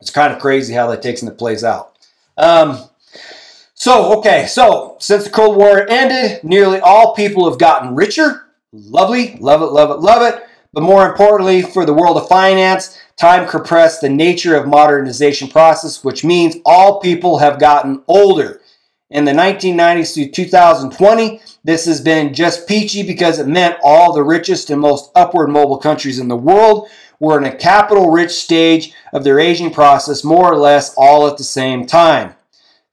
it's 0.00 0.10
kind 0.10 0.32
of 0.32 0.38
crazy 0.38 0.74
how 0.74 0.88
that 0.88 1.02
takes 1.02 1.22
and 1.22 1.30
it 1.30 1.38
plays 1.38 1.64
out. 1.64 1.96
Um, 2.36 2.84
so, 3.72 4.18
okay, 4.18 4.46
so 4.46 4.96
since 5.00 5.24
the 5.24 5.30
Cold 5.30 5.56
War 5.56 5.88
ended, 5.88 6.44
nearly 6.44 6.80
all 6.80 7.14
people 7.14 7.48
have 7.48 7.58
gotten 7.58 7.94
richer. 7.94 8.44
Lovely, 8.72 9.38
love 9.40 9.62
it, 9.62 9.72
love 9.72 9.90
it, 9.90 10.00
love 10.00 10.22
it. 10.22 10.44
But 10.74 10.82
more 10.82 11.08
importantly, 11.08 11.62
for 11.62 11.86
the 11.86 11.94
world 11.94 12.18
of 12.18 12.28
finance, 12.28 12.98
time 13.16 13.48
compressed 13.48 14.02
the 14.02 14.10
nature 14.10 14.54
of 14.54 14.68
modernization 14.68 15.48
process, 15.48 16.04
which 16.04 16.24
means 16.24 16.56
all 16.66 17.00
people 17.00 17.38
have 17.38 17.58
gotten 17.58 18.02
older. 18.06 18.60
In 19.10 19.24
the 19.24 19.32
1990s 19.32 20.14
to 20.14 20.30
2020, 20.30 21.40
this 21.68 21.84
has 21.84 22.00
been 22.00 22.32
just 22.32 22.66
peachy 22.66 23.02
because 23.02 23.38
it 23.38 23.46
meant 23.46 23.76
all 23.82 24.14
the 24.14 24.22
richest 24.22 24.70
and 24.70 24.80
most 24.80 25.10
upward 25.14 25.50
mobile 25.50 25.76
countries 25.76 26.18
in 26.18 26.26
the 26.26 26.34
world 26.34 26.88
were 27.20 27.36
in 27.36 27.44
a 27.44 27.54
capital 27.54 28.10
rich 28.10 28.30
stage 28.30 28.94
of 29.12 29.22
their 29.22 29.38
aging 29.38 29.70
process, 29.70 30.24
more 30.24 30.50
or 30.50 30.56
less 30.56 30.94
all 30.96 31.28
at 31.28 31.36
the 31.36 31.44
same 31.44 31.84
time. 31.84 32.34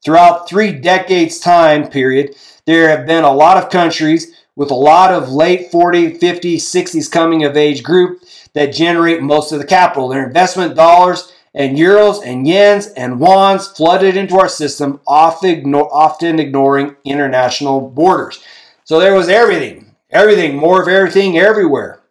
Throughout 0.04 0.46
three 0.46 0.72
decades 0.72 1.40
time 1.40 1.88
period, 1.88 2.36
there 2.66 2.90
have 2.90 3.06
been 3.06 3.24
a 3.24 3.32
lot 3.32 3.56
of 3.56 3.70
countries 3.70 4.34
with 4.56 4.70
a 4.70 4.74
lot 4.74 5.10
of 5.10 5.30
late 5.30 5.70
40, 5.72 6.18
50, 6.18 6.58
60s 6.58 7.10
coming 7.10 7.44
of 7.44 7.56
age 7.56 7.82
group 7.82 8.20
that 8.52 8.74
generate 8.74 9.22
most 9.22 9.52
of 9.52 9.58
the 9.58 9.64
capital. 9.64 10.08
Their 10.08 10.26
investment 10.26 10.76
dollars 10.76 11.32
and 11.54 11.78
euros 11.78 12.22
and 12.22 12.46
yens 12.46 12.92
and 12.94 13.20
wands 13.20 13.68
flooded 13.68 14.18
into 14.18 14.36
our 14.36 14.50
system, 14.50 15.00
often 15.06 16.38
ignoring 16.38 16.96
international 17.06 17.80
borders. 17.80 18.38
So 18.86 19.00
there 19.00 19.14
was 19.14 19.28
everything, 19.28 19.96
everything, 20.10 20.54
more 20.54 20.80
of 20.80 20.86
everything 20.86 21.36
everywhere. 21.36 22.02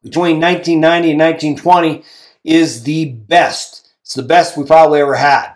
Between 0.00 0.40
1990 0.40 1.10
and 1.10 1.20
1920 1.20 2.04
is 2.44 2.84
the 2.84 3.06
best. 3.06 3.88
It's 4.02 4.14
the 4.14 4.22
best 4.22 4.56
we 4.56 4.64
probably 4.64 5.00
ever 5.00 5.16
had 5.16 5.54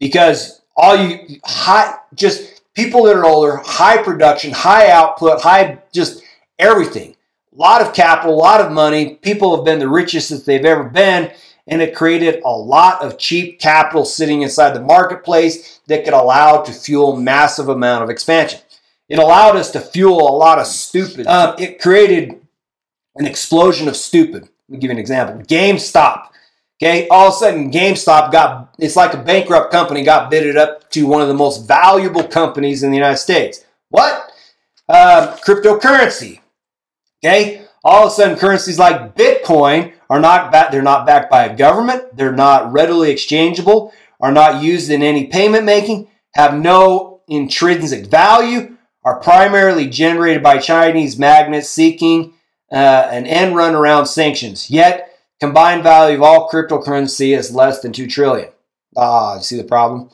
because 0.00 0.60
all 0.76 0.96
you 0.96 1.38
high 1.44 1.94
just 2.16 2.62
people 2.74 3.04
that 3.04 3.14
are 3.14 3.24
older, 3.24 3.58
high 3.58 4.02
production, 4.02 4.50
high 4.50 4.90
output, 4.90 5.40
high 5.40 5.78
just 5.92 6.24
everything. 6.58 7.14
A 7.54 7.56
lot 7.56 7.80
of 7.80 7.94
capital, 7.94 8.34
a 8.34 8.42
lot 8.42 8.60
of 8.60 8.72
money. 8.72 9.14
People 9.14 9.54
have 9.54 9.64
been 9.64 9.78
the 9.78 9.88
richest 9.88 10.30
that 10.30 10.44
they've 10.44 10.64
ever 10.64 10.82
been 10.82 11.30
and 11.68 11.80
it 11.80 11.94
created 11.94 12.42
a 12.44 12.50
lot 12.50 13.02
of 13.02 13.18
cheap 13.18 13.60
capital 13.60 14.04
sitting 14.04 14.42
inside 14.42 14.70
the 14.70 14.80
marketplace 14.80 15.78
that 15.86 16.04
could 16.04 16.12
allow 16.12 16.62
to 16.62 16.72
fuel 16.72 17.14
massive 17.14 17.68
amount 17.68 18.02
of 18.02 18.10
expansion. 18.10 18.58
It 19.12 19.18
allowed 19.18 19.56
us 19.56 19.70
to 19.72 19.80
fuel 19.80 20.26
a 20.26 20.34
lot 20.34 20.58
of 20.58 20.66
stupid. 20.66 21.26
Um, 21.26 21.54
it 21.58 21.78
created 21.78 22.40
an 23.14 23.26
explosion 23.26 23.86
of 23.86 23.94
stupid. 23.94 24.44
Let 24.44 24.70
me 24.70 24.78
give 24.78 24.88
you 24.88 24.92
an 24.92 24.98
example. 24.98 25.44
GameStop. 25.44 26.28
Okay, 26.82 27.08
all 27.08 27.28
of 27.28 27.34
a 27.34 27.36
sudden 27.36 27.70
GameStop 27.70 28.32
got 28.32 28.74
it's 28.78 28.96
like 28.96 29.12
a 29.12 29.22
bankrupt 29.22 29.70
company 29.70 30.02
got 30.02 30.30
bidded 30.30 30.56
up 30.56 30.90
to 30.92 31.06
one 31.06 31.20
of 31.20 31.28
the 31.28 31.34
most 31.34 31.68
valuable 31.68 32.24
companies 32.24 32.82
in 32.82 32.90
the 32.90 32.96
United 32.96 33.18
States. 33.18 33.62
What? 33.90 34.32
Uh, 34.88 35.36
cryptocurrency. 35.46 36.40
Okay, 37.22 37.66
all 37.84 38.06
of 38.06 38.12
a 38.12 38.14
sudden 38.14 38.38
currencies 38.38 38.78
like 38.78 39.14
Bitcoin 39.14 39.92
are 40.08 40.20
not 40.20 40.50
back, 40.50 40.72
they're 40.72 40.80
not 40.80 41.04
backed 41.04 41.30
by 41.30 41.44
a 41.44 41.54
government, 41.54 42.16
they're 42.16 42.32
not 42.32 42.72
readily 42.72 43.10
exchangeable, 43.10 43.92
are 44.20 44.32
not 44.32 44.62
used 44.62 44.90
in 44.90 45.02
any 45.02 45.26
payment 45.26 45.66
making, 45.66 46.08
have 46.34 46.58
no 46.58 47.20
intrinsic 47.28 48.06
value, 48.06 48.71
are 49.04 49.20
primarily 49.20 49.88
generated 49.88 50.42
by 50.42 50.58
Chinese 50.58 51.18
magnets 51.18 51.68
seeking 51.68 52.34
uh, 52.70 53.08
an 53.10 53.26
end 53.26 53.56
run 53.56 53.74
around 53.74 54.06
sanctions. 54.06 54.70
Yet, 54.70 55.18
combined 55.40 55.82
value 55.82 56.16
of 56.16 56.22
all 56.22 56.48
cryptocurrency 56.48 57.36
is 57.36 57.54
less 57.54 57.80
than 57.80 57.92
2 57.92 58.06
trillion. 58.06 58.50
Ah, 58.96 59.36
you 59.36 59.42
see 59.42 59.56
the 59.56 59.64
problem? 59.64 60.10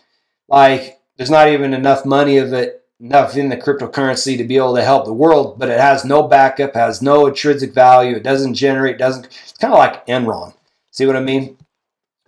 Like, 0.48 0.98
there's 1.16 1.31
not 1.31 1.48
even 1.48 1.74
enough 1.74 2.05
money 2.07 2.38
of 2.38 2.53
it 2.53 2.79
enough 3.01 3.37
in 3.37 3.48
the 3.48 3.57
cryptocurrency 3.57 4.37
to 4.37 4.44
be 4.44 4.57
able 4.57 4.74
to 4.74 4.83
help 4.83 5.05
the 5.05 5.12
world, 5.12 5.59
but 5.59 5.68
it 5.68 5.79
has 5.79 6.05
no 6.05 6.24
backup, 6.24 6.74
has 6.74 7.01
no 7.01 7.27
intrinsic 7.27 7.72
value. 7.72 8.16
It 8.16 8.24
doesn't 8.24 8.55
generate, 8.55 8.98
doesn't. 8.98 9.27
It's 9.27 9.53
kind 9.53 9.72
of 9.72 9.79
like 9.79 10.07
Enron. 10.07 10.55
See 10.90 11.07
what 11.07 11.16
I 11.16 11.20
mean? 11.20 11.57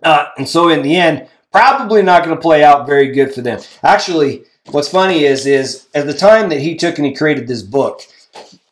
Uh, 0.01 0.27
and 0.37 0.47
so 0.47 0.69
in 0.69 0.81
the 0.81 0.95
end, 0.95 1.27
probably 1.51 2.01
not 2.01 2.23
going 2.23 2.35
to 2.35 2.41
play 2.41 2.63
out 2.63 2.87
very 2.87 3.11
good 3.11 3.33
for 3.33 3.41
them. 3.41 3.59
Actually, 3.83 4.45
what's 4.69 4.89
funny 4.89 5.23
is 5.23 5.45
is 5.45 5.87
at 5.93 6.05
the 6.05 6.13
time 6.13 6.49
that 6.49 6.59
he 6.59 6.75
took 6.75 6.97
and 6.97 7.05
he 7.05 7.13
created 7.13 7.47
this 7.47 7.63
book, 7.63 8.01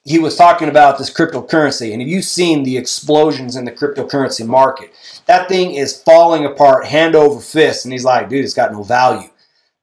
he 0.03 0.19
was 0.19 0.35
talking 0.35 0.69
about 0.69 0.97
this 0.97 1.13
cryptocurrency. 1.13 1.91
And 1.91 2.01
have 2.01 2.09
you 2.09 2.21
seen 2.21 2.63
the 2.63 2.77
explosions 2.77 3.55
in 3.55 3.65
the 3.65 3.71
cryptocurrency 3.71 4.45
market? 4.45 4.91
That 5.25 5.47
thing 5.47 5.71
is 5.71 6.01
falling 6.01 6.45
apart 6.45 6.85
hand 6.85 7.15
over 7.15 7.39
fist. 7.39 7.85
And 7.85 7.91
he's 7.91 8.05
like, 8.05 8.29
dude, 8.29 8.43
it's 8.43 8.53
got 8.53 8.71
no 8.71 8.83
value 8.83 9.27
In 9.27 9.29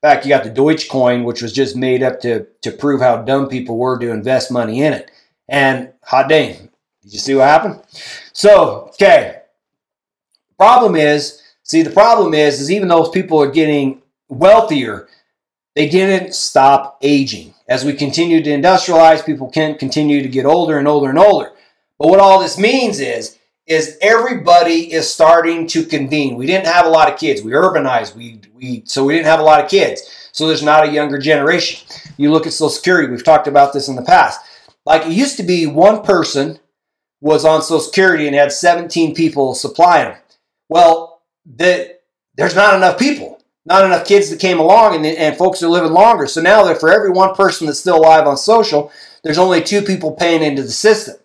fact, 0.02 0.24
you 0.24 0.30
got 0.30 0.44
the 0.44 0.50
Dogecoin, 0.50 1.24
which 1.24 1.42
was 1.42 1.52
just 1.52 1.76
made 1.76 2.02
up 2.02 2.20
to, 2.20 2.46
to 2.62 2.72
prove 2.72 3.00
how 3.00 3.18
dumb 3.22 3.48
people 3.48 3.76
were 3.76 3.98
to 3.98 4.10
invest 4.10 4.50
money 4.50 4.82
in 4.82 4.94
it. 4.94 5.10
And 5.48 5.92
hot 6.02 6.28
dang, 6.28 6.70
did 7.02 7.12
you 7.12 7.18
see 7.18 7.34
what 7.34 7.48
happened? 7.48 7.82
So, 8.32 8.90
okay. 8.94 9.42
Problem 10.58 10.96
is, 10.96 11.42
see, 11.62 11.82
the 11.82 11.90
problem 11.90 12.34
is, 12.34 12.60
is 12.60 12.70
even 12.70 12.88
those 12.88 13.10
people 13.10 13.40
are 13.40 13.50
getting 13.50 14.02
wealthier, 14.28 15.08
they 15.76 15.88
didn't 15.88 16.34
stop 16.34 16.98
aging. 17.02 17.54
As 17.68 17.84
we 17.84 17.92
continue 17.92 18.42
to 18.42 18.50
industrialize, 18.50 19.24
people 19.24 19.48
can 19.48 19.78
continue 19.78 20.22
to 20.22 20.28
get 20.28 20.46
older 20.46 20.78
and 20.78 20.88
older 20.88 21.10
and 21.10 21.18
older. 21.18 21.52
But 21.98 22.08
what 22.08 22.18
all 22.18 22.40
this 22.40 22.58
means 22.58 22.98
is, 22.98 23.38
is 23.66 23.98
everybody 24.00 24.92
is 24.92 25.12
starting 25.12 25.66
to 25.68 25.84
convene. 25.84 26.36
We 26.36 26.46
didn't 26.46 26.66
have 26.66 26.86
a 26.86 26.90
lot 26.90 27.12
of 27.12 27.18
kids. 27.18 27.42
We 27.42 27.52
urbanized. 27.52 28.16
We 28.16 28.40
we 28.54 28.82
so 28.86 29.04
we 29.04 29.14
didn't 29.14 29.26
have 29.26 29.40
a 29.40 29.44
lot 29.44 29.62
of 29.62 29.70
kids. 29.70 30.02
So 30.32 30.46
there's 30.46 30.62
not 30.62 30.86
a 30.86 30.92
younger 30.92 31.18
generation. 31.18 31.86
You 32.16 32.30
look 32.30 32.46
at 32.46 32.52
Social 32.52 32.68
Security. 32.68 33.10
We've 33.10 33.24
talked 33.24 33.48
about 33.48 33.72
this 33.72 33.88
in 33.88 33.96
the 33.96 34.02
past. 34.02 34.40
Like 34.84 35.06
it 35.06 35.12
used 35.12 35.36
to 35.38 35.42
be, 35.42 35.66
one 35.66 36.02
person 36.02 36.58
was 37.20 37.44
on 37.44 37.62
Social 37.62 37.80
Security 37.80 38.26
and 38.26 38.36
had 38.36 38.52
17 38.52 39.14
people 39.14 39.54
supplying 39.54 40.10
them. 40.10 40.18
Well, 40.68 41.22
the, 41.44 41.96
there's 42.36 42.54
not 42.54 42.74
enough 42.74 42.98
people, 42.98 43.35
not 43.66 43.84
enough 43.84 44.06
kids 44.06 44.30
that 44.30 44.40
came 44.40 44.58
along, 44.60 44.94
and, 44.94 45.04
and 45.04 45.36
folks 45.36 45.62
are 45.62 45.68
living 45.68 45.92
longer. 45.92 46.26
So 46.26 46.40
now 46.40 46.64
that 46.64 46.80
for 46.80 46.90
every 46.90 47.10
one 47.10 47.34
person 47.34 47.66
that's 47.66 47.80
still 47.80 47.96
alive 47.96 48.26
on 48.26 48.36
social, 48.36 48.92
there's 49.22 49.38
only 49.38 49.62
two 49.62 49.82
people 49.82 50.12
paying 50.12 50.42
into 50.42 50.62
the 50.62 50.70
system. 50.70 51.16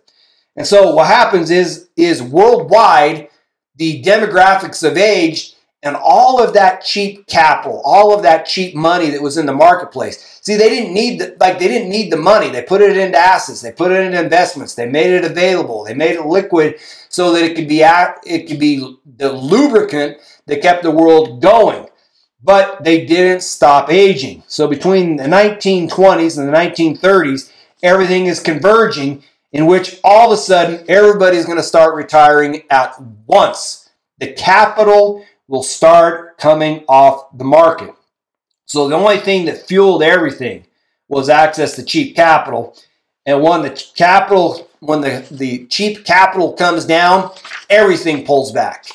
And 0.56 0.66
so 0.66 0.94
what 0.94 1.06
happens 1.06 1.50
is 1.50 1.88
is 1.96 2.22
worldwide 2.22 3.28
the 3.76 4.02
demographics 4.02 4.86
of 4.86 4.98
age 4.98 5.54
and 5.82 5.96
all 5.96 6.42
of 6.42 6.54
that 6.54 6.84
cheap 6.84 7.26
capital, 7.26 7.80
all 7.84 8.14
of 8.14 8.22
that 8.22 8.46
cheap 8.46 8.74
money 8.74 9.10
that 9.10 9.22
was 9.22 9.36
in 9.36 9.46
the 9.46 9.54
marketplace. 9.54 10.40
See, 10.42 10.56
they 10.56 10.68
didn't 10.68 10.94
need 10.94 11.20
the, 11.20 11.36
like 11.40 11.58
they 11.58 11.68
didn't 11.68 11.88
need 11.88 12.12
the 12.12 12.16
money. 12.16 12.50
They 12.50 12.62
put 12.62 12.82
it 12.82 12.96
into 12.96 13.18
assets. 13.18 13.62
They 13.62 13.72
put 13.72 13.92
it 13.92 14.04
into 14.04 14.22
investments. 14.22 14.74
They 14.74 14.88
made 14.88 15.10
it 15.10 15.24
available. 15.24 15.84
They 15.84 15.94
made 15.94 16.16
it 16.16 16.26
liquid 16.26 16.76
so 17.08 17.32
that 17.32 17.42
it 17.42 17.56
could 17.56 17.68
be 17.68 17.82
it 17.82 18.48
could 18.48 18.60
be 18.60 18.96
the 19.16 19.32
lubricant 19.32 20.18
that 20.46 20.62
kept 20.62 20.82
the 20.82 20.90
world 20.90 21.40
going. 21.40 21.88
But 22.44 22.82
they 22.82 23.06
didn't 23.06 23.42
stop 23.42 23.90
aging. 23.90 24.42
So 24.48 24.66
between 24.66 25.16
the 25.16 25.24
1920s 25.24 26.38
and 26.38 26.48
the 26.48 26.52
1930s, 26.52 27.52
everything 27.82 28.26
is 28.26 28.40
converging 28.40 29.22
in 29.52 29.66
which 29.66 30.00
all 30.02 30.32
of 30.32 30.38
a 30.38 30.40
sudden 30.40 30.84
everybody's 30.88 31.44
going 31.44 31.58
to 31.58 31.62
start 31.62 31.94
retiring 31.94 32.62
at 32.70 33.00
once. 33.26 33.90
The 34.18 34.32
capital 34.32 35.24
will 35.46 35.62
start 35.62 36.38
coming 36.38 36.84
off 36.88 37.36
the 37.36 37.44
market. 37.44 37.94
So 38.66 38.88
the 38.88 38.96
only 38.96 39.18
thing 39.18 39.44
that 39.44 39.66
fueled 39.66 40.02
everything 40.02 40.64
was 41.08 41.28
access 41.28 41.76
to 41.76 41.84
cheap 41.84 42.16
capital. 42.16 42.74
And 43.26 43.42
when 43.42 43.62
the 43.62 43.86
capital, 43.94 44.68
when 44.80 45.02
the, 45.02 45.26
the 45.30 45.66
cheap 45.66 46.04
capital 46.04 46.54
comes 46.54 46.86
down, 46.86 47.32
everything 47.68 48.24
pulls 48.24 48.50
back. 48.50 48.86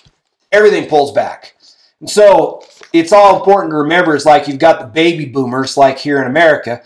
Everything 0.51 0.89
pulls 0.89 1.11
back. 1.11 1.53
And 1.99 2.09
so 2.09 2.63
it's 2.93 3.11
all 3.11 3.37
important 3.37 3.71
to 3.71 3.77
remember 3.77 4.15
is 4.15 4.25
like 4.25 4.47
you've 4.47 4.59
got 4.59 4.79
the 4.79 4.87
baby 4.87 5.25
boomers, 5.25 5.77
like 5.77 5.99
here 5.99 6.21
in 6.21 6.27
America, 6.27 6.81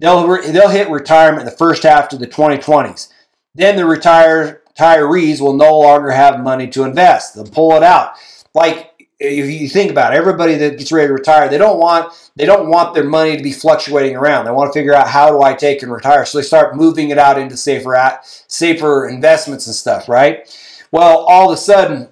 They'll, 0.00 0.26
they'll 0.50 0.68
hit 0.68 0.88
retirement 0.88 1.40
in 1.40 1.46
the 1.46 1.56
first 1.56 1.82
half 1.82 2.12
of 2.12 2.18
the 2.18 2.26
2020s. 2.26 3.08
Then 3.54 3.76
the 3.76 3.84
retire 3.84 4.62
retirees 4.78 5.40
will 5.40 5.52
no 5.52 5.78
longer 5.78 6.10
have 6.10 6.40
money 6.40 6.68
to 6.68 6.84
invest. 6.84 7.34
They'll 7.34 7.44
pull 7.44 7.76
it 7.76 7.82
out. 7.82 8.12
Like 8.54 9.08
if 9.18 9.60
you 9.60 9.68
think 9.68 9.90
about 9.90 10.14
it, 10.14 10.16
everybody 10.16 10.54
that 10.54 10.78
gets 10.78 10.90
ready 10.90 11.08
to 11.08 11.12
retire, 11.12 11.48
they 11.48 11.58
don't 11.58 11.78
want 11.78 12.30
they 12.34 12.46
don't 12.46 12.70
want 12.70 12.94
their 12.94 13.04
money 13.04 13.36
to 13.36 13.42
be 13.42 13.52
fluctuating 13.52 14.16
around. 14.16 14.46
They 14.46 14.52
want 14.52 14.72
to 14.72 14.78
figure 14.78 14.94
out 14.94 15.08
how 15.08 15.30
do 15.30 15.42
I 15.42 15.52
take 15.52 15.82
and 15.82 15.92
retire. 15.92 16.24
So 16.24 16.38
they 16.38 16.44
start 16.44 16.76
moving 16.76 17.10
it 17.10 17.18
out 17.18 17.38
into 17.38 17.56
safer 17.56 17.94
at, 17.94 18.24
safer 18.48 19.06
investments 19.08 19.66
and 19.66 19.76
stuff, 19.76 20.08
right? 20.08 20.48
Well, 20.92 21.18
all 21.18 21.50
of 21.50 21.54
a 21.54 21.60
sudden 21.60 22.08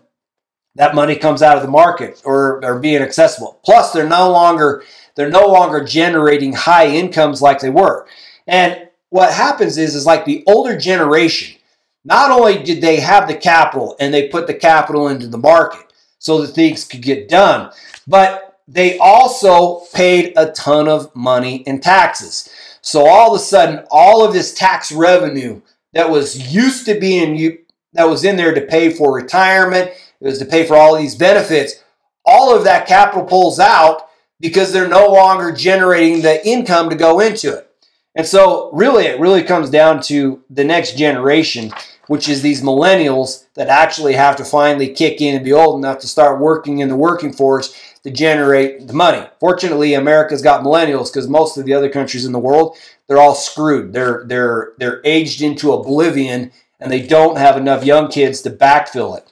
that 0.79 0.95
money 0.95 1.17
comes 1.17 1.43
out 1.43 1.57
of 1.57 1.63
the 1.63 1.69
market 1.69 2.23
or, 2.25 2.65
or 2.65 2.79
being 2.79 3.03
accessible. 3.03 3.61
Plus, 3.65 3.93
they're 3.93 4.09
no 4.09 4.31
longer 4.31 4.83
they're 5.17 5.29
no 5.29 5.49
longer 5.49 5.83
generating 5.83 6.53
high 6.53 6.87
incomes 6.87 7.43
like 7.43 7.59
they 7.59 7.69
were. 7.69 8.07
And 8.47 8.89
what 9.11 9.33
happens 9.33 9.77
is 9.77 9.97
is 9.97 10.07
like 10.07 10.25
the 10.25 10.45
older 10.47 10.79
generation, 10.79 11.59
not 12.05 12.31
only 12.31 12.63
did 12.63 12.81
they 12.81 13.01
have 13.01 13.27
the 13.27 13.35
capital 13.35 13.97
and 13.99 14.15
they 14.15 14.29
put 14.29 14.47
the 14.47 14.55
capital 14.55 15.09
into 15.09 15.27
the 15.27 15.37
market 15.37 15.93
so 16.21 16.41
that 16.41 16.55
things 16.55 16.85
could 16.85 17.03
get 17.03 17.29
done. 17.29 17.73
But 18.07 18.61
they 18.69 18.99
also 18.99 19.81
paid 19.93 20.35
a 20.37 20.53
ton 20.53 20.89
of 20.89 21.15
money 21.17 21.57
in 21.57 21.81
taxes. 21.81 22.49
So 22.83 23.05
all 23.05 23.35
of 23.35 23.41
a 23.41 23.43
sudden, 23.43 23.85
all 23.91 24.25
of 24.25 24.33
this 24.33 24.55
tax 24.55 24.93
revenue 24.93 25.61
that 25.93 26.09
was 26.09 26.55
used 26.55 26.87
to 26.87 27.01
being 27.01 27.59
that 27.95 28.09
was 28.09 28.25
in 28.25 28.37
there 28.37 28.55
to 28.55 28.61
pay 28.61 28.91
for 28.91 29.13
retirement, 29.13 29.91
it 30.21 30.27
was 30.27 30.39
to 30.39 30.45
pay 30.45 30.67
for 30.67 30.77
all 30.77 30.97
these 30.97 31.15
benefits. 31.15 31.83
All 32.25 32.55
of 32.55 32.65
that 32.65 32.87
capital 32.87 33.25
pulls 33.25 33.59
out 33.59 34.09
because 34.41 34.73
they're 34.73 34.89
no 34.89 35.09
longer 35.09 35.53
generating 35.53 36.23
the 36.23 36.47
income 36.47 36.91
to 36.91 36.97
go 36.97 37.21
into 37.21 37.57
it. 37.57 37.71
And 38.15 38.27
so, 38.27 38.71
really, 38.73 39.05
it 39.05 39.21
really 39.21 39.43
comes 39.43 39.71
down 39.71 40.03
to 40.03 40.43
the 40.51 40.65
next 40.65 40.97
generation 40.97 41.73
which 42.09 42.29
is 42.29 42.43
these 42.43 42.63
millennials 42.63 43.45
that 43.55 43.69
actually 43.69 44.15
have 44.15 44.35
to 44.37 44.45
finally 44.45 44.89
kick 44.89 45.21
in 45.21 45.37
and 45.37 45.45
be 45.45 45.53
old 45.53 45.79
enough 45.79 46.01
to 46.01 46.09
start 46.09 46.41
working 46.41 46.81
in 46.81 46.89
the 46.89 46.97
working 46.97 47.33
force 47.33 47.79
to 48.03 48.11
generate 48.11 48.87
the 48.87 48.93
money. 48.93 49.25
Fortunately, 49.39 49.95
America's 49.95 50.43
got 50.43 50.65
millennials 50.65 51.13
because 51.13 51.29
most 51.29 51.57
of 51.57 51.67
the 51.67 51.75
other 51.75 51.91
countries 51.91 52.25
in 52.25 52.33
the 52.33 52.39
world, 52.39 52.77
they're 53.07 53.19
all 53.19 53.35
screwed. 53.35 53.93
They're 53.93 54.25
they're 54.27 54.73
they're 54.79 55.01
aged 55.05 55.43
into 55.43 55.73
oblivion 55.73 56.51
and 56.81 56.91
they 56.91 57.07
don't 57.07 57.39
have 57.39 57.57
enough 57.57 57.85
young 57.85 58.09
kids 58.09 58.43
to 58.43 58.51
backfill 58.51 59.17
it. 59.17 59.31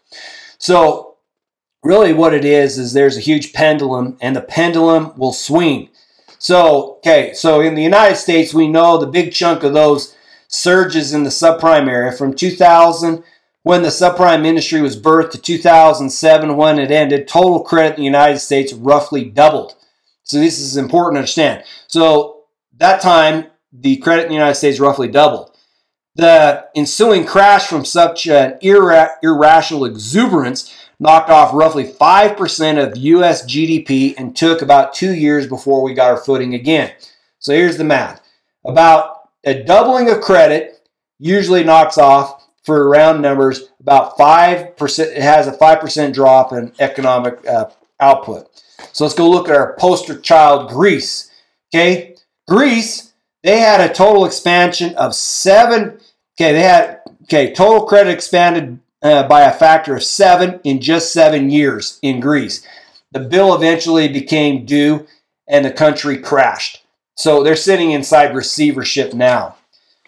So, 0.67 1.19
really 1.85 2.13
what 2.13 2.35
it 2.35 2.45
is 2.45 2.77
is 2.77 2.93
there's 2.93 3.17
a 3.17 3.21
huge 3.21 3.53
pendulum 3.53 4.19
and 4.21 4.35
the 4.35 4.41
pendulum 4.41 5.17
will 5.17 5.33
swing. 5.33 5.91
So, 6.41 6.97
okay, 6.97 7.35
so 7.35 7.61
in 7.61 7.77
the 7.77 7.85
United 7.85 8.17
States, 8.17 8.53
we 8.53 8.67
know 8.67 8.99
the 8.99 9.07
big 9.07 9.33
chunk 9.33 9.63
of 9.63 9.75
those 9.75 10.17
surges 10.49 11.15
in 11.15 11.23
the 11.23 11.31
subprime 11.31 11.89
area 11.89 12.11
from 12.11 12.35
2000 12.35 13.23
when 13.63 13.83
the 13.83 13.91
subprime 13.91 14.45
industry 14.45 14.81
was 14.81 15.01
birthed 15.01 15.31
to 15.31 15.39
2007 15.41 16.57
when 16.57 16.81
it 16.81 16.91
ended. 16.91 17.29
Total 17.29 17.63
credit 17.63 17.93
in 17.93 18.01
the 18.01 18.05
United 18.05 18.41
States 18.41 18.73
roughly 18.73 19.25
doubled. 19.25 19.77
So 20.25 20.41
this 20.41 20.59
is 20.59 20.77
important 20.77 21.15
to 21.15 21.19
understand. 21.21 21.63
So 21.87 22.47
that 22.79 23.01
time, 23.01 23.47
the 23.73 23.99
credit 23.99 24.23
in 24.25 24.31
the 24.31 24.35
United 24.35 24.57
States 24.57 24.81
roughly 24.81 25.07
doubled. 25.07 25.56
The 26.17 26.67
ensuing 26.75 27.27
crash 27.27 27.67
from 27.67 27.85
such 27.85 28.27
an 28.27 28.59
irra- 28.63 29.17
irrational 29.23 29.85
exuberance 29.85 30.75
knocked 30.99 31.29
off 31.29 31.53
roughly 31.53 31.85
5% 31.85 32.83
of 32.83 32.97
US 32.97 33.45
GDP 33.45 34.15
and 34.17 34.35
took 34.35 34.63
about 34.63 34.95
two 34.95 35.15
years 35.15 35.47
before 35.47 35.83
we 35.83 35.93
got 35.93 36.11
our 36.11 36.17
footing 36.17 36.55
again. 36.55 36.93
So 37.39 37.53
here's 37.53 37.77
the 37.77 37.85
math. 37.85 38.23
About 38.65 39.29
a 39.45 39.63
doubling 39.63 40.09
of 40.09 40.23
credit 40.23 40.89
usually 41.19 41.65
knocks 41.65 41.99
off, 41.99 42.47
for 42.67 42.89
round 42.89 43.23
numbers, 43.23 43.69
about 43.79 44.19
5%. 44.19 44.99
It 44.99 45.23
has 45.23 45.47
a 45.47 45.53
5% 45.53 46.13
drop 46.13 46.53
in 46.53 46.73
economic 46.81 47.47
uh, 47.47 47.67
output. 48.01 48.49
So 48.93 49.05
let's 49.05 49.15
go 49.15 49.31
look 49.31 49.49
at 49.49 49.55
our 49.55 49.77
poster 49.79 50.19
child, 50.19 50.71
Greece. 50.71 51.31
Okay, 51.73 52.17
Greece, 52.49 53.13
they 53.45 53.61
had 53.61 53.81
a 53.81 53.95
total 53.95 54.25
expansion 54.25 54.97
of 54.97 55.15
seven. 55.15 56.01
Okay, 56.39 56.53
they 56.53 56.63
had, 56.63 57.01
okay, 57.23 57.53
total 57.53 57.87
credit 57.87 58.11
expanded 58.11 58.79
uh, 59.03 59.27
by 59.27 59.43
a 59.43 59.53
factor 59.53 59.97
of 59.97 60.05
seven 60.05 60.61
in 60.65 60.81
just 60.81 61.13
seven 61.13 61.51
years 61.51 61.99
in 62.03 62.21
Greece. 62.21 62.67
The 63.13 63.21
bill 63.21 63.55
eventually 63.55 64.09
became 64.09 64.67
due 64.67 65.07
and 65.49 65.65
the 65.65 65.71
country 65.71 66.19
crashed. 66.19 66.85
So 67.15 67.43
they're 67.43 67.57
sitting 67.57 67.93
inside 67.93 68.35
receivership 68.35 69.15
now. 69.15 69.57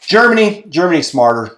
Germany, 0.03 0.65
Germany 0.69 1.03
smarter. 1.03 1.57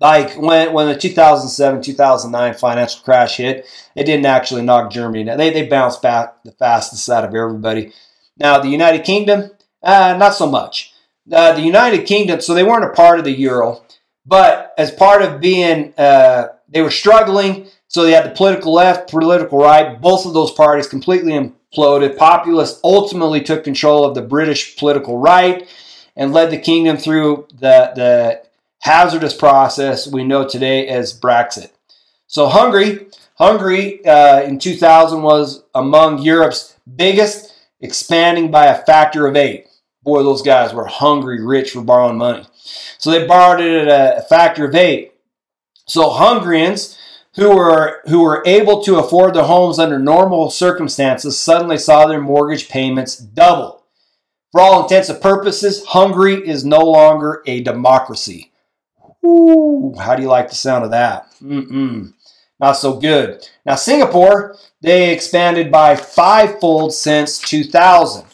Like 0.00 0.40
when, 0.40 0.72
when 0.72 0.86
the 0.86 0.96
2007 0.96 1.82
2009 1.82 2.54
financial 2.54 3.02
crash 3.02 3.36
hit, 3.36 3.66
it 3.94 4.04
didn't 4.04 4.26
actually 4.26 4.62
knock 4.62 4.90
Germany 4.90 5.24
down. 5.24 5.36
They, 5.36 5.50
they 5.50 5.66
bounced 5.66 6.00
back 6.00 6.42
the 6.44 6.52
fastest 6.52 7.10
out 7.10 7.24
of 7.24 7.34
everybody. 7.34 7.92
Now, 8.38 8.60
the 8.60 8.68
United 8.68 9.04
Kingdom, 9.04 9.50
uh, 9.82 10.16
not 10.18 10.34
so 10.34 10.48
much. 10.48 10.89
Uh, 11.32 11.52
the 11.52 11.62
United 11.62 12.06
Kingdom, 12.06 12.40
so 12.40 12.54
they 12.54 12.64
weren't 12.64 12.84
a 12.84 12.94
part 12.94 13.18
of 13.18 13.24
the 13.24 13.32
euro, 13.32 13.82
but 14.26 14.74
as 14.76 14.90
part 14.90 15.22
of 15.22 15.40
being, 15.40 15.94
uh, 15.96 16.48
they 16.68 16.82
were 16.82 16.90
struggling. 16.90 17.66
So 17.88 18.04
they 18.04 18.12
had 18.12 18.24
the 18.24 18.30
political 18.30 18.72
left, 18.72 19.10
political 19.10 19.58
right, 19.58 20.00
both 20.00 20.24
of 20.24 20.32
those 20.32 20.52
parties 20.52 20.86
completely 20.86 21.32
imploded. 21.32 22.16
Populists 22.16 22.80
ultimately 22.84 23.40
took 23.40 23.64
control 23.64 24.04
of 24.04 24.14
the 24.14 24.22
British 24.22 24.76
political 24.76 25.18
right 25.18 25.68
and 26.16 26.32
led 26.32 26.50
the 26.50 26.58
kingdom 26.58 26.96
through 26.96 27.48
the, 27.52 27.92
the 27.96 28.42
hazardous 28.80 29.34
process 29.34 30.06
we 30.06 30.24
know 30.24 30.46
today 30.46 30.86
as 30.86 31.18
Brexit. 31.18 31.70
So 32.26 32.48
Hungary, 32.48 33.08
Hungary 33.34 34.04
uh, 34.06 34.42
in 34.42 34.58
2000 34.58 35.22
was 35.22 35.64
among 35.74 36.22
Europe's 36.22 36.76
biggest, 36.96 37.54
expanding 37.80 38.50
by 38.50 38.66
a 38.66 38.84
factor 38.84 39.26
of 39.26 39.34
eight. 39.34 39.66
Boy, 40.02 40.22
those 40.22 40.42
guys 40.42 40.72
were 40.72 40.86
hungry, 40.86 41.44
rich 41.44 41.72
for 41.72 41.82
borrowing 41.82 42.18
money. 42.18 42.46
So 42.98 43.10
they 43.10 43.26
borrowed 43.26 43.60
it 43.60 43.88
at 43.88 44.18
a 44.18 44.22
factor 44.22 44.64
of 44.64 44.74
eight. 44.74 45.12
So 45.86 46.10
Hungarians 46.10 46.96
who 47.36 47.54
were 47.54 48.00
who 48.06 48.22
were 48.22 48.42
able 48.46 48.82
to 48.82 48.98
afford 48.98 49.34
their 49.34 49.44
homes 49.44 49.78
under 49.78 49.98
normal 49.98 50.50
circumstances 50.50 51.38
suddenly 51.38 51.78
saw 51.78 52.06
their 52.06 52.20
mortgage 52.20 52.68
payments 52.68 53.16
double. 53.16 53.84
For 54.52 54.60
all 54.60 54.82
intents 54.82 55.08
and 55.08 55.20
purposes, 55.20 55.84
Hungary 55.84 56.46
is 56.46 56.64
no 56.64 56.80
longer 56.80 57.42
a 57.46 57.62
democracy. 57.62 58.50
Ooh, 59.24 59.94
how 59.98 60.16
do 60.16 60.22
you 60.22 60.28
like 60.28 60.48
the 60.48 60.56
sound 60.56 60.84
of 60.84 60.90
that? 60.90 61.30
Mm-mm, 61.40 62.12
not 62.58 62.72
so 62.72 62.94
good. 62.98 63.46
Now, 63.64 63.76
Singapore, 63.76 64.56
they 64.80 65.12
expanded 65.12 65.70
by 65.70 65.94
fivefold 65.94 66.94
since 66.94 67.38
2000. 67.38 68.24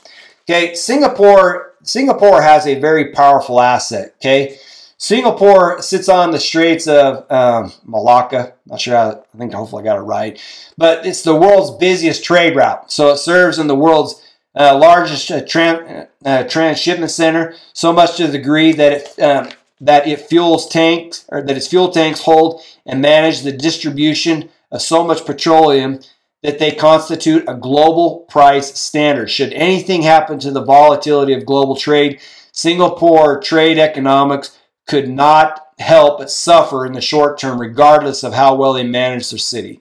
Okay, 0.48 0.74
Singapore, 0.74 1.74
Singapore 1.82 2.40
has 2.40 2.66
a 2.66 2.78
very 2.78 3.10
powerful 3.10 3.60
asset. 3.60 4.14
Okay, 4.16 4.58
Singapore 4.96 5.82
sits 5.82 6.08
on 6.08 6.30
the 6.30 6.38
Straits 6.38 6.86
of 6.86 7.30
um, 7.30 7.72
Malacca. 7.84 8.54
Not 8.64 8.80
sure 8.80 8.96
how, 8.96 9.24
I 9.34 9.38
think 9.38 9.52
hopefully 9.52 9.82
I 9.82 9.84
got 9.84 9.98
it 9.98 10.02
right. 10.02 10.40
But 10.78 11.04
it's 11.04 11.22
the 11.22 11.34
world's 11.34 11.76
busiest 11.78 12.24
trade 12.24 12.54
route. 12.54 12.92
So 12.92 13.10
it 13.10 13.18
serves 13.18 13.58
in 13.58 13.66
the 13.66 13.74
world's 13.74 14.22
uh, 14.54 14.78
largest 14.78 15.30
uh, 15.32 15.42
tran- 15.42 16.08
uh, 16.24 16.44
transshipment 16.44 17.10
center, 17.10 17.54
so 17.72 17.92
much 17.92 18.16
to 18.16 18.26
the 18.26 18.38
degree 18.38 18.72
that 18.72 18.92
it, 18.92 19.22
um, 19.22 19.50
that 19.80 20.06
it 20.06 20.20
fuels 20.20 20.68
tanks, 20.68 21.26
or 21.28 21.42
that 21.42 21.56
its 21.56 21.66
fuel 21.66 21.90
tanks 21.90 22.20
hold 22.22 22.62
and 22.86 23.02
manage 23.02 23.42
the 23.42 23.52
distribution 23.52 24.48
of 24.70 24.80
so 24.80 25.04
much 25.04 25.26
petroleum 25.26 26.00
that 26.42 26.58
they 26.58 26.70
constitute 26.70 27.44
a 27.48 27.54
global 27.54 28.20
price 28.28 28.78
standard. 28.78 29.30
Should 29.30 29.52
anything 29.52 30.02
happen 30.02 30.38
to 30.40 30.50
the 30.50 30.64
volatility 30.64 31.32
of 31.32 31.46
global 31.46 31.76
trade, 31.76 32.20
Singapore 32.52 33.40
trade 33.40 33.78
economics 33.78 34.58
could 34.86 35.08
not 35.08 35.60
help 35.78 36.18
but 36.18 36.30
suffer 36.30 36.86
in 36.86 36.92
the 36.92 37.00
short 37.00 37.38
term, 37.38 37.60
regardless 37.60 38.22
of 38.22 38.32
how 38.32 38.54
well 38.54 38.72
they 38.72 38.84
manage 38.84 39.30
their 39.30 39.38
city. 39.38 39.80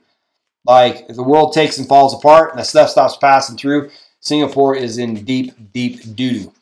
Like, 0.66 1.06
if 1.08 1.16
the 1.16 1.24
world 1.24 1.54
takes 1.54 1.78
and 1.78 1.88
falls 1.88 2.14
apart 2.14 2.52
and 2.52 2.60
the 2.60 2.64
stuff 2.64 2.90
stops 2.90 3.18
passing 3.18 3.56
through, 3.56 3.92
Singapore 4.20 4.76
is 4.76 4.98
in 4.98 5.24
deep, 5.24 5.54
deep 5.72 6.02
doo 6.16 6.40
doo. 6.40 6.54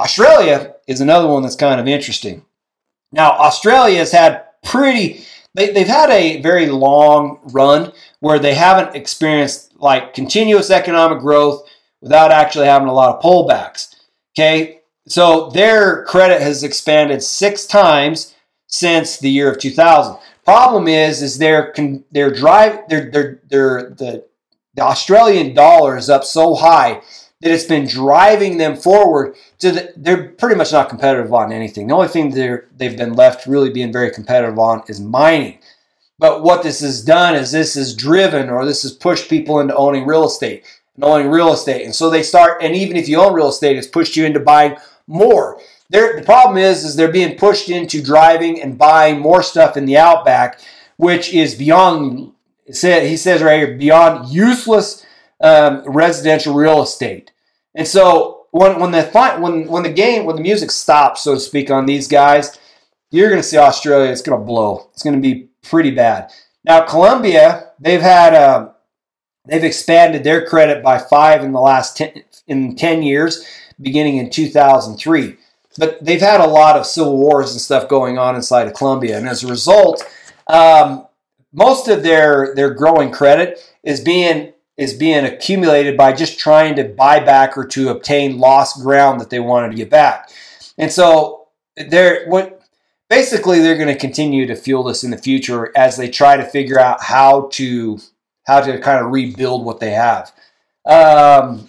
Australia 0.00 0.74
is 0.88 1.00
another 1.00 1.28
one 1.28 1.42
that's 1.42 1.54
kind 1.54 1.80
of 1.80 1.86
interesting. 1.86 2.44
Now, 3.12 3.30
Australia 3.32 3.98
has 3.98 4.10
had 4.10 4.44
pretty, 4.64 5.24
they, 5.54 5.70
they've 5.70 5.86
had 5.86 6.10
a 6.10 6.42
very 6.42 6.66
long 6.66 7.38
run 7.52 7.92
where 8.22 8.38
they 8.38 8.54
haven't 8.54 8.94
experienced 8.94 9.72
like 9.80 10.14
continuous 10.14 10.70
economic 10.70 11.18
growth 11.18 11.68
without 12.00 12.30
actually 12.30 12.66
having 12.66 12.86
a 12.86 12.92
lot 12.92 13.12
of 13.12 13.20
pullbacks. 13.20 13.96
Okay, 14.32 14.82
so 15.08 15.50
their 15.50 16.04
credit 16.04 16.40
has 16.40 16.62
expanded 16.62 17.20
six 17.20 17.66
times 17.66 18.32
since 18.68 19.18
the 19.18 19.28
year 19.28 19.50
of 19.50 19.58
2000. 19.58 20.16
Problem 20.44 20.86
is, 20.86 21.20
is 21.20 21.38
their 21.38 21.74
their 22.12 22.30
drive 22.30 22.88
their 22.88 23.10
their 23.10 23.40
their 23.50 23.90
the 23.90 24.24
the 24.74 24.82
Australian 24.82 25.52
dollar 25.52 25.96
is 25.96 26.08
up 26.08 26.22
so 26.22 26.54
high 26.54 27.02
that 27.40 27.50
it's 27.50 27.64
been 27.64 27.88
driving 27.88 28.56
them 28.56 28.76
forward 28.76 29.34
to 29.58 29.72
the, 29.72 29.92
they're 29.96 30.28
pretty 30.28 30.54
much 30.54 30.70
not 30.70 30.88
competitive 30.88 31.34
on 31.34 31.50
anything. 31.50 31.88
The 31.88 31.94
only 31.94 32.06
thing 32.06 32.30
they're, 32.30 32.68
they've 32.76 32.96
been 32.96 33.14
left 33.14 33.48
really 33.48 33.70
being 33.70 33.92
very 33.92 34.12
competitive 34.12 34.60
on 34.60 34.84
is 34.86 35.00
mining. 35.00 35.58
But 36.22 36.44
what 36.44 36.62
this 36.62 36.78
has 36.82 37.02
done 37.02 37.34
is 37.34 37.50
this 37.50 37.74
has 37.74 37.96
driven 37.96 38.48
or 38.48 38.64
this 38.64 38.84
has 38.84 38.92
pushed 38.92 39.28
people 39.28 39.58
into 39.58 39.74
owning 39.74 40.06
real 40.06 40.24
estate 40.24 40.64
and 40.94 41.02
owning 41.02 41.28
real 41.28 41.52
estate. 41.52 41.84
And 41.84 41.92
so 41.92 42.10
they 42.10 42.22
start, 42.22 42.62
and 42.62 42.76
even 42.76 42.96
if 42.96 43.08
you 43.08 43.20
own 43.20 43.34
real 43.34 43.48
estate, 43.48 43.76
it's 43.76 43.88
pushed 43.88 44.14
you 44.14 44.24
into 44.24 44.38
buying 44.38 44.76
more. 45.08 45.60
They're, 45.90 46.14
the 46.14 46.24
problem 46.24 46.58
is, 46.58 46.84
is 46.84 46.94
they're 46.94 47.10
being 47.10 47.36
pushed 47.36 47.68
into 47.68 48.00
driving 48.00 48.62
and 48.62 48.78
buying 48.78 49.18
more 49.18 49.42
stuff 49.42 49.76
in 49.76 49.84
the 49.84 49.96
outback, 49.96 50.60
which 50.96 51.34
is 51.34 51.56
beyond, 51.56 52.34
he 52.66 53.16
says 53.16 53.42
right 53.42 53.58
here, 53.58 53.76
beyond 53.76 54.28
useless 54.28 55.04
um, 55.40 55.82
residential 55.86 56.54
real 56.54 56.82
estate. 56.82 57.32
And 57.74 57.88
so 57.88 58.46
when 58.52 58.78
when 58.78 58.92
the 58.92 59.02
when 59.40 59.66
when 59.66 59.82
the 59.82 59.92
game 59.92 60.24
when 60.24 60.36
the 60.36 60.42
music 60.42 60.70
stops, 60.70 61.22
so 61.22 61.34
to 61.34 61.40
speak, 61.40 61.68
on 61.68 61.86
these 61.86 62.06
guys, 62.06 62.60
you're 63.10 63.28
going 63.28 63.42
to 63.42 63.48
see 63.48 63.56
Australia. 63.56 64.12
It's 64.12 64.22
going 64.22 64.38
to 64.38 64.46
blow. 64.46 64.88
It's 64.92 65.02
going 65.02 65.16
to 65.16 65.20
be 65.20 65.48
pretty 65.62 65.90
bad. 65.90 66.30
Now 66.64 66.84
Colombia, 66.84 67.70
they've 67.80 68.00
had 68.00 68.34
uh, 68.34 68.70
they've 69.46 69.64
expanded 69.64 70.24
their 70.24 70.46
credit 70.46 70.82
by 70.82 70.98
five 70.98 71.42
in 71.42 71.52
the 71.52 71.60
last 71.60 71.96
ten 71.96 72.22
in 72.46 72.76
ten 72.76 73.02
years, 73.02 73.46
beginning 73.80 74.16
in 74.16 74.30
2003. 74.30 75.36
But 75.78 76.04
they've 76.04 76.20
had 76.20 76.40
a 76.40 76.46
lot 76.46 76.76
of 76.76 76.86
civil 76.86 77.16
wars 77.16 77.52
and 77.52 77.60
stuff 77.60 77.88
going 77.88 78.18
on 78.18 78.36
inside 78.36 78.68
of 78.68 78.74
Colombia, 78.74 79.16
and 79.16 79.28
as 79.28 79.42
a 79.42 79.48
result, 79.48 80.04
um, 80.48 81.06
most 81.52 81.88
of 81.88 82.02
their 82.02 82.54
their 82.54 82.74
growing 82.74 83.10
credit 83.10 83.58
is 83.82 84.00
being 84.00 84.52
is 84.76 84.94
being 84.94 85.24
accumulated 85.24 85.96
by 85.96 86.12
just 86.12 86.38
trying 86.38 86.74
to 86.76 86.84
buy 86.84 87.20
back 87.20 87.56
or 87.56 87.64
to 87.64 87.90
obtain 87.90 88.38
lost 88.38 88.82
ground 88.82 89.20
that 89.20 89.30
they 89.30 89.40
wanted 89.40 89.70
to 89.70 89.76
get 89.76 89.90
back. 89.90 90.30
And 90.78 90.90
so 90.90 91.48
they're 91.76 92.26
what 92.26 92.61
basically 93.12 93.60
they're 93.60 93.76
going 93.76 93.88
to 93.88 93.94
continue 93.94 94.46
to 94.46 94.56
fuel 94.56 94.84
this 94.84 95.04
in 95.04 95.10
the 95.10 95.18
future 95.18 95.70
as 95.76 95.98
they 95.98 96.08
try 96.08 96.34
to 96.34 96.44
figure 96.46 96.80
out 96.80 97.02
how 97.02 97.46
to 97.52 97.98
how 98.46 98.58
to 98.58 98.80
kind 98.80 99.04
of 99.04 99.12
rebuild 99.12 99.66
what 99.66 99.80
they 99.80 99.90
have. 99.90 100.32
Um, 100.86 101.66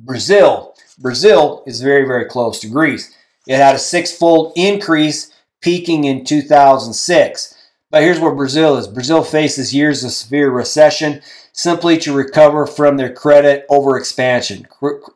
Brazil, 0.00 0.74
Brazil 0.98 1.62
is 1.64 1.80
very 1.80 2.04
very 2.04 2.24
close 2.24 2.58
to 2.60 2.68
Greece. 2.68 3.14
It 3.46 3.56
had 3.56 3.76
a 3.76 3.78
six-fold 3.78 4.52
increase, 4.56 5.32
peaking 5.60 6.02
in 6.04 6.24
2006. 6.24 7.54
But 7.90 8.02
here's 8.02 8.20
where 8.20 8.34
Brazil 8.34 8.76
is. 8.76 8.88
Brazil 8.88 9.22
faces 9.22 9.72
years 9.72 10.02
of 10.02 10.10
severe 10.10 10.50
recession 10.50 11.22
simply 11.52 11.98
to 11.98 12.12
recover 12.12 12.66
from 12.66 12.96
their 12.96 13.12
credit 13.12 13.64
over 13.70 13.96
expansion. 13.96 14.66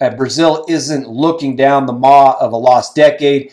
Uh, 0.01 0.11
Brazil 0.11 0.64
isn't 0.68 1.09
looking 1.09 1.57
down 1.57 1.86
the 1.86 1.93
maw 1.93 2.36
of 2.40 2.53
a 2.53 2.57
lost 2.57 2.95
decade, 2.95 3.53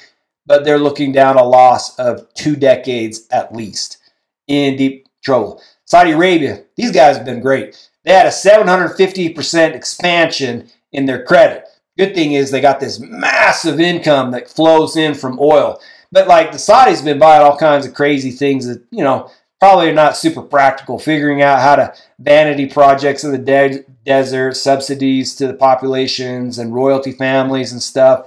but 0.49 0.65
they're 0.65 0.79
looking 0.79 1.11
down 1.11 1.37
a 1.37 1.43
loss 1.43 1.97
of 1.99 2.33
two 2.33 2.55
decades 2.55 3.27
at 3.31 3.55
least 3.55 3.99
in 4.47 4.75
deep 4.75 5.07
trouble. 5.23 5.61
Saudi 5.85 6.11
Arabia, 6.11 6.63
these 6.75 6.91
guys 6.91 7.15
have 7.15 7.25
been 7.25 7.39
great. 7.39 7.89
They 8.03 8.13
had 8.13 8.25
a 8.25 8.29
750% 8.29 9.75
expansion 9.75 10.67
in 10.91 11.05
their 11.05 11.23
credit. 11.23 11.65
Good 11.99 12.15
thing 12.15 12.33
is 12.33 12.49
they 12.49 12.61
got 12.61 12.79
this 12.79 12.99
massive 12.99 13.79
income 13.79 14.31
that 14.31 14.49
flows 14.49 14.97
in 14.97 15.13
from 15.13 15.37
oil. 15.39 15.79
But 16.11 16.27
like 16.27 16.51
the 16.51 16.57
Saudis 16.57 17.03
been 17.03 17.19
buying 17.19 17.43
all 17.43 17.57
kinds 17.57 17.85
of 17.85 17.93
crazy 17.93 18.31
things 18.31 18.65
that, 18.65 18.81
you 18.89 19.03
know, 19.03 19.29
probably 19.59 19.89
are 19.89 19.93
not 19.93 20.17
super 20.17 20.41
practical, 20.41 20.97
figuring 20.97 21.43
out 21.43 21.59
how 21.59 21.75
to 21.75 21.93
vanity 22.17 22.65
projects 22.65 23.23
in 23.23 23.31
the 23.31 23.37
de- 23.37 23.83
desert, 24.03 24.55
subsidies 24.55 25.35
to 25.35 25.45
the 25.45 25.53
populations 25.53 26.57
and 26.57 26.73
royalty 26.73 27.11
families 27.11 27.71
and 27.71 27.83
stuff. 27.83 28.25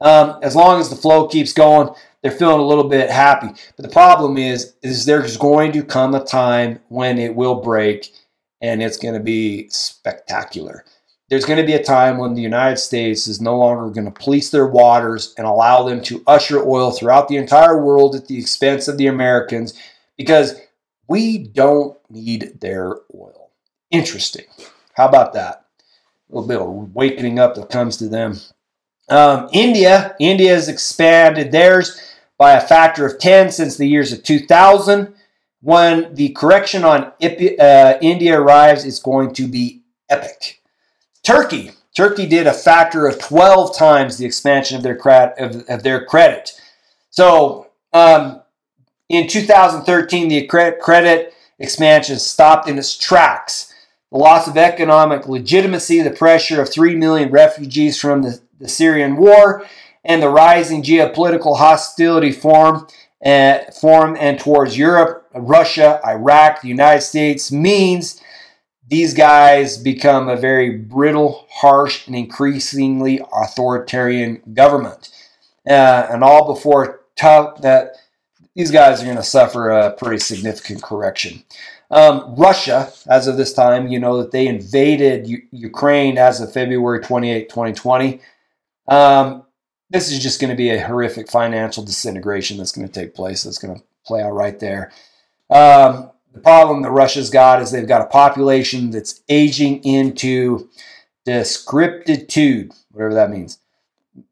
Um, 0.00 0.38
as 0.42 0.56
long 0.56 0.80
as 0.80 0.90
the 0.90 0.96
flow 0.96 1.28
keeps 1.28 1.52
going, 1.52 1.88
they're 2.22 2.32
feeling 2.32 2.60
a 2.60 2.66
little 2.66 2.88
bit 2.88 3.10
happy. 3.10 3.48
But 3.76 3.84
the 3.84 3.92
problem 3.92 4.38
is, 4.38 4.74
is 4.82 5.04
there's 5.04 5.36
going 5.36 5.72
to 5.72 5.82
come 5.82 6.14
a 6.14 6.24
time 6.24 6.80
when 6.88 7.18
it 7.18 7.34
will 7.34 7.56
break, 7.56 8.12
and 8.60 8.82
it's 8.82 8.96
going 8.96 9.14
to 9.14 9.20
be 9.20 9.68
spectacular. 9.68 10.84
There's 11.28 11.44
going 11.44 11.58
to 11.58 11.66
be 11.66 11.74
a 11.74 11.82
time 11.82 12.18
when 12.18 12.34
the 12.34 12.42
United 12.42 12.76
States 12.76 13.26
is 13.26 13.40
no 13.40 13.58
longer 13.58 13.90
going 13.90 14.04
to 14.04 14.22
police 14.22 14.50
their 14.50 14.66
waters 14.66 15.34
and 15.38 15.46
allow 15.46 15.82
them 15.82 16.02
to 16.02 16.22
usher 16.26 16.62
oil 16.62 16.90
throughout 16.90 17.28
the 17.28 17.36
entire 17.36 17.82
world 17.82 18.14
at 18.14 18.26
the 18.26 18.38
expense 18.38 18.88
of 18.88 18.98
the 18.98 19.06
Americans 19.06 19.74
because 20.16 20.60
we 21.08 21.38
don't 21.38 21.98
need 22.10 22.60
their 22.60 22.96
oil. 23.14 23.50
Interesting. 23.90 24.44
How 24.94 25.08
about 25.08 25.32
that? 25.32 25.64
A 26.30 26.34
little 26.34 26.48
bit 26.48 26.60
of 26.60 26.68
awakening 26.68 27.38
up 27.38 27.54
that 27.54 27.70
comes 27.70 27.96
to 27.98 28.08
them. 28.08 28.38
Um, 29.08 29.48
India, 29.52 30.16
India 30.18 30.54
has 30.54 30.68
expanded 30.68 31.52
theirs 31.52 32.00
by 32.38 32.52
a 32.52 32.66
factor 32.66 33.06
of 33.06 33.18
10 33.18 33.50
since 33.50 33.76
the 33.76 33.88
years 33.88 34.12
of 34.12 34.22
2000. 34.22 35.14
When 35.60 36.14
the 36.14 36.30
correction 36.30 36.84
on 36.84 37.12
uh, 37.22 37.94
India 38.00 38.38
arrives, 38.38 38.84
it's 38.84 38.98
going 38.98 39.32
to 39.34 39.48
be 39.48 39.82
epic. 40.10 40.60
Turkey. 41.22 41.70
Turkey 41.96 42.26
did 42.26 42.46
a 42.46 42.52
factor 42.52 43.06
of 43.06 43.18
12 43.18 43.76
times 43.76 44.18
the 44.18 44.26
expansion 44.26 44.76
of 44.76 44.82
their, 44.82 44.96
credit. 44.96 45.38
Of, 45.38 45.68
of 45.68 45.82
their 45.82 46.04
credit. 46.04 46.52
So 47.10 47.68
um, 47.92 48.42
in 49.08 49.28
2013, 49.28 50.28
the 50.28 50.46
credit 50.46 51.34
expansion 51.58 52.18
stopped 52.18 52.68
in 52.68 52.78
its 52.78 52.96
tracks. 52.96 53.72
The 54.10 54.18
loss 54.18 54.46
of 54.46 54.56
economic 54.56 55.28
legitimacy, 55.28 56.02
the 56.02 56.10
pressure 56.10 56.60
of 56.60 56.70
3 56.70 56.96
million 56.96 57.30
refugees 57.30 58.00
from 58.00 58.22
the, 58.22 58.40
the 58.58 58.68
Syrian 58.68 59.16
war, 59.16 59.64
and 60.04 60.22
the 60.22 60.28
rising 60.28 60.82
geopolitical 60.82 61.58
hostility 61.58 62.32
form, 62.32 62.86
uh, 63.24 63.58
form 63.80 64.16
and 64.20 64.38
towards 64.38 64.76
Europe, 64.76 65.28
Russia, 65.34 66.00
Iraq, 66.06 66.62
the 66.62 66.68
United 66.68 67.00
States 67.00 67.50
means 67.50 68.20
these 68.88 69.14
guys 69.14 69.78
become 69.78 70.28
a 70.28 70.36
very 70.36 70.70
brittle, 70.70 71.46
harsh, 71.50 72.06
and 72.06 72.14
increasingly 72.14 73.20
authoritarian 73.32 74.42
government. 74.52 75.10
Uh, 75.66 76.06
and 76.10 76.22
all 76.22 76.52
before 76.52 77.00
tough 77.16 77.62
that 77.62 77.96
these 78.54 78.70
guys 78.70 79.00
are 79.00 79.06
going 79.06 79.16
to 79.16 79.22
suffer 79.22 79.70
a 79.70 79.92
pretty 79.92 80.18
significant 80.18 80.82
correction. 80.82 81.42
Um, 81.90 82.34
Russia, 82.36 82.92
as 83.08 83.26
of 83.26 83.36
this 83.36 83.52
time, 83.52 83.88
you 83.88 83.98
know 83.98 84.18
that 84.18 84.30
they 84.30 84.46
invaded 84.46 85.26
U- 85.26 85.42
Ukraine 85.50 86.18
as 86.18 86.40
of 86.40 86.52
February 86.52 87.00
28, 87.00 87.48
2020. 87.48 88.20
Um, 88.88 89.44
this 89.90 90.10
is 90.10 90.22
just 90.22 90.40
going 90.40 90.50
to 90.50 90.56
be 90.56 90.70
a 90.70 90.84
horrific 90.84 91.30
financial 91.30 91.84
disintegration 91.84 92.56
that's 92.56 92.72
going 92.72 92.86
to 92.86 92.92
take 92.92 93.14
place. 93.14 93.42
That's 93.42 93.58
going 93.58 93.76
to 93.76 93.84
play 94.06 94.22
out 94.22 94.32
right 94.32 94.58
there. 94.58 94.92
Um, 95.50 96.10
the 96.32 96.40
problem 96.40 96.82
that 96.82 96.90
Russia's 96.90 97.30
got 97.30 97.62
is 97.62 97.70
they've 97.70 97.86
got 97.86 98.02
a 98.02 98.06
population 98.06 98.90
that's 98.90 99.22
aging 99.28 99.84
into 99.84 100.68
descriptitude, 101.26 102.74
whatever 102.90 103.14
that 103.14 103.30
means 103.30 103.58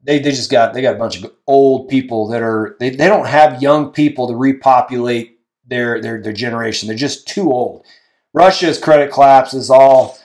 they, 0.02 0.18
they 0.18 0.30
just 0.30 0.50
got 0.50 0.74
they 0.74 0.82
got 0.82 0.94
a 0.94 0.98
bunch 0.98 1.22
of 1.22 1.32
old 1.46 1.88
people 1.88 2.28
that 2.28 2.42
are 2.42 2.76
they, 2.78 2.90
they 2.90 3.08
don't 3.08 3.26
have 3.26 3.62
young 3.62 3.90
people 3.90 4.28
to 4.28 4.36
repopulate 4.36 5.40
their 5.66 6.00
their 6.00 6.20
their 6.22 6.32
generation. 6.32 6.86
They're 6.86 6.96
just 6.96 7.26
too 7.26 7.52
old. 7.52 7.84
Russia's 8.32 8.78
credit 8.78 9.12
collapse 9.12 9.54
is 9.54 9.70
all 9.70 10.18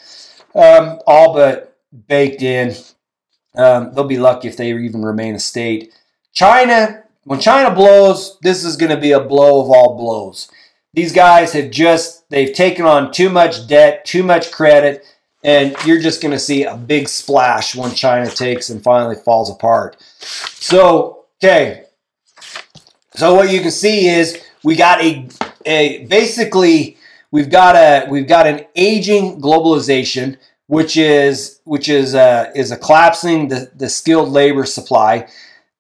um, 0.56 1.00
all 1.08 1.34
but 1.34 1.78
baked 2.08 2.42
in. 2.42 2.76
Um, 3.58 3.94
they'll 3.94 4.04
be 4.04 4.20
lucky 4.20 4.48
if 4.48 4.58
they 4.58 4.72
even 4.72 5.04
remain 5.04 5.36
a 5.36 5.40
state. 5.40 5.94
China, 6.34 7.04
when 7.24 7.40
China 7.40 7.74
blows, 7.74 8.38
this 8.42 8.64
is 8.64 8.78
going 8.78 8.92
to 8.92 9.02
be 9.02 9.12
a 9.12 9.20
blow 9.20 9.62
of 9.62 9.70
all 9.70 9.98
blows. 9.98 10.50
These 10.94 11.12
guys 11.12 11.54
have 11.54 11.72
just 11.72 12.30
they've 12.30 12.54
taken 12.54 12.86
on 12.86 13.12
too 13.12 13.30
much 13.30 13.68
debt, 13.68 14.06
too 14.06 14.24
much 14.24 14.52
credit 14.52 15.04
and 15.44 15.76
you're 15.86 16.02
just 16.02 16.22
going 16.22 16.34
to 16.34 16.40
see 16.40 16.64
a 16.64 16.76
big 16.76 17.08
splash 17.08 17.76
when 17.76 17.94
China 17.94 18.30
takes 18.30 18.70
and 18.70 18.84
finally 18.84 19.16
falls 19.16 19.50
apart. 19.50 19.96
So, 20.20 21.26
okay. 21.38 21.86
So 23.16 23.34
what 23.34 23.50
you 23.52 23.62
can 23.62 23.72
see 23.72 24.08
is 24.08 24.44
we 24.64 24.76
got 24.76 25.02
a, 25.02 25.28
a 25.66 26.06
basically 26.06 26.98
we've 27.32 27.50
got 27.50 27.76
a 27.76 28.08
we've 28.10 28.28
got 28.28 28.46
an 28.46 28.66
aging 28.76 29.42
globalization 29.42 30.38
which 30.68 30.98
is 30.98 31.60
which 31.64 31.90
is 31.90 32.14
uh, 32.14 32.52
is 32.56 32.72
a 32.72 32.78
collapsing 32.78 33.48
the, 33.48 33.72
the 33.76 33.90
skilled 33.90 34.30
labor 34.30 34.66
supply. 34.66 35.28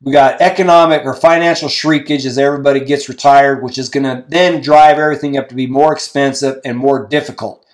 We 0.02 0.12
got 0.12 0.42
economic 0.42 1.06
or 1.06 1.16
financial 1.16 1.70
shrinkage 1.70 2.26
as 2.26 2.38
everybody 2.38 2.82
gets 2.82 3.10
retired, 3.10 3.64
which 3.64 3.78
is 3.80 3.90
going 3.90 4.04
to 4.04 4.24
then 4.28 4.62
drive 4.62 5.00
everything 5.00 5.38
up 5.38 5.50
to 5.50 5.56
be 5.56 5.66
more 5.66 5.92
expensive 5.92 6.62
and 6.64 6.78
more 6.78 7.08
difficult. 7.08 7.66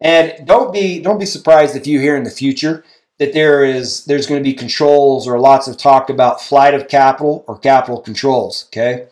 And 0.00 0.46
don't 0.46 0.72
be 0.72 1.00
don't 1.00 1.18
be 1.18 1.26
surprised 1.26 1.76
if 1.76 1.86
you 1.86 2.00
hear 2.00 2.16
in 2.16 2.24
the 2.24 2.30
future 2.30 2.84
that 3.18 3.32
there 3.32 3.64
is 3.64 4.04
there's 4.06 4.26
going 4.26 4.40
to 4.42 4.48
be 4.48 4.54
controls 4.54 5.26
or 5.28 5.38
lots 5.38 5.68
of 5.68 5.76
talk 5.76 6.08
about 6.08 6.40
flight 6.40 6.74
of 6.74 6.88
capital 6.88 7.44
or 7.46 7.58
capital 7.58 8.00
controls. 8.00 8.66
Okay, 8.68 9.08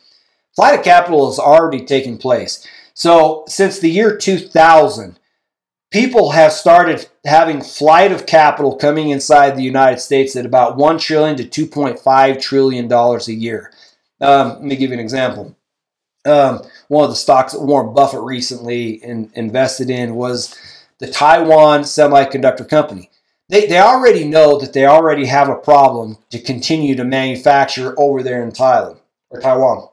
flight 0.54 0.78
of 0.78 0.84
capital 0.84 1.28
has 1.28 1.38
already 1.38 1.84
taken 1.84 2.18
place. 2.18 2.66
So 2.94 3.44
since 3.46 3.78
the 3.78 3.90
year 3.90 4.16
2000, 4.16 5.18
people 5.90 6.30
have 6.30 6.52
started 6.52 7.08
having 7.24 7.62
flight 7.62 8.12
of 8.12 8.26
capital 8.26 8.76
coming 8.76 9.10
inside 9.10 9.56
the 9.56 9.62
United 9.62 10.00
States 10.00 10.36
at 10.36 10.46
about 10.46 10.76
one 10.76 10.98
trillion 10.98 11.36
to 11.36 11.44
two 11.44 11.66
point 11.66 11.98
five 11.98 12.38
trillion 12.38 12.88
dollars 12.88 13.28
a 13.28 13.34
year. 13.34 13.72
Um, 14.20 14.48
let 14.48 14.62
me 14.62 14.76
give 14.76 14.90
you 14.90 14.94
an 14.94 15.00
example. 15.00 15.56
Um, 16.24 16.62
one 16.88 17.04
of 17.04 17.10
the 17.10 17.16
stocks 17.16 17.52
that 17.52 17.62
Warren 17.62 17.94
Buffett 17.94 18.22
recently 18.22 18.94
in, 19.02 19.30
invested 19.34 19.90
in 19.90 20.16
was 20.16 20.58
the 20.98 21.06
Taiwan 21.06 21.82
Semiconductor 21.82 22.68
Company. 22.68 23.10
They, 23.48 23.66
they 23.66 23.78
already 23.78 24.24
know 24.24 24.58
that 24.58 24.72
they 24.72 24.86
already 24.86 25.26
have 25.26 25.48
a 25.48 25.54
problem 25.54 26.18
to 26.30 26.40
continue 26.40 26.96
to 26.96 27.04
manufacture 27.04 27.94
over 27.96 28.24
there 28.24 28.42
in 28.42 28.50
Thailand 28.50 28.98
or 29.30 29.40
Taiwan. 29.40 29.88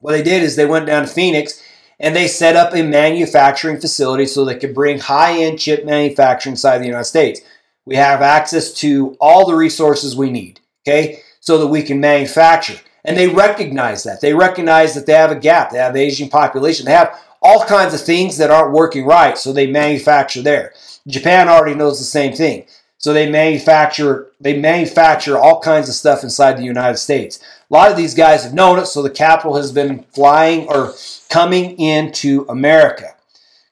What 0.00 0.12
they 0.12 0.22
did 0.22 0.42
is 0.42 0.56
they 0.56 0.66
went 0.66 0.86
down 0.86 1.02
to 1.02 1.08
Phoenix 1.08 1.62
and 2.00 2.14
they 2.14 2.28
set 2.28 2.56
up 2.56 2.74
a 2.74 2.82
manufacturing 2.82 3.80
facility 3.80 4.26
so 4.26 4.44
they 4.44 4.58
could 4.58 4.74
bring 4.74 4.98
high 4.98 5.38
end 5.38 5.58
chip 5.58 5.84
manufacturing 5.84 6.52
inside 6.52 6.78
the 6.78 6.86
United 6.86 7.04
States. 7.04 7.40
We 7.86 7.96
have 7.96 8.22
access 8.22 8.72
to 8.74 9.16
all 9.20 9.46
the 9.46 9.54
resources 9.54 10.16
we 10.16 10.30
need, 10.30 10.60
okay, 10.86 11.20
so 11.40 11.58
that 11.58 11.66
we 11.66 11.82
can 11.82 12.00
manufacture. 12.00 12.80
And 13.04 13.16
they 13.16 13.28
recognize 13.28 14.02
that. 14.04 14.20
They 14.20 14.32
recognize 14.32 14.94
that 14.94 15.06
they 15.06 15.12
have 15.12 15.30
a 15.30 15.36
gap. 15.36 15.70
They 15.70 15.78
have 15.78 15.94
an 15.94 16.00
aging 16.00 16.30
population. 16.30 16.86
They 16.86 16.92
have 16.92 17.20
all 17.42 17.64
kinds 17.64 17.92
of 17.92 18.00
things 18.00 18.38
that 18.38 18.50
aren't 18.50 18.72
working 18.72 19.04
right, 19.04 19.36
so 19.36 19.52
they 19.52 19.66
manufacture 19.66 20.40
there. 20.40 20.72
Japan 21.06 21.48
already 21.48 21.74
knows 21.74 21.98
the 21.98 22.04
same 22.04 22.32
thing. 22.32 22.64
So 22.96 23.12
they 23.12 23.30
manufacture 23.30 24.30
they 24.40 24.58
manufacture 24.58 25.36
all 25.36 25.60
kinds 25.60 25.90
of 25.90 25.94
stuff 25.94 26.22
inside 26.22 26.56
the 26.56 26.64
United 26.64 26.96
States. 26.96 27.38
A 27.74 27.76
lot 27.76 27.90
of 27.90 27.96
these 27.96 28.14
guys 28.14 28.44
have 28.44 28.54
known 28.54 28.78
it, 28.78 28.86
so 28.86 29.02
the 29.02 29.10
capital 29.10 29.56
has 29.56 29.72
been 29.72 30.04
flying 30.12 30.68
or 30.68 30.94
coming 31.28 31.76
into 31.80 32.46
America. 32.48 33.16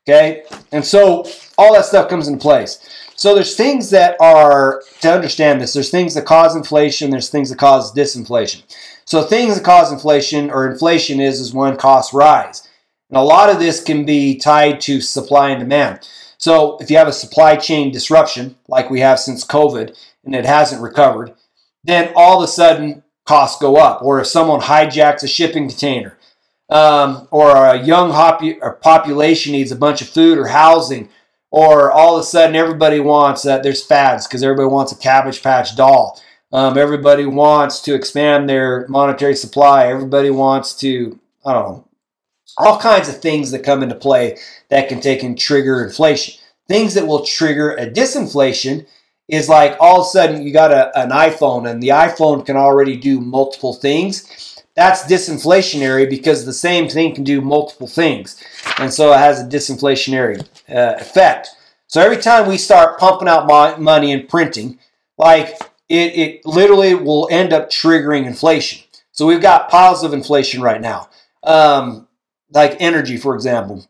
Okay? 0.02 0.42
And 0.72 0.84
so 0.84 1.24
all 1.56 1.74
that 1.74 1.84
stuff 1.84 2.08
comes 2.08 2.26
into 2.26 2.40
place. 2.40 2.80
So 3.14 3.32
there's 3.36 3.54
things 3.54 3.90
that 3.90 4.16
are 4.20 4.82
to 5.02 5.14
understand 5.14 5.60
this. 5.60 5.72
There's 5.72 5.92
things 5.92 6.14
that 6.14 6.24
cause 6.24 6.56
inflation, 6.56 7.10
there's 7.10 7.28
things 7.28 7.50
that 7.50 7.60
cause 7.60 7.94
disinflation. 7.94 8.64
So 9.04 9.22
things 9.22 9.54
that 9.54 9.64
cause 9.64 9.92
inflation 9.92 10.50
or 10.50 10.68
inflation 10.68 11.20
is 11.20 11.38
is 11.38 11.54
when 11.54 11.76
costs 11.76 12.12
rise. 12.12 12.68
And 13.08 13.16
a 13.16 13.22
lot 13.22 13.50
of 13.50 13.60
this 13.60 13.80
can 13.80 14.04
be 14.04 14.36
tied 14.36 14.80
to 14.80 15.00
supply 15.00 15.50
and 15.50 15.60
demand. 15.60 16.08
So 16.38 16.76
if 16.78 16.90
you 16.90 16.96
have 16.96 17.06
a 17.06 17.12
supply 17.12 17.54
chain 17.54 17.92
disruption, 17.92 18.56
like 18.66 18.90
we 18.90 18.98
have 18.98 19.20
since 19.20 19.44
COVID, 19.44 19.96
and 20.24 20.34
it 20.34 20.44
hasn't 20.44 20.82
recovered, 20.82 21.34
then 21.84 22.12
all 22.16 22.42
of 22.42 22.48
a 22.48 22.52
sudden 22.52 23.01
costs 23.24 23.60
go 23.60 23.76
up. 23.76 24.02
Or 24.02 24.20
if 24.20 24.26
someone 24.26 24.60
hijacks 24.60 25.22
a 25.22 25.28
shipping 25.28 25.68
container, 25.68 26.18
um, 26.68 27.28
or 27.30 27.50
a 27.50 27.82
young 27.82 28.10
hopu- 28.10 28.58
or 28.62 28.74
population 28.74 29.52
needs 29.52 29.70
a 29.70 29.76
bunch 29.76 30.00
of 30.00 30.08
food 30.08 30.38
or 30.38 30.48
housing, 30.48 31.08
or 31.50 31.92
all 31.92 32.16
of 32.16 32.22
a 32.22 32.24
sudden 32.24 32.56
everybody 32.56 32.98
wants 32.98 33.42
that. 33.42 33.60
Uh, 33.60 33.62
there's 33.62 33.84
fads 33.84 34.26
because 34.26 34.42
everybody 34.42 34.68
wants 34.68 34.90
a 34.90 34.96
Cabbage 34.96 35.42
Patch 35.42 35.76
doll. 35.76 36.20
Um, 36.50 36.76
everybody 36.76 37.26
wants 37.26 37.80
to 37.82 37.94
expand 37.94 38.48
their 38.48 38.86
monetary 38.88 39.34
supply. 39.34 39.86
Everybody 39.86 40.30
wants 40.30 40.74
to, 40.76 41.18
I 41.44 41.52
don't 41.52 41.68
know, 41.68 41.88
all 42.58 42.78
kinds 42.78 43.08
of 43.08 43.20
things 43.20 43.50
that 43.50 43.64
come 43.64 43.82
into 43.82 43.94
play 43.94 44.38
that 44.68 44.88
can 44.88 45.00
take 45.00 45.22
and 45.22 45.38
trigger 45.38 45.82
inflation. 45.82 46.34
Things 46.68 46.94
that 46.94 47.06
will 47.06 47.24
trigger 47.24 47.72
a 47.72 47.90
disinflation 47.90 48.86
is 49.32 49.48
like 49.48 49.74
all 49.80 50.02
of 50.02 50.06
a 50.06 50.10
sudden 50.10 50.42
you 50.42 50.52
got 50.52 50.70
a, 50.70 50.96
an 50.96 51.08
iPhone 51.08 51.68
and 51.68 51.82
the 51.82 51.88
iPhone 51.88 52.44
can 52.44 52.54
already 52.54 52.96
do 52.96 53.18
multiple 53.18 53.72
things. 53.72 54.62
That's 54.76 55.04
disinflationary 55.04 56.08
because 56.08 56.44
the 56.44 56.52
same 56.52 56.86
thing 56.88 57.14
can 57.14 57.24
do 57.24 57.40
multiple 57.40 57.86
things. 57.86 58.42
And 58.78 58.92
so 58.92 59.10
it 59.12 59.18
has 59.18 59.40
a 59.40 59.44
disinflationary 59.48 60.42
uh, 60.68 60.96
effect. 61.00 61.48
So 61.86 62.02
every 62.02 62.18
time 62.18 62.46
we 62.46 62.58
start 62.58 62.98
pumping 62.98 63.26
out 63.26 63.80
money 63.80 64.12
and 64.12 64.28
printing, 64.28 64.78
like 65.16 65.58
it, 65.88 66.14
it 66.14 66.46
literally 66.46 66.94
will 66.94 67.26
end 67.30 67.54
up 67.54 67.70
triggering 67.70 68.26
inflation. 68.26 68.82
So 69.12 69.26
we've 69.26 69.42
got 69.42 69.70
piles 69.70 70.04
of 70.04 70.12
inflation 70.12 70.60
right 70.60 70.80
now. 70.80 71.08
Um, 71.42 72.06
like 72.52 72.76
energy, 72.80 73.16
for 73.16 73.34
example, 73.34 73.86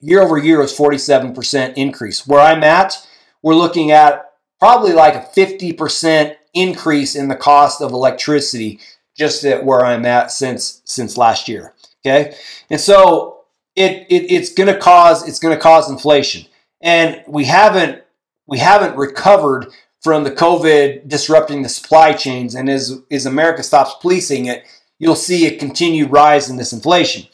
year 0.00 0.20
over 0.20 0.36
year 0.36 0.60
was 0.60 0.76
47% 0.76 1.74
increase. 1.74 2.26
Where 2.26 2.40
I'm 2.40 2.62
at, 2.62 3.06
we're 3.42 3.54
looking 3.54 3.90
at 3.90 4.33
probably 4.60 4.92
like 4.92 5.14
a 5.14 5.28
50% 5.36 6.36
increase 6.54 7.14
in 7.14 7.28
the 7.28 7.36
cost 7.36 7.82
of 7.82 7.92
electricity 7.92 8.80
just 9.16 9.44
at 9.44 9.64
where 9.64 9.84
I'm 9.84 10.04
at 10.06 10.30
since 10.30 10.82
since 10.84 11.16
last 11.16 11.48
year. 11.48 11.72
Okay, 12.04 12.36
and 12.70 12.80
so 12.80 13.44
it, 13.76 14.06
it 14.10 14.30
it's 14.30 14.52
going 14.52 14.72
to 14.72 14.78
cause 14.78 15.26
it's 15.26 15.38
going 15.38 15.54
to 15.56 15.62
cause 15.62 15.90
inflation, 15.90 16.46
and 16.80 17.22
we 17.26 17.44
haven't 17.44 18.02
we 18.46 18.58
haven't 18.58 18.96
recovered 18.96 19.68
from 20.02 20.24
the 20.24 20.30
COVID 20.30 21.08
disrupting 21.08 21.62
the 21.62 21.68
supply 21.68 22.12
chains. 22.12 22.54
And 22.54 22.68
as 22.68 23.00
as 23.10 23.26
America 23.26 23.62
stops 23.62 23.94
policing 24.00 24.46
it, 24.46 24.64
you'll 24.98 25.16
see 25.16 25.46
a 25.46 25.56
continued 25.56 26.10
rise 26.10 26.50
in 26.50 26.56
this 26.56 26.72
inflation. 26.72 27.26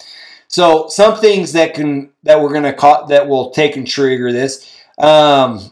So 0.49 0.89
some 0.89 1.19
things 1.19 1.53
that 1.53 1.75
can 1.75 2.11
that 2.23 2.41
we're 2.41 2.53
gonna 2.53 2.73
call 2.73 3.07
that 3.07 3.29
will 3.29 3.51
take 3.51 3.77
and 3.77 3.87
trigger 3.87 4.33
this. 4.33 4.77
Um, 4.99 5.71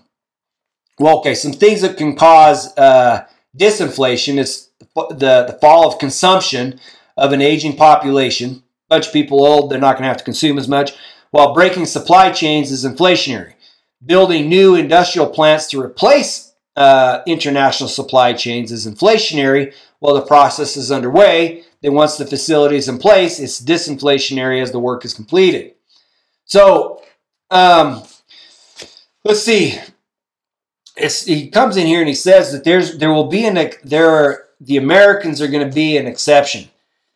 well, 0.99 1.18
okay, 1.18 1.34
some 1.34 1.53
things 1.53 1.80
that 1.82 1.96
can 1.96 2.16
cause 2.16 2.76
uh, 2.76 3.26
disinflation 3.57 4.38
is 4.38 4.68
the 4.94 5.44
the 5.46 5.59
fall 5.61 5.86
of 5.86 5.99
consumption 5.99 6.80
of 7.16 7.32
an 7.32 7.40
aging 7.40 7.76
population. 7.76 8.62
Bunch 8.88 9.09
of 9.09 9.12
people 9.12 9.44
old, 9.44 9.70
they're 9.70 9.78
not 9.78 9.94
going 9.94 10.05
to 10.05 10.09
have 10.09 10.16
to 10.18 10.24
consume 10.24 10.59
as 10.59 10.68
much. 10.68 10.92
While 11.30 11.53
breaking 11.53 11.86
supply 11.86 12.30
chains 12.32 12.70
is 12.70 12.86
inflationary. 12.86 13.55
Building 14.05 14.49
new 14.49 14.74
industrial 14.74 15.28
plants 15.28 15.68
to 15.70 15.80
replace 15.80 16.55
uh, 16.76 17.20
international 17.26 17.88
supply 17.88 18.32
chains 18.32 18.72
is 18.72 18.86
inflationary 18.86 19.74
while 19.99 20.14
the 20.14 20.22
process 20.22 20.76
is 20.76 20.92
underway 20.92 21.64
then 21.80 21.94
once 21.94 22.16
the 22.16 22.26
facility 22.26 22.76
is 22.76 22.88
in 22.88 22.99
place, 22.99 23.38
it's 23.38 23.61
disinflationary 23.61 24.61
as 24.61 24.72
the 24.72 24.80
work 24.80 25.05
is 25.05 25.14
completed. 25.14 25.74
So, 26.44 27.03
um, 27.51 28.03
let's 29.24 29.42
see. 29.42 29.78
It's, 30.99 31.24
he 31.24 31.49
comes 31.49 31.76
in 31.76 31.86
here 31.86 32.01
and 32.01 32.09
he 32.09 32.14
says 32.14 32.53
that 32.53 32.64
there's 32.64 32.99
there 32.99 33.12
will 33.12 33.28
be 33.28 33.46
an 33.46 33.70
there 33.84 34.11
are 34.11 34.44
the 34.61 34.76
Americans 34.76 35.40
are 35.40 35.49
going 35.49 35.68
to 35.68 35.74
be 35.74 35.96
an 35.96 36.07
exception. 36.07 36.68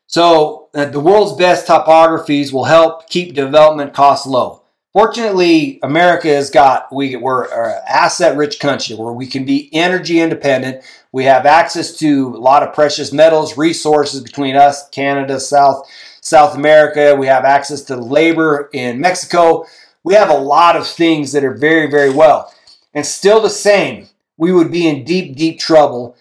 So 0.06 0.68
uh, 0.74 0.86
the 0.86 1.00
world's 1.00 1.36
best 1.36 1.66
topographies 1.66 2.52
will 2.52 2.64
help 2.64 3.08
keep 3.08 3.34
development 3.34 3.94
costs 3.94 4.26
low. 4.26 4.62
Fortunately, 4.92 5.80
America 5.82 6.28
has 6.28 6.50
got 6.50 6.94
we 6.94 7.16
we're 7.16 7.44
an 7.44 7.82
asset-rich 7.88 8.60
country 8.60 8.94
where 8.94 9.12
we 9.12 9.26
can 9.26 9.44
be 9.44 9.70
energy 9.72 10.20
independent. 10.20 10.84
We 11.12 11.24
have 11.24 11.46
access 11.46 11.96
to 11.98 12.28
a 12.28 12.38
lot 12.38 12.62
of 12.62 12.74
precious 12.74 13.12
metals, 13.12 13.56
resources 13.56 14.20
between 14.20 14.54
us, 14.54 14.88
Canada, 14.90 15.40
South 15.40 15.88
South 16.20 16.54
America. 16.54 17.16
We 17.16 17.26
have 17.26 17.44
access 17.44 17.82
to 17.84 17.96
labor 17.96 18.68
in 18.72 19.00
Mexico. 19.00 19.64
We 20.04 20.14
have 20.14 20.30
a 20.30 20.36
lot 20.36 20.76
of 20.76 20.86
things 20.86 21.32
that 21.32 21.44
are 21.44 21.54
very, 21.54 21.90
very 21.90 22.10
well. 22.10 22.52
And 22.94 23.06
still 23.06 23.40
the 23.40 23.50
same, 23.50 24.08
we 24.36 24.52
would 24.52 24.70
be 24.70 24.86
in 24.86 25.04
deep, 25.04 25.36
deep 25.36 25.58
trouble 25.58 26.16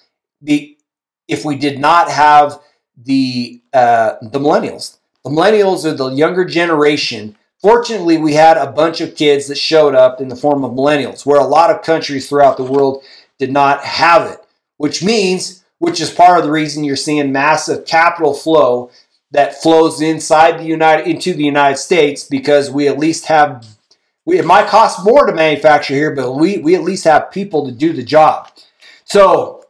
if 0.45 1.45
we 1.45 1.55
did 1.55 1.79
not 1.79 2.09
have 2.09 2.59
the 2.97 3.61
uh, 3.73 4.15
the 4.21 4.39
millennials. 4.39 4.97
The 5.23 5.29
millennials 5.29 5.85
are 5.85 5.93
the 5.93 6.09
younger 6.09 6.45
generation 6.45 7.37
Fortunately, 7.61 8.17
we 8.17 8.33
had 8.33 8.57
a 8.57 8.71
bunch 8.71 9.01
of 9.01 9.15
kids 9.15 9.47
that 9.47 9.57
showed 9.57 9.93
up 9.93 10.19
in 10.19 10.29
the 10.29 10.35
form 10.35 10.63
of 10.63 10.71
millennials, 10.71 11.25
where 11.25 11.39
a 11.39 11.45
lot 11.45 11.69
of 11.69 11.83
countries 11.83 12.27
throughout 12.27 12.57
the 12.57 12.63
world 12.63 13.03
did 13.37 13.51
not 13.51 13.83
have 13.83 14.29
it, 14.31 14.39
which 14.77 15.03
means, 15.03 15.63
which 15.77 16.01
is 16.01 16.09
part 16.09 16.39
of 16.39 16.43
the 16.43 16.51
reason 16.51 16.83
you're 16.83 16.95
seeing 16.95 17.31
massive 17.31 17.85
capital 17.85 18.33
flow 18.33 18.89
that 19.29 19.61
flows 19.61 20.01
inside 20.01 20.59
the 20.59 20.65
United 20.65 21.07
into 21.07 21.33
the 21.33 21.43
United 21.43 21.77
States 21.77 22.23
because 22.23 22.71
we 22.71 22.87
at 22.87 22.97
least 22.97 23.27
have 23.27 23.77
we, 24.25 24.39
it 24.39 24.45
might 24.45 24.67
cost 24.67 25.03
more 25.03 25.25
to 25.25 25.33
manufacture 25.33 25.93
here, 25.93 26.15
but 26.15 26.33
we, 26.33 26.57
we 26.59 26.75
at 26.75 26.83
least 26.83 27.03
have 27.05 27.31
people 27.31 27.65
to 27.65 27.71
do 27.71 27.93
the 27.93 28.03
job. 28.03 28.49
So, 29.03 29.63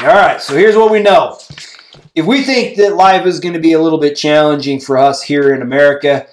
all 0.00 0.06
right, 0.06 0.40
so 0.40 0.56
here's 0.56 0.76
what 0.76 0.90
we 0.90 1.02
know. 1.02 1.38
If 2.14 2.26
we 2.26 2.42
think 2.42 2.76
that 2.76 2.96
life 2.96 3.26
is 3.26 3.40
going 3.40 3.54
to 3.54 3.60
be 3.60 3.72
a 3.72 3.80
little 3.80 3.98
bit 3.98 4.16
challenging 4.16 4.80
for 4.80 4.98
us 4.98 5.22
here 5.22 5.54
in 5.54 5.62
America, 5.62 6.26